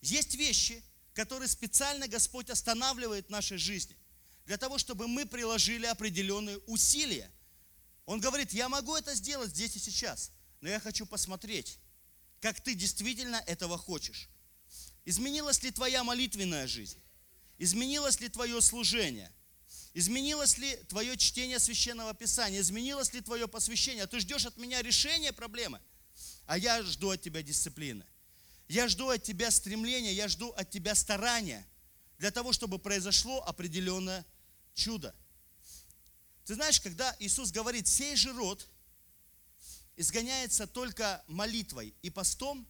Есть 0.00 0.34
вещи, 0.34 0.82
которые 1.14 1.46
специально 1.46 2.08
Господь 2.08 2.50
останавливает 2.50 3.28
в 3.28 3.30
нашей 3.30 3.58
жизни, 3.58 3.96
для 4.46 4.56
того, 4.56 4.78
чтобы 4.78 5.06
мы 5.06 5.26
приложили 5.26 5.86
определенные 5.86 6.58
усилия. 6.66 7.30
Он 8.08 8.20
говорит, 8.20 8.54
я 8.54 8.70
могу 8.70 8.96
это 8.96 9.14
сделать 9.14 9.50
здесь 9.50 9.76
и 9.76 9.78
сейчас, 9.78 10.32
но 10.62 10.70
я 10.70 10.80
хочу 10.80 11.04
посмотреть, 11.04 11.78
как 12.40 12.58
ты 12.58 12.74
действительно 12.74 13.36
этого 13.46 13.76
хочешь. 13.76 14.30
Изменилась 15.04 15.62
ли 15.62 15.70
твоя 15.70 16.02
молитвенная 16.02 16.66
жизнь? 16.66 16.98
Изменилось 17.58 18.18
ли 18.20 18.30
твое 18.30 18.62
служение? 18.62 19.30
Изменилось 19.92 20.56
ли 20.56 20.74
твое 20.88 21.18
чтение 21.18 21.58
священного 21.58 22.14
писания? 22.14 22.60
Изменилось 22.60 23.12
ли 23.12 23.20
твое 23.20 23.46
посвящение? 23.46 24.06
Ты 24.06 24.20
ждешь 24.20 24.46
от 24.46 24.56
меня 24.56 24.80
решения 24.80 25.34
проблемы, 25.34 25.78
а 26.46 26.56
я 26.56 26.82
жду 26.84 27.10
от 27.10 27.20
тебя 27.20 27.42
дисциплины. 27.42 28.06
Я 28.68 28.88
жду 28.88 29.10
от 29.10 29.22
тебя 29.22 29.50
стремления, 29.50 30.14
я 30.14 30.28
жду 30.28 30.48
от 30.52 30.70
тебя 30.70 30.94
старания 30.94 31.68
для 32.16 32.30
того, 32.30 32.54
чтобы 32.54 32.78
произошло 32.78 33.44
определенное 33.46 34.24
чудо. 34.72 35.14
Ты 36.48 36.54
знаешь, 36.54 36.80
когда 36.80 37.14
Иисус 37.18 37.50
говорит, 37.50 37.86
сей 37.86 38.16
же 38.16 38.32
род 38.32 38.66
изгоняется 39.96 40.66
только 40.66 41.22
молитвой 41.26 41.94
и 42.00 42.08
постом, 42.08 42.66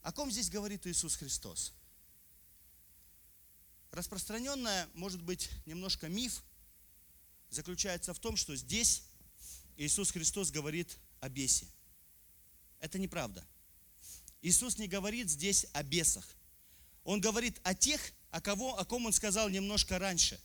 о 0.00 0.10
ком 0.10 0.30
здесь 0.30 0.48
говорит 0.48 0.86
Иисус 0.86 1.16
Христос? 1.16 1.74
Распространенная, 3.90 4.88
может 4.94 5.20
быть, 5.20 5.50
немножко 5.66 6.08
миф 6.08 6.42
заключается 7.50 8.14
в 8.14 8.18
том, 8.18 8.38
что 8.38 8.56
здесь 8.56 9.02
Иисус 9.76 10.12
Христос 10.12 10.50
говорит 10.50 10.96
о 11.20 11.28
бесе. 11.28 11.66
Это 12.78 12.98
неправда. 12.98 13.46
Иисус 14.40 14.78
не 14.78 14.88
говорит 14.88 15.28
здесь 15.28 15.66
о 15.74 15.82
бесах. 15.82 16.26
Он 17.04 17.20
говорит 17.20 17.60
о 17.64 17.74
тех, 17.74 18.00
о, 18.30 18.40
кого, 18.40 18.78
о 18.78 18.86
ком 18.86 19.04
он 19.04 19.12
сказал 19.12 19.50
немножко 19.50 19.98
раньше. 19.98 20.40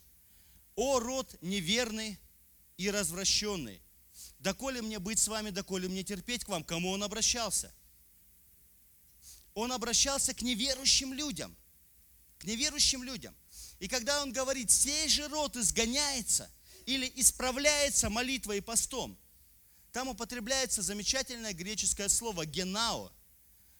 «О, 0.77 0.99
род 0.99 1.35
неверный 1.41 2.19
и 2.77 2.91
развращенный! 2.91 3.81
Доколе 4.37 4.83
мне 4.83 4.99
быть 4.99 5.17
с 5.17 5.27
вами, 5.27 5.49
доколе 5.49 5.89
мне 5.89 6.03
терпеть 6.03 6.45
к 6.45 6.49
вам?» 6.49 6.63
Кому 6.63 6.91
он 6.91 7.01
обращался? 7.01 7.73
Он 9.55 9.71
обращался 9.71 10.35
к 10.35 10.43
неверующим 10.43 11.13
людям. 11.13 11.57
К 12.37 12.43
неверующим 12.43 13.03
людям. 13.03 13.35
И 13.79 13.87
когда 13.87 14.21
он 14.21 14.31
говорит, 14.31 14.69
сей 14.69 15.09
же 15.09 15.27
род 15.29 15.55
изгоняется 15.55 16.47
или 16.85 17.11
исправляется 17.15 18.11
молитвой 18.11 18.59
и 18.59 18.61
постом, 18.61 19.17
там 19.91 20.09
употребляется 20.09 20.83
замечательное 20.83 21.53
греческое 21.53 22.07
слово 22.07 22.45
«генао», 22.45 23.11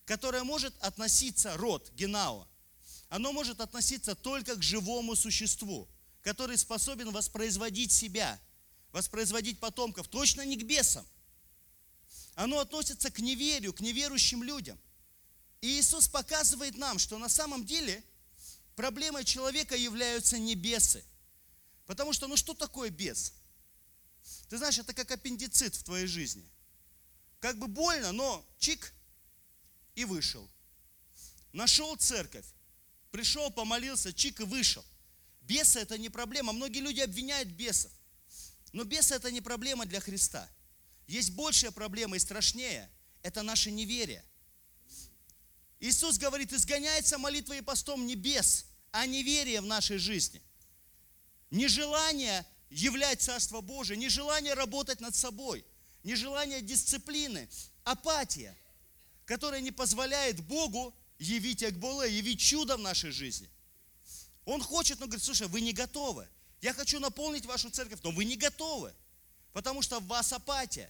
которое 0.06 0.44
может 0.44 0.76
относиться, 0.82 1.56
род, 1.58 1.92
генао, 1.92 2.48
оно 3.10 3.32
может 3.32 3.62
относиться 3.62 4.16
только 4.16 4.56
к 4.56 4.64
живому 4.64 5.16
существу, 5.16 5.88
который 6.28 6.58
способен 6.58 7.12
воспроизводить 7.12 7.94
себя, 7.94 8.38
воспроизводить 8.92 9.62
потомков, 9.62 10.10
точно 10.10 10.42
не 10.42 10.58
к 10.58 10.64
бесам. 10.64 11.08
Оно 12.36 12.60
относится 12.60 13.10
к 13.10 13.20
неверию, 13.20 13.72
к 13.72 13.80
неверующим 13.80 14.44
людям. 14.44 14.78
И 15.62 15.80
Иисус 15.80 16.10
показывает 16.10 16.76
нам, 16.76 17.00
что 17.00 17.18
на 17.18 17.30
самом 17.30 17.66
деле 17.66 18.04
проблемой 18.76 19.24
человека 19.24 19.78
являются 19.78 20.38
не 20.38 20.56
бесы. 20.56 21.02
Потому 21.86 22.12
что, 22.12 22.28
ну 22.28 22.36
что 22.36 22.54
такое 22.54 22.90
бес? 22.90 23.32
Ты 24.50 24.58
знаешь, 24.58 24.78
это 24.78 24.94
как 24.94 25.10
аппендицит 25.10 25.78
в 25.78 25.84
твоей 25.84 26.08
жизни. 26.08 26.46
Как 27.40 27.58
бы 27.58 27.68
больно, 27.68 28.12
но 28.12 28.46
чик, 28.60 28.92
и 29.96 30.04
вышел. 30.04 30.46
Нашел 31.54 31.96
церковь, 31.96 32.48
пришел, 33.12 33.50
помолился, 33.50 34.12
чик 34.12 34.42
и 34.42 34.44
вышел. 34.44 34.84
Бесы 35.48 35.80
это 35.80 35.98
не 35.98 36.10
проблема. 36.10 36.54
Многие 36.54 36.80
люди 36.80 37.00
обвиняют 37.00 37.50
бесов. 37.50 37.92
Но 38.74 38.84
бесы 38.84 39.16
это 39.16 39.32
не 39.32 39.42
проблема 39.42 39.86
для 39.86 40.00
Христа. 40.00 40.48
Есть 41.08 41.32
большая 41.32 41.72
проблема 41.72 42.18
и 42.18 42.20
страшнее. 42.20 42.90
Это 43.24 43.42
наше 43.42 43.72
неверие. 43.72 44.24
Иисус 45.80 46.18
говорит, 46.18 46.54
изгоняется 46.54 47.18
молитвой 47.18 47.60
и 47.60 47.62
постом 47.62 48.06
не 48.06 48.16
бес, 48.16 48.66
а 48.92 49.06
неверие 49.06 49.62
в 49.62 49.66
нашей 49.66 49.98
жизни. 49.98 50.42
Нежелание 51.50 52.46
являть 52.70 53.22
Царство 53.22 53.62
Божие, 53.62 53.98
нежелание 53.98 54.54
работать 54.54 55.00
над 55.00 55.16
собой, 55.16 55.66
нежелание 56.04 56.62
дисциплины, 56.62 57.48
апатия– 57.84 58.56
которая 59.28 59.60
не 59.60 59.72
позволяет 59.72 60.40
Богу 60.46 60.96
явить 61.20 61.62
Акболе, 61.62 62.16
явить 62.16 62.40
чудо 62.40 62.78
в 62.78 62.80
нашей 62.80 63.12
жизни. 63.12 63.50
Он 64.48 64.64
хочет, 64.64 65.02
но 65.02 65.08
говорит, 65.08 65.26
слушай, 65.26 65.46
вы 65.48 65.60
не 65.60 65.74
готовы. 65.74 66.26
Я 66.62 66.74
хочу 66.74 67.02
наполнить 67.02 67.46
вашу 67.46 67.70
церковь, 67.70 68.00
но 68.02 68.12
вы 68.12 68.24
не 68.24 68.38
готовы, 68.38 68.96
потому 69.52 69.82
что 69.82 70.00
в 70.00 70.08
вас 70.08 70.32
апатия. 70.32 70.90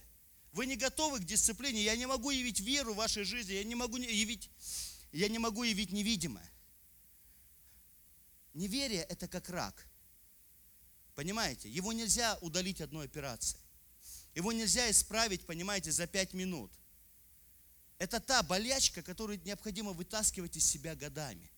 Вы 0.52 0.66
не 0.66 0.76
готовы 0.76 1.18
к 1.18 1.24
дисциплине. 1.24 1.82
Я 1.82 1.96
не 1.96 2.06
могу 2.06 2.30
явить 2.30 2.60
веру 2.60 2.94
в 2.94 2.98
вашей 2.98 3.24
жизни, 3.24 3.54
я 3.54 3.64
не 3.64 3.74
могу 3.74 3.96
явить, 3.96 4.48
я 5.10 5.28
не 5.28 5.40
могу 5.40 5.64
явить 5.64 5.90
невидимое. 5.90 6.48
Неверие– 8.54 9.02
это 9.08 9.26
как 9.26 9.48
рак. 9.48 9.84
Понимаете? 11.16 11.68
Его 11.68 11.92
нельзя 11.92 12.38
удалить 12.40 12.80
одной 12.80 13.06
операцией. 13.06 13.60
Его 14.36 14.52
нельзя 14.52 14.88
исправить, 14.88 15.44
понимаете, 15.44 15.90
за 15.90 16.06
пять 16.06 16.32
минут– 16.32 16.70
это 17.98 18.20
та 18.20 18.44
болячка, 18.44 19.02
которую 19.02 19.42
необходимо 19.44 19.92
вытаскивать 19.92 20.56
из 20.56 20.64
себя 20.64 20.94
годами. 20.94 21.50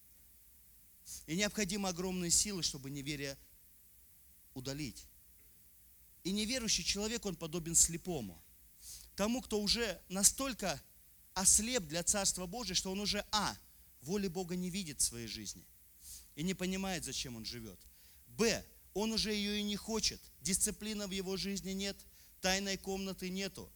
И 1.27 1.37
необходимо 1.37 1.89
огромные 1.89 2.31
силы, 2.31 2.63
чтобы 2.63 2.91
неверие 2.91 3.37
удалить. 4.55 5.07
И 6.25 6.33
неверующий 6.33 6.85
человек, 6.85 7.25
он 7.27 7.37
подобен 7.37 7.75
слепому. 7.75 8.43
Тому, 9.17 9.41
кто 9.41 9.61
уже 9.61 10.01
настолько 10.09 10.83
ослеп 11.35 11.85
для 11.85 12.03
Царства 12.03 12.47
Божия, 12.47 12.75
что 12.75 12.91
он 12.91 13.01
уже, 13.01 13.25
а, 13.31 13.57
воли 14.03 14.29
Бога 14.29 14.57
не 14.57 14.71
видит 14.71 15.01
в 15.01 15.05
своей 15.05 15.27
жизни. 15.27 15.65
и 16.37 16.43
не 16.43 16.55
понимает, 16.55 17.05
зачем 17.05 17.37
он 17.37 17.45
живет. 17.45 17.79
Б. 18.29 18.65
Он 18.95 19.13
уже 19.13 19.33
ее 19.35 19.59
и 19.59 19.63
не 19.63 19.77
хочет. 19.77 20.21
Дисциплины 20.41 21.07
в 21.07 21.11
его 21.11 21.37
жизни 21.37 21.73
нет, 21.73 21.97
тайной 22.41 22.79
комнаты 22.79 23.29
нету, 23.29 23.71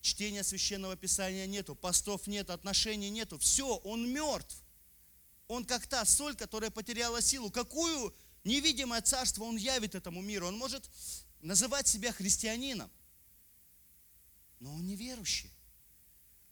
чтения 0.00 0.42
священного 0.42 0.96
писания 0.96 1.46
нету, 1.46 1.74
постов 1.74 2.26
нет, 2.26 2.48
отношений 2.48 3.10
нету. 3.10 3.38
Все, 3.38 3.76
он 3.76 4.10
мертв. 4.10 4.56
Он 5.48 5.64
как 5.64 5.86
та 5.86 6.04
соль, 6.04 6.36
которая 6.36 6.70
потеряла 6.70 7.22
силу. 7.22 7.50
Какую 7.50 8.14
невидимое 8.44 9.00
царство 9.00 9.44
он 9.44 9.56
явит 9.56 9.94
этому 9.94 10.22
миру? 10.22 10.48
Он 10.48 10.56
может 10.56 10.90
называть 11.40 11.86
себя 11.86 12.12
христианином, 12.12 12.90
но 14.58 14.74
он 14.74 14.86
неверующий. 14.86 15.52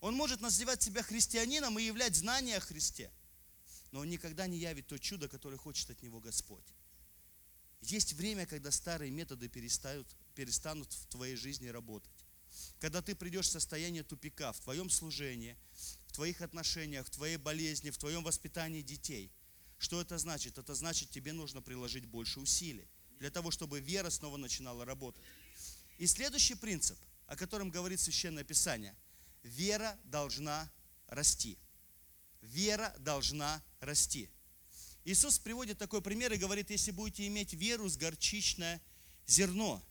Он 0.00 0.14
может 0.14 0.40
называть 0.40 0.82
себя 0.82 1.02
христианином 1.02 1.78
и 1.78 1.82
являть 1.82 2.14
знания 2.14 2.58
о 2.58 2.60
Христе, 2.60 3.10
но 3.90 4.00
он 4.00 4.10
никогда 4.10 4.46
не 4.46 4.58
явит 4.58 4.86
то 4.86 4.98
чудо, 4.98 5.28
которое 5.28 5.56
хочет 5.56 5.90
от 5.90 6.02
него 6.02 6.20
Господь. 6.20 6.66
Есть 7.80 8.12
время, 8.12 8.46
когда 8.46 8.70
старые 8.70 9.10
методы 9.10 9.48
перестанут, 9.48 10.06
перестанут 10.34 10.92
в 10.92 11.06
твоей 11.06 11.36
жизни 11.36 11.68
работать. 11.68 12.13
Когда 12.80 13.02
ты 13.02 13.14
придешь 13.14 13.46
в 13.46 13.52
состояние 13.52 14.02
тупика 14.02 14.52
в 14.52 14.60
твоем 14.60 14.90
служении, 14.90 15.56
в 16.06 16.12
твоих 16.12 16.40
отношениях, 16.42 17.06
в 17.06 17.10
твоей 17.10 17.36
болезни, 17.36 17.90
в 17.90 17.98
твоем 17.98 18.22
воспитании 18.22 18.82
детей. 18.82 19.32
Что 19.78 20.00
это 20.00 20.18
значит? 20.18 20.58
Это 20.58 20.74
значит, 20.74 21.10
тебе 21.10 21.32
нужно 21.32 21.60
приложить 21.60 22.06
больше 22.06 22.40
усилий 22.40 22.88
для 23.18 23.30
того, 23.30 23.50
чтобы 23.50 23.80
вера 23.80 24.10
снова 24.10 24.36
начинала 24.36 24.84
работать. 24.84 25.24
И 25.98 26.06
следующий 26.06 26.54
принцип, 26.54 26.98
о 27.26 27.36
котором 27.36 27.70
говорит 27.70 28.00
Священное 28.00 28.44
Писание. 28.44 28.94
Вера 29.42 29.98
должна 30.04 30.70
расти. 31.06 31.58
Вера 32.40 32.94
должна 32.98 33.62
расти. 33.80 34.28
Иисус 35.04 35.38
приводит 35.38 35.78
такой 35.78 36.00
пример 36.00 36.32
и 36.32 36.38
говорит, 36.38 36.70
если 36.70 36.90
будете 36.90 37.26
иметь 37.26 37.52
веру 37.52 37.88
с 37.88 37.96
горчичное 37.96 38.80
зерно, 39.26 39.84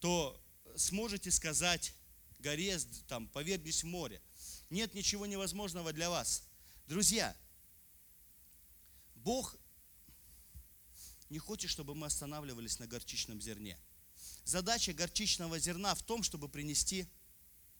то 0.00 0.39
сможете 0.76 1.30
сказать 1.30 1.94
горе, 2.38 2.78
там, 3.08 3.28
повергнись 3.28 3.82
в 3.82 3.86
море. 3.86 4.20
Нет 4.70 4.94
ничего 4.94 5.26
невозможного 5.26 5.92
для 5.92 6.10
вас. 6.10 6.44
Друзья, 6.86 7.36
Бог 9.16 9.56
не 11.28 11.38
хочет, 11.38 11.70
чтобы 11.70 11.94
мы 11.94 12.06
останавливались 12.06 12.78
на 12.78 12.86
горчичном 12.86 13.40
зерне. 13.40 13.78
Задача 14.44 14.92
горчичного 14.92 15.58
зерна 15.58 15.94
в 15.94 16.02
том, 16.02 16.22
чтобы 16.22 16.48
принести 16.48 17.06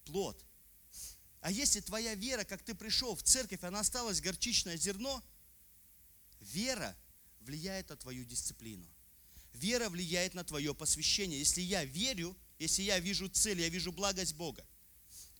плод. 0.05 0.43
А 1.41 1.51
если 1.51 1.79
твоя 1.79 2.13
вера, 2.15 2.43
как 2.43 2.61
ты 2.61 2.75
пришел 2.75 3.15
в 3.15 3.23
церковь, 3.23 3.63
она 3.63 3.79
осталась 3.79 4.21
горчичное 4.21 4.77
зерно, 4.77 5.23
вера 6.39 6.95
влияет 7.39 7.89
на 7.89 7.97
твою 7.97 8.23
дисциплину. 8.23 8.87
Вера 9.53 9.89
влияет 9.89 10.33
на 10.33 10.43
твое 10.43 10.73
посвящение. 10.73 11.39
Если 11.39 11.61
я 11.61 11.83
верю, 11.83 12.37
если 12.61 12.83
я 12.83 12.99
вижу 12.99 13.27
цель, 13.27 13.59
я 13.59 13.69
вижу 13.69 13.91
благость 13.91 14.35
Бога, 14.35 14.63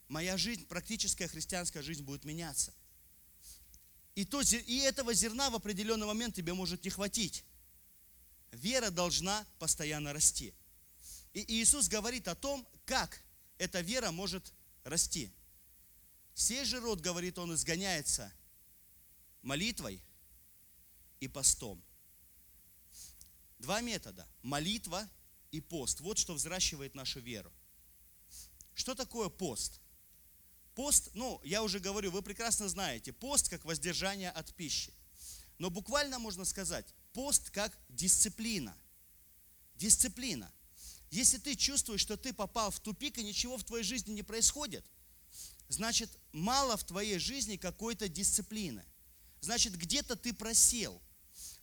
моя 0.07 0.37
жизнь, 0.37 0.65
практическая 0.65 1.27
христианская 1.27 1.83
жизнь 1.83 2.01
будет 2.01 2.25
меняться. 2.25 2.73
И, 4.15 4.25
то, 4.25 4.41
и 4.41 4.77
этого 4.79 5.13
зерна 5.13 5.51
в 5.51 5.55
определенный 5.55 6.07
момент 6.07 6.33
тебе 6.33 6.53
может 6.55 6.83
не 6.83 6.89
хватить. 6.89 7.45
Вера 8.51 8.89
должна 8.89 9.45
постоянно 9.59 10.13
расти. 10.13 10.51
И 11.33 11.45
Иисус 11.61 11.87
говорит 11.89 12.27
о 12.27 12.33
том, 12.33 12.67
как 12.85 13.23
эта 13.59 13.81
вера 13.81 14.09
может 14.09 14.51
расти. 14.83 15.31
Сей 16.33 16.65
же 16.65 16.79
род, 16.79 17.01
говорит 17.01 17.37
он, 17.37 17.53
изгоняется 17.53 18.33
молитвой 19.43 20.01
и 21.19 21.27
постом. 21.27 21.83
Два 23.59 23.79
метода. 23.81 24.27
Молитва 24.41 25.07
и 25.51 25.61
пост. 25.61 25.99
Вот 26.01 26.17
что 26.17 26.33
взращивает 26.33 26.95
нашу 26.95 27.19
веру. 27.19 27.51
Что 28.73 28.95
такое 28.95 29.29
пост? 29.29 29.79
Пост, 30.75 31.09
ну, 31.13 31.41
я 31.43 31.63
уже 31.63 31.79
говорю, 31.79 32.11
вы 32.11 32.21
прекрасно 32.21 32.69
знаете, 32.69 33.11
пост 33.11 33.49
как 33.49 33.65
воздержание 33.65 34.31
от 34.31 34.53
пищи. 34.55 34.93
Но 35.57 35.69
буквально 35.69 36.17
можно 36.17 36.45
сказать, 36.45 36.93
пост 37.13 37.49
как 37.49 37.77
дисциплина. 37.89 38.75
Дисциплина. 39.75 40.51
Если 41.11 41.37
ты 41.37 41.55
чувствуешь, 41.55 42.01
что 42.01 42.15
ты 42.15 42.33
попал 42.33 42.71
в 42.71 42.79
тупик 42.79 43.17
и 43.17 43.23
ничего 43.23 43.57
в 43.57 43.63
твоей 43.63 43.83
жизни 43.83 44.13
не 44.13 44.23
происходит, 44.23 44.85
значит, 45.67 46.09
мало 46.31 46.77
в 46.77 46.85
твоей 46.85 47.19
жизни 47.19 47.57
какой-то 47.57 48.07
дисциплины. 48.07 48.85
Значит, 49.41 49.75
где-то 49.75 50.15
ты 50.15 50.33
просел– 50.33 51.01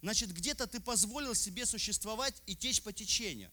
значит 0.03 0.33
где-то 0.33 0.67
ты 0.67 0.81
позволил 0.81 1.35
себе 1.35 1.67
существовать 1.67 2.43
и 2.47 2.55
течь 2.55 2.83
по 2.83 2.93
течению. 2.93 3.51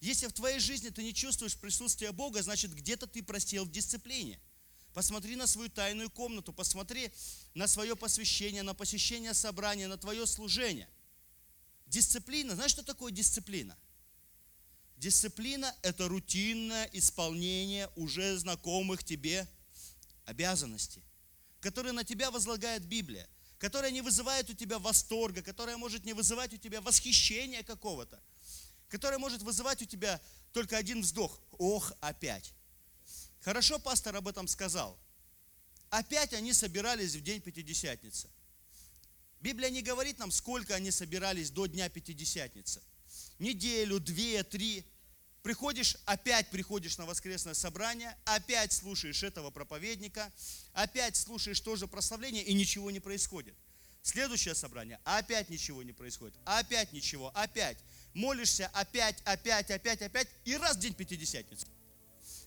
Если 0.00 0.26
в 0.26 0.32
твоей 0.32 0.60
жизни 0.60 0.90
ты 0.90 1.02
не 1.02 1.12
чувствуешь 1.12 1.56
присутствия 1.56 2.12
Бога, 2.12 2.42
значит 2.42 2.72
где-то 2.72 3.06
ты 3.06 3.22
просел 3.22 3.64
в 3.64 3.70
дисциплине. 3.70 4.40
Посмотри 4.94 5.36
на 5.36 5.46
свою 5.46 5.68
тайную 5.68 6.10
комнату, 6.10 6.52
посмотри 6.52 7.10
на 7.54 7.66
свое 7.66 7.96
посвящение, 7.96 8.62
на 8.62 8.74
посещение 8.74 9.34
собрания, 9.34 9.88
на 9.88 9.96
твое 9.96 10.26
служение. 10.26 10.88
Дисциплина, 11.86 12.54
знаешь, 12.54 12.72
что 12.72 12.82
такое 12.82 13.12
дисциплина? 13.12 13.76
Дисциплина– 14.96 15.74
это 15.82 16.08
рутинное 16.08 16.88
исполнение 16.92 17.90
уже 17.96 18.36
знакомых 18.38 19.04
тебе 19.04 19.46
обязанностей, 20.24 21.02
которые 21.60 21.92
на 21.92 22.04
тебя 22.04 22.30
возлагает 22.30 22.84
Библия 22.84 23.28
которая 23.58 23.90
не 23.90 24.02
вызывает 24.02 24.48
у 24.50 24.54
тебя 24.54 24.78
восторга, 24.78 25.42
которая 25.42 25.76
может 25.76 26.04
не 26.04 26.12
вызывать 26.12 26.52
у 26.52 26.56
тебя 26.56 26.80
восхищения 26.80 27.62
какого-то, 27.62 28.20
которая 28.88 29.18
может 29.18 29.42
вызывать 29.42 29.82
у 29.82 29.84
тебя 29.84 30.20
только 30.52 30.76
один 30.76 31.02
вздох. 31.02 31.40
Ох, 31.52 31.92
опять. 32.00 32.54
Хорошо 33.40 33.78
пастор 33.78 34.16
об 34.16 34.28
этом 34.28 34.48
сказал. 34.48 34.98
Опять 35.90 36.34
они 36.34 36.52
собирались 36.52 37.14
в 37.14 37.22
день 37.22 37.40
Пятидесятницы. 37.40 38.28
Библия 39.40 39.70
не 39.70 39.82
говорит 39.82 40.18
нам, 40.18 40.30
сколько 40.30 40.74
они 40.74 40.90
собирались 40.90 41.50
до 41.50 41.66
Дня 41.66 41.88
Пятидесятницы. 41.88 42.82
Неделю, 43.38 44.00
две, 44.00 44.42
три. 44.42 44.84
Приходишь, 45.42 45.96
опять 46.04 46.50
приходишь 46.50 46.98
на 46.98 47.06
воскресное 47.06 47.54
собрание, 47.54 48.16
опять 48.24 48.72
слушаешь 48.72 49.22
этого 49.22 49.50
проповедника, 49.50 50.30
опять 50.72 51.16
слушаешь 51.16 51.60
тоже 51.60 51.86
прославление, 51.86 52.42
и 52.42 52.52
ничего 52.52 52.90
не 52.90 53.00
происходит. 53.00 53.54
Следующее 54.02 54.54
собрание, 54.54 55.00
опять 55.04 55.48
ничего 55.48 55.82
не 55.82 55.92
происходит, 55.92 56.36
опять 56.44 56.92
ничего, 56.92 57.30
опять. 57.34 57.78
Молишься 58.18 58.68
опять, 58.72 59.22
опять, 59.24 59.70
опять, 59.70 60.02
опять, 60.02 60.26
и 60.44 60.56
раз 60.56 60.76
день 60.76 60.92
Пятидесятницы. 60.92 61.68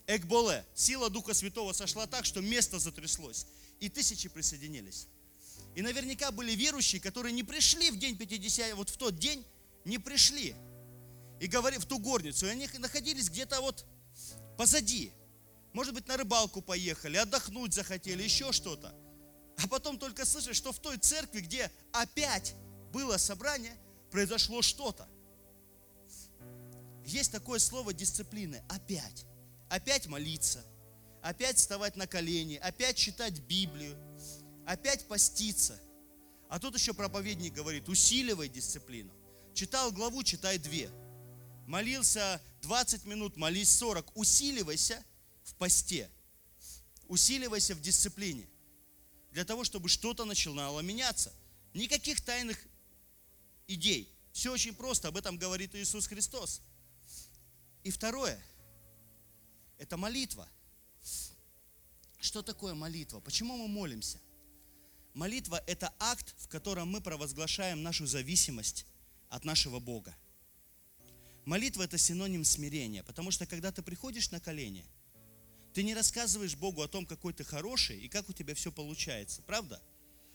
Экболе, 0.06 0.66
сила 0.74 1.08
Духа 1.08 1.32
Святого 1.32 1.72
сошла 1.72 2.06
так, 2.06 2.26
что 2.26 2.42
место 2.42 2.78
затряслось, 2.78 3.46
и 3.80 3.88
тысячи 3.88 4.28
присоединились. 4.28 5.06
И 5.74 5.80
наверняка 5.80 6.30
были 6.30 6.52
верующие, 6.52 7.00
которые 7.00 7.32
не 7.32 7.42
пришли 7.42 7.90
в 7.90 7.98
день 7.98 8.18
Пятидесятницы, 8.18 8.76
вот 8.76 8.90
в 8.90 8.98
тот 8.98 9.18
день 9.18 9.46
не 9.86 9.96
пришли 9.96 10.54
и 11.40 11.46
говори, 11.46 11.78
в 11.78 11.86
ту 11.86 11.98
горницу, 11.98 12.44
и 12.44 12.50
они 12.50 12.68
находились 12.76 13.30
где-то 13.30 13.62
вот 13.62 13.86
позади. 14.58 15.10
Может 15.72 15.94
быть, 15.94 16.06
на 16.06 16.18
рыбалку 16.18 16.60
поехали, 16.60 17.16
отдохнуть 17.16 17.72
захотели, 17.72 18.22
еще 18.22 18.52
что-то. 18.52 18.94
А 19.56 19.66
потом 19.68 19.98
только 19.98 20.26
слышишь, 20.26 20.58
что 20.58 20.70
в 20.70 20.78
той 20.80 20.98
церкви, 20.98 21.40
где 21.40 21.72
опять 21.92 22.54
было 22.92 23.16
собрание, 23.16 23.74
произошло 24.10 24.60
что-то. 24.60 25.08
Есть 27.12 27.32
такое 27.32 27.58
слово 27.58 27.92
дисциплины. 27.92 28.62
Опять. 28.68 29.26
Опять 29.68 30.06
молиться. 30.06 30.64
Опять 31.22 31.58
вставать 31.58 31.96
на 31.96 32.06
колени. 32.06 32.56
Опять 32.56 32.96
читать 32.96 33.40
Библию. 33.40 33.96
Опять 34.66 35.06
поститься. 35.06 35.78
А 36.48 36.58
тут 36.58 36.74
еще 36.74 36.92
проповедник 36.92 37.54
говорит, 37.54 37.88
усиливай 37.88 38.48
дисциплину. 38.48 39.12
Читал 39.54 39.92
главу, 39.92 40.22
читай 40.22 40.58
две 40.58 40.90
молился 41.66 42.40
20 42.62 43.06
минут, 43.06 43.36
молись 43.36 43.70
40. 43.76 44.16
Усиливайся 44.16 45.02
в 45.44 45.54
посте. 45.54 46.10
Усиливайся 47.08 47.74
в 47.74 47.80
дисциплине. 47.80 48.48
Для 49.32 49.44
того, 49.44 49.64
чтобы 49.64 49.88
что-то 49.88 50.24
начинало 50.24 50.80
меняться. 50.80 51.32
Никаких 51.74 52.20
тайных 52.20 52.58
идей. 53.66 54.14
Все 54.32 54.52
очень 54.52 54.74
просто, 54.74 55.08
об 55.08 55.16
этом 55.16 55.38
говорит 55.38 55.74
Иисус 55.74 56.06
Христос. 56.06 56.60
И 57.84 57.90
второе, 57.90 58.40
это 59.78 59.96
молитва. 59.96 60.48
Что 62.20 62.42
такое 62.42 62.74
молитва? 62.74 63.20
Почему 63.20 63.56
мы 63.56 63.66
молимся? 63.66 64.20
Молитва– 65.14 65.62
это 65.66 65.92
акт, 65.98 66.34
в 66.38 66.48
котором 66.48 66.88
мы 66.88 67.00
провозглашаем 67.00 67.82
нашу 67.82 68.06
зависимость 68.06 68.86
от 69.28 69.44
нашего 69.44 69.80
Бога. 69.80 70.16
Молитва– 71.44 71.82
это 71.84 71.98
синоним 71.98 72.44
смирения, 72.44 73.02
потому 73.02 73.32
что 73.32 73.44
когда 73.44 73.72
ты 73.72 73.82
приходишь 73.82 74.30
на 74.30 74.40
колени, 74.40 74.86
ты 75.74 75.82
не 75.82 75.94
рассказываешь 75.94 76.54
Богу 76.54 76.82
о 76.82 76.88
том, 76.88 77.04
какой 77.04 77.32
ты 77.32 77.42
хороший 77.42 77.98
и 77.98 78.08
как 78.08 78.28
у 78.28 78.32
тебя 78.32 78.54
все 78.54 78.70
получается, 78.70 79.42
правда? 79.42 79.82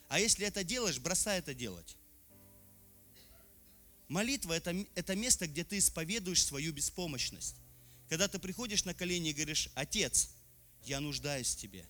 А 0.09 0.19
если 0.19 0.45
это 0.45 0.63
делаешь, 0.63 0.99
бросай 0.99 1.39
это 1.39 1.53
делать. 1.53 1.95
Молитва 4.07 4.53
это,– 4.53 4.73
это 4.95 5.15
место, 5.15 5.47
где 5.47 5.63
ты 5.63 5.77
исповедуешь 5.77 6.45
свою 6.45 6.71
беспомощность. 6.71 7.55
Когда 8.09 8.27
ты 8.27 8.39
приходишь 8.39 8.85
на 8.85 8.93
колени 8.93 9.29
и 9.29 9.33
говоришь, 9.33 9.69
Отец, 9.75 10.29
я 10.83 11.01
нуждаюсь 11.01 11.55
в 11.55 11.57
Тебе. 11.57 11.85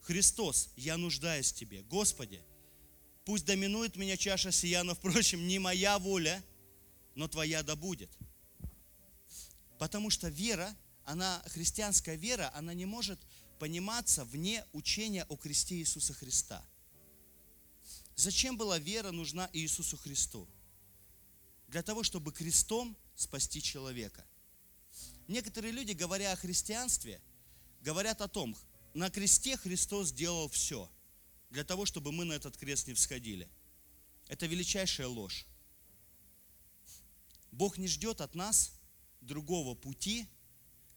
Христос, 0.00 0.70
я 0.76 0.96
нуждаюсь 0.96 1.52
в 1.52 1.54
Тебе. 1.54 1.82
Господи, 1.82 2.42
пусть 3.24 3.44
доминует 3.44 3.96
меня 3.96 4.16
чаша 4.16 4.50
сия, 4.50 4.82
но, 4.82 4.94
впрочем, 4.96 5.46
не 5.46 5.58
моя 5.58 5.98
воля, 5.98 6.42
но 7.14 7.28
Твоя 7.28 7.62
да 7.62 7.76
будет. 7.76 8.10
Потому 9.78 10.10
что 10.10 10.28
вера, 10.28 10.76
она, 11.04 11.42
христианская 11.46 12.16
вера, 12.16 12.50
она 12.54 12.74
не 12.74 12.86
может 12.86 13.20
пониматься 13.60 14.24
вне 14.24 14.64
учения 14.72 15.24
о 15.28 15.36
кресте 15.36 15.76
Иисуса 15.76 16.12
Христа. 16.12 16.64
Зачем 18.16 18.56
была 18.56 18.78
вера 18.78 19.12
нужна 19.12 19.48
Иисусу 19.52 19.96
Христу? 19.96 20.48
Для 21.72 21.82
того, 21.82 22.02
чтобы 22.02 22.32
крестом 22.32 22.94
спасти 23.16 23.62
человека. 23.62 24.26
Некоторые 25.26 25.72
люди, 25.72 25.92
говоря 25.92 26.32
о 26.32 26.36
христианстве, 26.36 27.18
говорят 27.80 28.20
о 28.20 28.28
том, 28.28 28.54
на 28.92 29.08
кресте 29.08 29.56
Христос 29.56 30.08
сделал 30.08 30.50
все 30.50 30.90
для 31.48 31.64
того, 31.64 31.86
чтобы 31.86 32.12
мы 32.12 32.26
на 32.26 32.34
этот 32.34 32.58
крест 32.58 32.88
не 32.88 32.92
всходили. 32.92 33.48
Это 34.28 34.44
величайшая 34.44 35.06
ложь. 35.06 35.46
Бог 37.50 37.78
не 37.78 37.88
ждет 37.88 38.20
от 38.20 38.34
нас 38.34 38.74
другого 39.22 39.74
пути, 39.74 40.28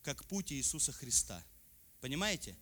как 0.04 0.26
путь 0.26 0.52
Иисуса 0.52 0.92
Христа. 0.92 1.42
Понимаете? 2.02 2.58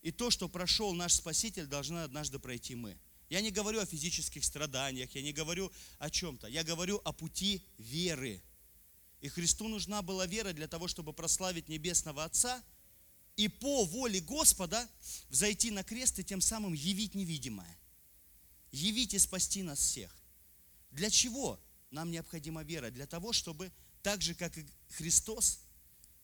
И 0.00 0.10
то, 0.10 0.30
что 0.30 0.48
прошел 0.48 0.94
наш 0.94 1.12
Спаситель, 1.12 1.66
должны 1.66 1.98
однажды 1.98 2.38
пройти 2.38 2.74
мы. 2.74 2.98
Я 3.30 3.40
не 3.42 3.52
говорю 3.52 3.78
о 3.78 3.86
физических 3.86 4.44
страданиях, 4.44 5.14
я 5.14 5.22
не 5.22 5.32
говорю 5.32 5.70
о 6.00 6.10
чем-то. 6.10 6.48
Я 6.48 6.64
говорю 6.64 7.00
о 7.04 7.12
пути 7.12 7.64
веры. 7.78 8.42
И 9.20 9.28
Христу 9.28 9.68
нужна 9.68 10.02
была 10.02 10.26
вера 10.26 10.52
для 10.52 10.66
того, 10.66 10.88
чтобы 10.88 11.12
прославить 11.12 11.68
Небесного 11.68 12.24
Отца 12.24 12.60
и 13.36 13.46
по 13.46 13.84
воле 13.84 14.20
Господа 14.20 14.88
взойти 15.28 15.70
на 15.70 15.84
крест 15.84 16.18
и 16.18 16.24
тем 16.24 16.40
самым 16.40 16.72
явить 16.72 17.14
невидимое. 17.14 17.78
Явить 18.72 19.14
и 19.14 19.18
спасти 19.18 19.62
нас 19.62 19.78
всех. 19.78 20.12
Для 20.90 21.08
чего 21.08 21.60
нам 21.92 22.10
необходима 22.10 22.64
вера? 22.64 22.90
Для 22.90 23.06
того, 23.06 23.32
чтобы 23.32 23.70
так 24.02 24.22
же, 24.22 24.34
как 24.34 24.58
и 24.58 24.66
Христос, 24.88 25.60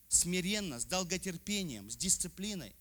смиренно, 0.09 0.77
с 0.77 0.83
долготерпением, 0.83 1.89
с 1.89 1.95
дисциплиной 1.95 2.75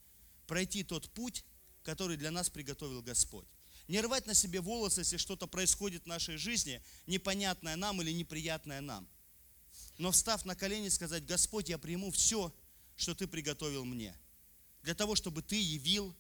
пройти 0.49 0.83
тот 0.83 1.09
путь, 1.11 1.45
который 1.85 2.17
для 2.17 2.33
нас 2.33 2.51
приготовил 2.51 3.03
Господь. 3.03 3.47
Не 3.89 4.01
рвать 4.01 4.27
на 4.27 4.35
себе 4.35 4.61
волосы, 4.61 5.01
если 5.01 5.17
что-то 5.17 5.47
происходит 5.47 6.05
в 6.05 6.07
нашей 6.07 6.37
жизни, 6.37 6.83
непонятное 7.07 7.77
нам 7.77 8.03
или 8.03 8.13
неприятное 8.13 8.81
нам 8.81 9.09
но 9.99 10.11
встав 10.11 10.45
на 10.45 10.55
колени, 10.55 10.89
сказать, 10.89 11.25
Господь, 11.25 11.69
я 11.69 11.79
приму 11.79 12.11
все, 12.11 12.55
что 12.97 13.15
Ты 13.15 13.27
приготовил 13.27 13.85
мне. 13.85 14.17
Для 14.83 14.95
того, 14.95 15.15
чтобы 15.15 15.43
Ты 15.43 15.61
явил 15.61 16.15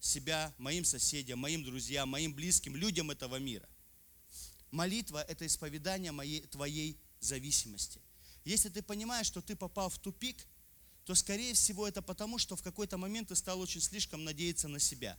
себя 0.00 0.54
моим 0.58 0.84
соседям, 0.84 1.38
моим 1.38 1.64
друзьям, 1.64 2.08
моим 2.08 2.34
близким, 2.34 2.76
людям 2.76 3.10
этого 3.10 3.36
мира. 3.36 3.68
Молитва– 4.70 5.22
это 5.28 5.46
исповедание 5.46 6.12
моей, 6.12 6.42
твоей 6.42 7.00
зависимости. 7.20 8.00
Если 8.44 8.68
ты 8.68 8.82
понимаешь, 8.82 9.26
что 9.26 9.40
ты 9.40 9.56
попал 9.56 9.88
в 9.88 9.98
тупик, 9.98 10.46
то, 11.04 11.14
скорее 11.14 11.54
всего, 11.54 11.88
это 11.88 12.02
потому, 12.02 12.38
что 12.38 12.54
в 12.54 12.62
какой-то 12.62 12.98
момент 12.98 13.28
ты 13.28 13.36
стал 13.36 13.60
очень 13.60 13.80
слишком 13.80 14.24
надеяться 14.24 14.68
на 14.68 14.78
себя. 14.78 15.18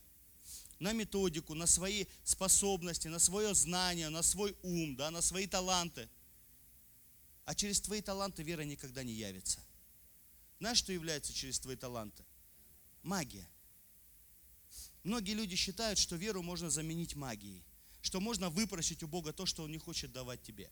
На 0.80 0.94
методику, 0.94 1.54
на 1.54 1.68
свои 1.68 2.06
способности, 2.24 3.08
на 3.08 3.20
свое 3.20 3.54
знание, 3.54 4.10
на 4.10 4.24
свой 4.24 4.56
ум, 4.64 4.96
да, 4.96 5.12
на 5.12 5.22
свои 5.22 5.46
таланты– 5.48 6.10
а 7.50 7.56
через 7.56 7.82
твои 7.82 8.00
таланты 8.00 8.44
вера 8.44 8.62
никогда 8.62 9.02
не 9.02 9.12
явится. 9.12 9.60
Знаешь, 10.60 10.78
что 10.78 10.94
является 10.94 11.34
через 11.34 11.60
твои 11.60 11.76
таланты? 11.76 12.24
Магия. 13.02 13.50
Многие 15.02 15.32
люди 15.32 15.56
считают, 15.56 15.98
что 15.98 16.16
веру 16.16 16.44
можно 16.44 16.70
заменить 16.70 17.16
магией, 17.16 17.66
что 18.02 18.20
можно 18.20 18.52
выпросить 18.52 19.02
у 19.02 19.08
Бога 19.08 19.34
то, 19.34 19.48
что 19.48 19.64
Он 19.64 19.72
не 19.72 19.80
хочет 19.80 20.12
давать 20.12 20.44
тебе. 20.44 20.70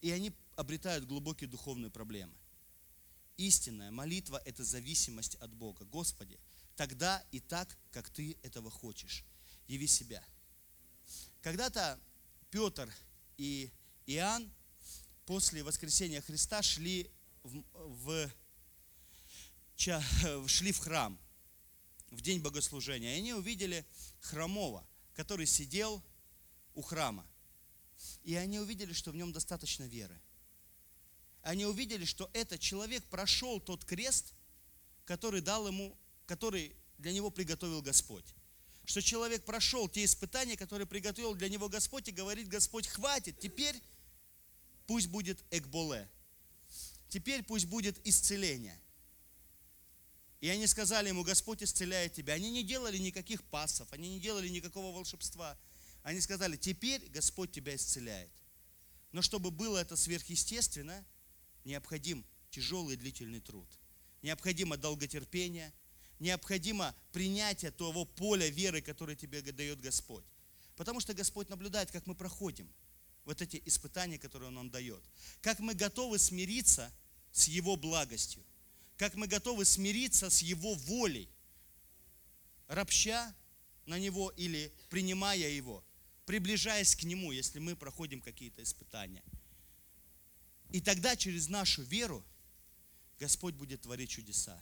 И 0.00 0.10
они 0.10 0.32
обретают 0.56 1.04
глубокие 1.04 1.46
духовные 1.46 1.90
проблемы. 1.90 2.32
Истинная 3.36 3.90
молитва– 3.90 4.40
это 4.46 4.64
зависимость 4.64 5.34
от 5.34 5.52
Бога. 5.52 5.84
Господи, 5.84 6.40
тогда 6.76 7.24
и 7.30 7.40
так, 7.40 7.76
как 7.90 8.10
Ты 8.10 8.36
этого 8.42 8.70
хочешь. 8.70 9.24
Яви 9.68 9.86
себя. 9.86 10.24
Когда-то 11.40 11.98
Петр 12.50 12.92
и 13.36 13.70
Иоанн 14.06 14.52
после 15.26 15.62
воскресения 15.62 16.20
Христа 16.20 16.62
шли 16.62 17.10
в, 17.42 17.62
в, 17.72 18.30
шли 20.46 20.72
в 20.72 20.78
храм 20.78 21.18
в 22.10 22.20
день 22.20 22.40
богослужения. 22.40 23.14
И 23.14 23.18
они 23.18 23.32
увидели 23.32 23.86
хромого, 24.20 24.86
который 25.14 25.46
сидел 25.46 26.02
у 26.74 26.82
храма. 26.82 27.26
И 28.24 28.34
они 28.34 28.58
увидели, 28.58 28.92
что 28.92 29.10
в 29.10 29.16
нем 29.16 29.32
достаточно 29.32 29.84
веры. 29.84 30.20
Они 31.42 31.66
увидели, 31.66 32.04
что 32.04 32.30
этот 32.32 32.60
человек 32.60 33.04
прошел 33.06 33.60
тот 33.60 33.84
крест, 33.84 34.32
который 35.04 35.40
дал 35.40 35.66
ему, 35.66 35.96
который 36.32 36.74
для 36.98 37.12
него 37.12 37.30
приготовил 37.30 37.82
Господь. 37.82 38.24
Что 38.84 39.02
человек 39.02 39.44
прошел 39.44 39.88
те 39.88 40.04
испытания, 40.04 40.56
которые 40.56 40.86
приготовил 40.86 41.34
для 41.34 41.48
него 41.48 41.68
Господь, 41.68 42.08
и 42.08 42.12
говорит, 42.12 42.48
Господь, 42.48 42.86
хватит, 42.88 43.38
теперь 43.38 43.76
Пусть 44.86 45.08
будет 45.08 45.42
экболе. 45.50 46.08
Теперь 47.08 47.42
пусть 47.42 47.66
будет 47.66 47.98
исцеление. 48.06 48.78
И 50.40 50.48
они 50.48 50.66
сказали 50.66 51.08
ему, 51.08 51.22
Господь 51.22 51.62
исцеляет 51.62 52.14
тебя. 52.14 52.34
Они 52.34 52.50
не 52.50 52.64
делали 52.64 52.98
никаких 52.98 53.44
пасов, 53.44 53.92
они 53.92 54.08
не 54.10 54.20
делали 54.20 54.48
никакого 54.48 54.94
волшебства. 54.94 55.56
Они 56.02 56.20
сказали, 56.20 56.56
теперь 56.56 57.08
Господь 57.10 57.52
тебя 57.52 57.76
исцеляет. 57.76 58.30
Но 59.12 59.22
чтобы 59.22 59.50
было 59.50 59.78
это 59.78 59.94
сверхъестественно, 59.94 61.04
необходим 61.64 62.24
тяжелый 62.50 62.96
длительный 62.96 63.40
труд. 63.40 63.68
Необходимо 64.22 64.76
долготерпение, 64.76 65.72
необходимо 66.22 66.94
принятие 67.12 67.70
того 67.70 68.04
поля 68.04 68.48
веры, 68.48 68.80
которое 68.80 69.16
тебе 69.16 69.42
дает 69.42 69.80
Господь. 69.80 70.24
Потому 70.76 71.00
что 71.00 71.14
Господь 71.14 71.48
наблюдает, 71.48 71.90
как 71.90 72.06
мы 72.06 72.14
проходим– 72.14 72.72
вот 73.24 73.40
эти 73.40 73.62
испытания, 73.66 74.18
которые 74.18 74.48
Он 74.48 74.54
нам 74.54 74.70
дает. 74.70 75.02
Как 75.40 75.58
мы 75.60 75.74
готовы 75.74 76.18
смириться 76.18 76.92
с 77.32 77.48
Его 77.48 77.76
благостью. 77.76 78.42
Как 78.96 79.14
мы 79.14 79.26
готовы 79.26 79.64
смириться 79.64 80.30
с 80.30 80.42
Его 80.42 80.74
волей, 80.74 81.28
ропща 82.68 83.34
на 83.86 83.98
Него 83.98 84.30
или 84.30 84.72
принимая 84.90 85.48
Его, 85.48 85.84
приближаясь 86.26 86.94
к 86.94 87.04
Нему, 87.04 87.32
если 87.32 87.58
мы 87.58 87.76
проходим 87.76 88.20
какие-то 88.20 88.62
испытания. 88.62 89.22
И 90.70 90.80
тогда 90.80 91.16
через 91.16 91.48
нашу 91.48 91.82
веру 91.82 92.24
Господь 93.18 93.54
будет 93.54 93.82
творить 93.82 94.10
чудеса. 94.10 94.60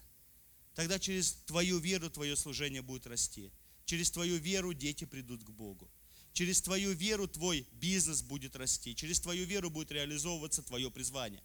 Тогда 0.80 0.98
через 0.98 1.32
твою 1.44 1.78
веру 1.78 2.08
твое 2.08 2.34
служение 2.34 2.80
будет 2.80 3.06
расти. 3.06 3.52
Через 3.84 4.10
твою 4.10 4.38
веру 4.38 4.72
дети 4.72 5.04
придут 5.04 5.44
к 5.44 5.50
Богу. 5.50 5.90
Через 6.32 6.62
твою 6.62 6.92
веру 6.92 7.28
твой 7.28 7.66
бизнес 7.72 8.22
будет 8.22 8.56
расти. 8.56 8.94
Через 8.94 9.20
твою 9.20 9.44
веру 9.44 9.68
будет 9.68 9.92
реализовываться 9.92 10.62
твое 10.62 10.90
призвание. 10.90 11.42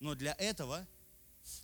Но 0.00 0.14
для 0.14 0.34
этого 0.34 0.86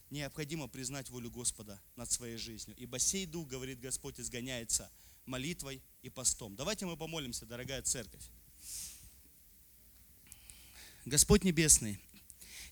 необходимо 0.09 0.67
признать 0.67 1.11
волю 1.11 1.31
Господа 1.31 1.79
над 1.95 2.11
своей 2.11 2.39
жизнью. 2.39 2.75
Ибо 2.79 2.99
сей 2.99 3.27
дух, 3.27 3.47
говорит 3.47 3.79
Господь, 3.79 4.19
изгоняется 4.19 4.91
молитвой 5.27 5.83
и 6.01 6.09
постом. 6.09 6.57
Давайте 6.57 6.87
мы 6.87 6.97
помолимся, 6.97 7.45
дорогая 7.45 7.83
церковь. 7.83 8.25
Господь 11.05 11.45
Небесный, 11.45 12.01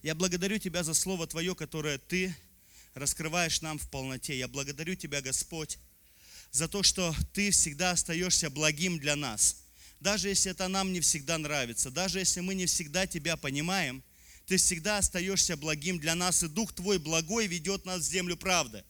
я 0.03 0.15
благодарю 0.15 0.57
Тебя 0.59 0.83
за 0.85 0.95
Слово 0.95 1.27
Твое, 1.27 1.55
которое 1.55 1.99
Ты 1.99 2.35
раскрываешь 2.99 3.61
нам 3.61 3.79
в 3.79 3.89
полноте. 3.91 4.39
Я 4.39 4.49
благодарю 4.49 4.95
Тебя, 4.95 5.21
Господь, 5.21 5.79
за 6.51 6.69
то, 6.69 6.83
что 6.83 7.15
Ты 7.33 7.51
всегда 7.51 7.93
остаешься 7.93 8.51
благим 8.51 8.99
для 8.99 9.17
нас. 9.17 9.65
Даже 10.01 10.29
если 10.29 10.53
это 10.53 10.69
нам 10.69 10.93
не 10.93 11.01
всегда 11.01 11.39
нравится, 11.39 11.91
даже 11.91 12.21
если 12.21 12.41
мы 12.41 12.55
не 12.55 12.67
всегда 12.67 13.07
Тебя 13.07 13.37
понимаем, 13.37 14.03
Ты 14.47 14.57
всегда 14.57 14.99
остаешься 14.99 15.57
благим 15.57 15.99
для 15.99 16.15
нас, 16.15 16.43
и 16.43 16.49
Дух 16.49 16.73
Твой 16.73 16.99
благой 16.99 17.47
ведет 17.47 17.85
нас 17.85 18.03
в 18.03 18.11
землю 18.11 18.37
правды. 18.37 18.85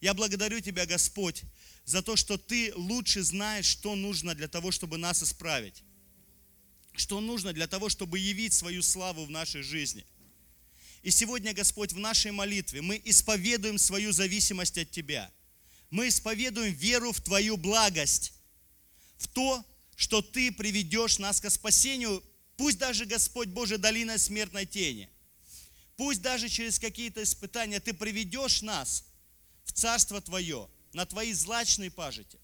Я 0.00 0.14
благодарю 0.14 0.60
Тебя, 0.60 0.84
Господь, 0.86 1.42
за 1.84 2.02
то, 2.02 2.16
что 2.16 2.36
Ты 2.36 2.72
лучше 2.74 3.22
знаешь, 3.22 3.66
что 3.66 3.94
нужно 3.94 4.34
для 4.34 4.48
того, 4.48 4.70
чтобы 4.70 4.98
нас 4.98 5.22
исправить. 5.22 5.82
Что 6.94 7.20
нужно 7.20 7.52
для 7.52 7.66
того, 7.66 7.88
чтобы 7.88 8.18
явить 8.18 8.52
свою 8.52 8.82
славу 8.82 9.24
в 9.24 9.30
нашей 9.30 9.62
жизни. 9.62 10.04
И 11.02 11.10
сегодня, 11.10 11.52
Господь, 11.52 11.92
в 11.92 11.98
нашей 11.98 12.30
молитве 12.30 12.80
мы 12.80 13.00
исповедуем 13.04 13.78
свою 13.78 14.12
зависимость 14.12 14.78
от 14.78 14.90
Тебя– 14.90 15.30
мы 15.92 16.08
исповедуем 16.08 16.72
веру 16.72 17.12
в 17.12 17.20
Твою 17.20 17.58
благость, 17.58 18.32
в 19.18 19.28
то, 19.28 19.62
что 19.94 20.22
Ты 20.22 20.50
приведешь 20.50 21.18
нас 21.18 21.38
к 21.38 21.50
спасению, 21.50 22.24
пусть 22.56 22.78
даже, 22.78 23.04
Господь 23.04 23.48
Боже, 23.48 23.76
долина 23.76 24.16
смертной 24.16 24.64
тени. 24.64 25.10
Пусть 25.96 26.22
даже 26.22 26.48
через 26.48 26.78
какие-то 26.78 27.22
испытания 27.22 27.78
Ты 27.78 27.92
приведешь 27.92 28.62
нас 28.62 29.04
в 29.64 29.72
Царство 29.72 30.22
Твое, 30.22 30.66
на 30.94 31.04
Твои 31.04 31.34
злачные 31.34 31.90
пажити. 31.90 32.38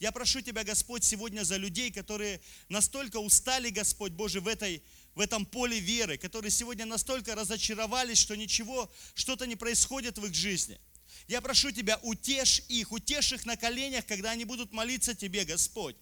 Я 0.00 0.10
прошу 0.10 0.40
Тебя, 0.40 0.64
Господь, 0.64 1.04
сегодня 1.04 1.44
за 1.44 1.58
людей, 1.58 1.92
которые 1.92 2.40
настолько 2.68 3.18
устали, 3.18 3.70
Господь 3.70 4.12
Боже, 4.12 4.40
в, 4.40 4.48
этой, 4.48 4.82
в 5.14 5.20
этом 5.20 5.44
поле 5.44 5.78
веры, 5.78 6.18
которые 6.18 6.50
сегодня 6.50 6.86
настолько 6.86 7.34
разочаровались, 7.34 8.18
что 8.18 8.36
ничего, 8.36 8.90
что-то 9.14 9.46
не 9.46 9.56
происходит 9.56 10.18
в 10.18 10.26
их 10.26 10.34
жизни. 10.34 10.80
Я 11.26 11.40
прошу 11.40 11.70
Тебя, 11.70 11.98
утешь 12.02 12.62
их, 12.68 12.92
утешь 12.92 13.32
их 13.32 13.44
на 13.44 13.56
коленях, 13.56 14.06
когда 14.06 14.30
они 14.30 14.44
будут 14.44 14.72
молиться 14.72 15.14
Тебе, 15.14 15.44
Господь. 15.44 15.96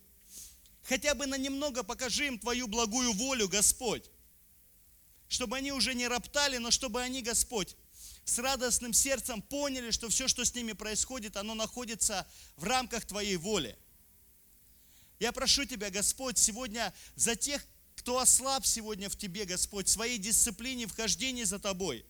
Хотя 0.82 1.14
бы 1.14 1.26
на 1.26 1.36
немного 1.36 1.82
покажи 1.82 2.26
им 2.26 2.38
Твою 2.38 2.68
благую 2.68 3.12
волю, 3.12 3.48
Господь. 3.48 4.11
Чтобы 5.28 5.56
они 5.59 5.72
уже 5.72 5.94
не 5.94 6.09
роптали, 6.09 6.56
но 6.59 6.70
чтобы 6.70 7.02
они, 7.02 7.20
Господь, 7.20 7.76
с 8.24 8.38
радостным 8.38 8.92
сердцем 8.92 9.42
поняли, 9.42 9.90
что 9.90 10.09
все, 10.09 10.28
что 10.28 10.44
с 10.44 10.54
ними 10.54 10.72
происходит, 10.72 11.36
оно 11.36 11.54
находится 11.54 12.26
в 12.56 12.64
рамках 12.64 13.04
Твоей 13.06 13.36
воли. 13.36 13.78
Я 15.18 15.32
прошу 15.32 15.64
Тебя, 15.64 15.90
Господь, 15.90 16.38
сегодня 16.38 16.94
за 17.16 17.36
тех, 17.36 17.66
кто 18.09 18.20
ослаб 18.20 18.64
сегодня 18.64 19.11
в 19.11 19.16
Тебе, 19.16 19.44
Господь, 19.44 19.86
в 19.86 19.90
своей 19.90 20.16
дисциплине, 20.16 20.86
в 20.86 20.96
хождении 20.96 21.44
за 21.44 21.59
Тобой. 21.59 22.06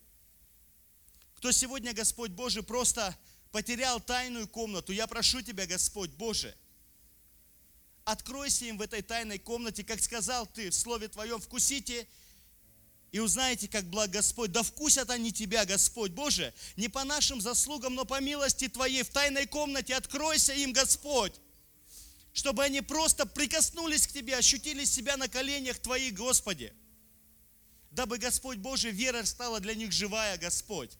Кто 1.35 1.51
сегодня, 1.51 1.91
Господь 1.91 2.31
Божий, 2.31 2.63
просто 2.63 3.13
потерял 3.51 3.99
тайную 3.99 4.47
комнату, 4.47 4.93
я 4.93 5.07
прошу 5.07 5.41
Тебя, 5.41 5.67
Господь 5.67 6.11
Боже, 6.11 6.55
откройся 8.05 8.63
им 8.63 8.77
в 8.77 8.81
этой 8.81 9.01
тайной 9.01 9.39
комнате, 9.39 9.83
как 9.83 10.01
сказал 10.01 10.47
Ты 10.47 10.69
в 10.69 10.73
Слове 10.73 11.09
Твоем, 11.09 11.41
вкусите 11.41 12.07
и 13.11 13.19
узнаете, 13.19 13.67
как 13.67 13.83
благ 13.83 14.09
Господь. 14.09 14.53
Да 14.53 14.63
вкусят 14.63 15.09
они 15.09 15.33
Тебя, 15.33 15.65
Господь 15.65 16.11
Боже, 16.11 16.53
не 16.77 16.87
по 16.87 17.03
нашим 17.03 17.41
заслугам, 17.41 17.93
но 17.95 18.05
по 18.05 18.21
милости 18.21 18.69
Твоей 18.69 19.03
в 19.03 19.09
тайной 19.09 19.47
комнате. 19.47 19.95
Откройся 19.95 20.53
им, 20.53 20.71
Господь 20.71 21.33
чтобы 22.39 22.63
они 22.63 22.79
просто 22.79 23.25
прикоснулись 23.25 24.07
к 24.07 24.13
Тебе, 24.13 24.37
ощутили 24.37 24.85
себя 24.85 25.17
на 25.17 25.27
коленях 25.27 25.77
Твоих, 25.77 26.13
Господи. 26.13 26.73
Дабы, 27.91 28.17
Господь 28.17 28.59
Божий, 28.59 28.91
вера 28.91 29.25
стала 29.25 29.59
для 29.59 29.75
них 29.75 29.91
живая, 29.91 30.37
Господь. 30.37 30.97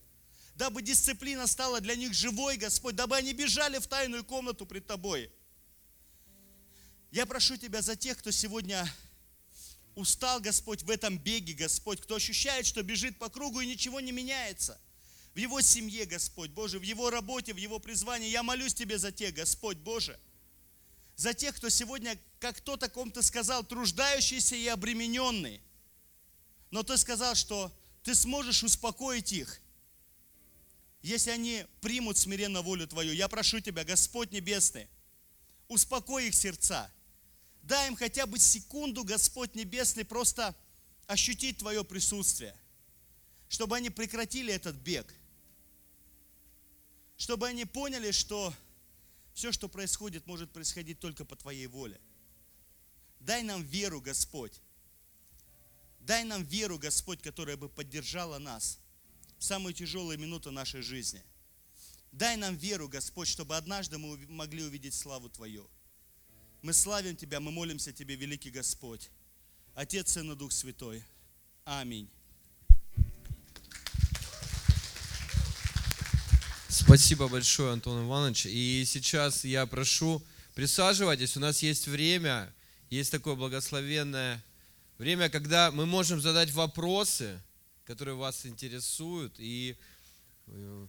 Дабы 0.55 0.81
дисциплина 0.81 1.47
стала 1.47 1.79
для 1.79 1.95
них 1.95 2.13
живой, 2.13 2.57
Господь. 2.57 2.95
Дабы 2.95 3.15
они 3.15 3.31
бежали 3.31 3.77
в 3.79 3.87
тайную 3.87 4.25
комнату 4.25 4.65
пред 4.65 4.85
Тобой. 4.85 5.31
Я 7.09 7.25
прошу 7.25 7.55
Тебя 7.55 7.81
за 7.81 7.95
тех, 7.95 8.17
кто 8.17 8.31
сегодня 8.31 8.85
устал, 9.95 10.41
Господь, 10.41 10.83
в 10.83 10.89
этом 10.89 11.17
беге, 11.17 11.53
Господь, 11.53 12.01
кто 12.01 12.15
ощущает, 12.15 12.65
что 12.65 12.83
бежит 12.83 13.17
по 13.17 13.29
кругу 13.29 13.61
и 13.61 13.65
ничего 13.65 14.01
не 14.01 14.11
меняется. 14.11 14.77
В 15.35 15.37
его 15.37 15.61
семье, 15.61 16.03
Господь 16.03 16.49
Боже, 16.49 16.79
в 16.79 16.83
его 16.83 17.09
работе, 17.09 17.53
в 17.53 17.57
его 17.57 17.79
призвании. 17.79 18.27
Я 18.27 18.43
молюсь 18.43 18.73
Тебе 18.73 18.97
за 18.97 19.13
тех, 19.13 19.33
Господь 19.33 19.77
Боже 19.77 20.19
за 21.19 21.33
тех, 21.33 21.53
кто 21.57 21.67
сегодня, 21.67 22.17
как 22.39 22.55
кто-то 22.59 22.87
ком-то 22.87 23.21
сказал, 23.21 23.65
труждающийся 23.65 24.55
и 24.55 24.65
обремененный. 24.67 25.61
Но 26.71 26.81
ты 26.81 26.97
сказал, 26.97 27.35
что 27.35 27.77
ты 28.03 28.15
сможешь 28.15 28.63
успокоить 28.63 29.33
их, 29.33 29.59
если 31.01 31.31
они 31.31 31.65
примут 31.81 32.17
смиренно 32.17 32.61
волю 32.61 32.87
Твою. 32.87 33.11
Я 33.11 33.27
прошу 33.27 33.59
Тебя, 33.59 33.83
Господь 33.83 34.31
Небесный, 34.31 34.87
успокой 35.67 36.29
их 36.29 36.35
сердца. 36.35 36.89
Дай 37.63 37.89
им 37.89 37.97
хотя 37.97 38.25
бы 38.25 38.39
секунду, 38.39 39.03
Господь 39.03 39.55
Небесный, 39.55 40.05
просто 40.05 40.55
ощутить 41.05 41.57
Твое 41.57 41.83
присутствие, 41.83 42.55
чтобы 43.49 43.75
они 43.75 43.89
прекратили 43.89 44.53
этот 44.53 44.77
бег, 44.77 45.13
чтобы 47.17 47.45
они 47.45 47.65
поняли, 47.65 48.11
что 48.11 48.53
все, 49.33 49.51
что 49.51 49.69
происходит, 49.69 50.27
может 50.27 50.51
происходить 50.51 50.99
только 50.99 51.25
по 51.25 51.35
Твоей 51.35 51.67
воле. 51.67 51.99
Дай 53.19 53.43
нам 53.43 53.63
веру, 53.63 54.01
Господь. 54.01 54.61
Дай 55.99 56.23
нам 56.23 56.43
веру, 56.43 56.79
Господь, 56.79 57.21
которая 57.21 57.57
бы 57.57 57.69
поддержала 57.69 58.39
нас 58.39 58.79
в 59.37 59.43
самые 59.43 59.73
тяжелые 59.73 60.17
минуты 60.17 60.51
нашей 60.51 60.81
жизни. 60.81 61.23
Дай 62.11 62.37
нам 62.37 62.55
веру, 62.55 62.89
Господь, 62.89 63.27
чтобы 63.27 63.55
однажды 63.55 63.97
мы 63.97 64.17
могли 64.27 64.63
увидеть 64.63 64.93
славу 64.93 65.29
Твою. 65.29 65.69
Мы 66.61 66.73
славим 66.73 67.15
Тебя, 67.15 67.39
мы 67.39 67.51
молимся 67.51 67.93
Тебе, 67.93 68.15
великий 68.15 68.49
Господь. 68.49 69.09
Отец, 69.75 70.13
Сын 70.13 70.31
и 70.31 70.35
Дух 70.35 70.51
Святой. 70.51 71.03
Аминь. 71.65 72.09
Спасибо 76.71 77.27
большое, 77.27 77.73
Антон 77.73 78.05
Иванович. 78.05 78.45
И 78.45 78.83
сейчас 78.85 79.43
я 79.43 79.65
прошу, 79.65 80.21
присаживайтесь, 80.53 81.35
у 81.35 81.39
нас 81.39 81.63
есть 81.63 81.87
время, 81.87 82.53
есть 82.91 83.11
такое 83.11 83.33
благословенное 83.33 84.43
время, 84.99 85.29
когда 85.29 85.71
мы 85.71 85.87
можем 85.87 86.21
задать 86.21 86.51
вопросы, 86.51 87.41
которые 87.85 88.17
вас 88.17 88.45
интересуют, 88.45 89.33
и 89.39 89.75
э, 90.45 90.87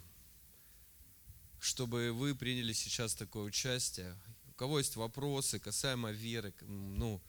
чтобы 1.60 2.12
вы 2.12 2.34
приняли 2.34 2.74
сейчас 2.74 3.14
такое 3.14 3.44
участие. 3.44 4.14
У 4.50 4.52
кого 4.52 4.80
есть 4.80 4.96
вопросы 4.96 5.58
касаемо 5.58 6.10
веры, 6.10 6.52
ну, 6.60 7.22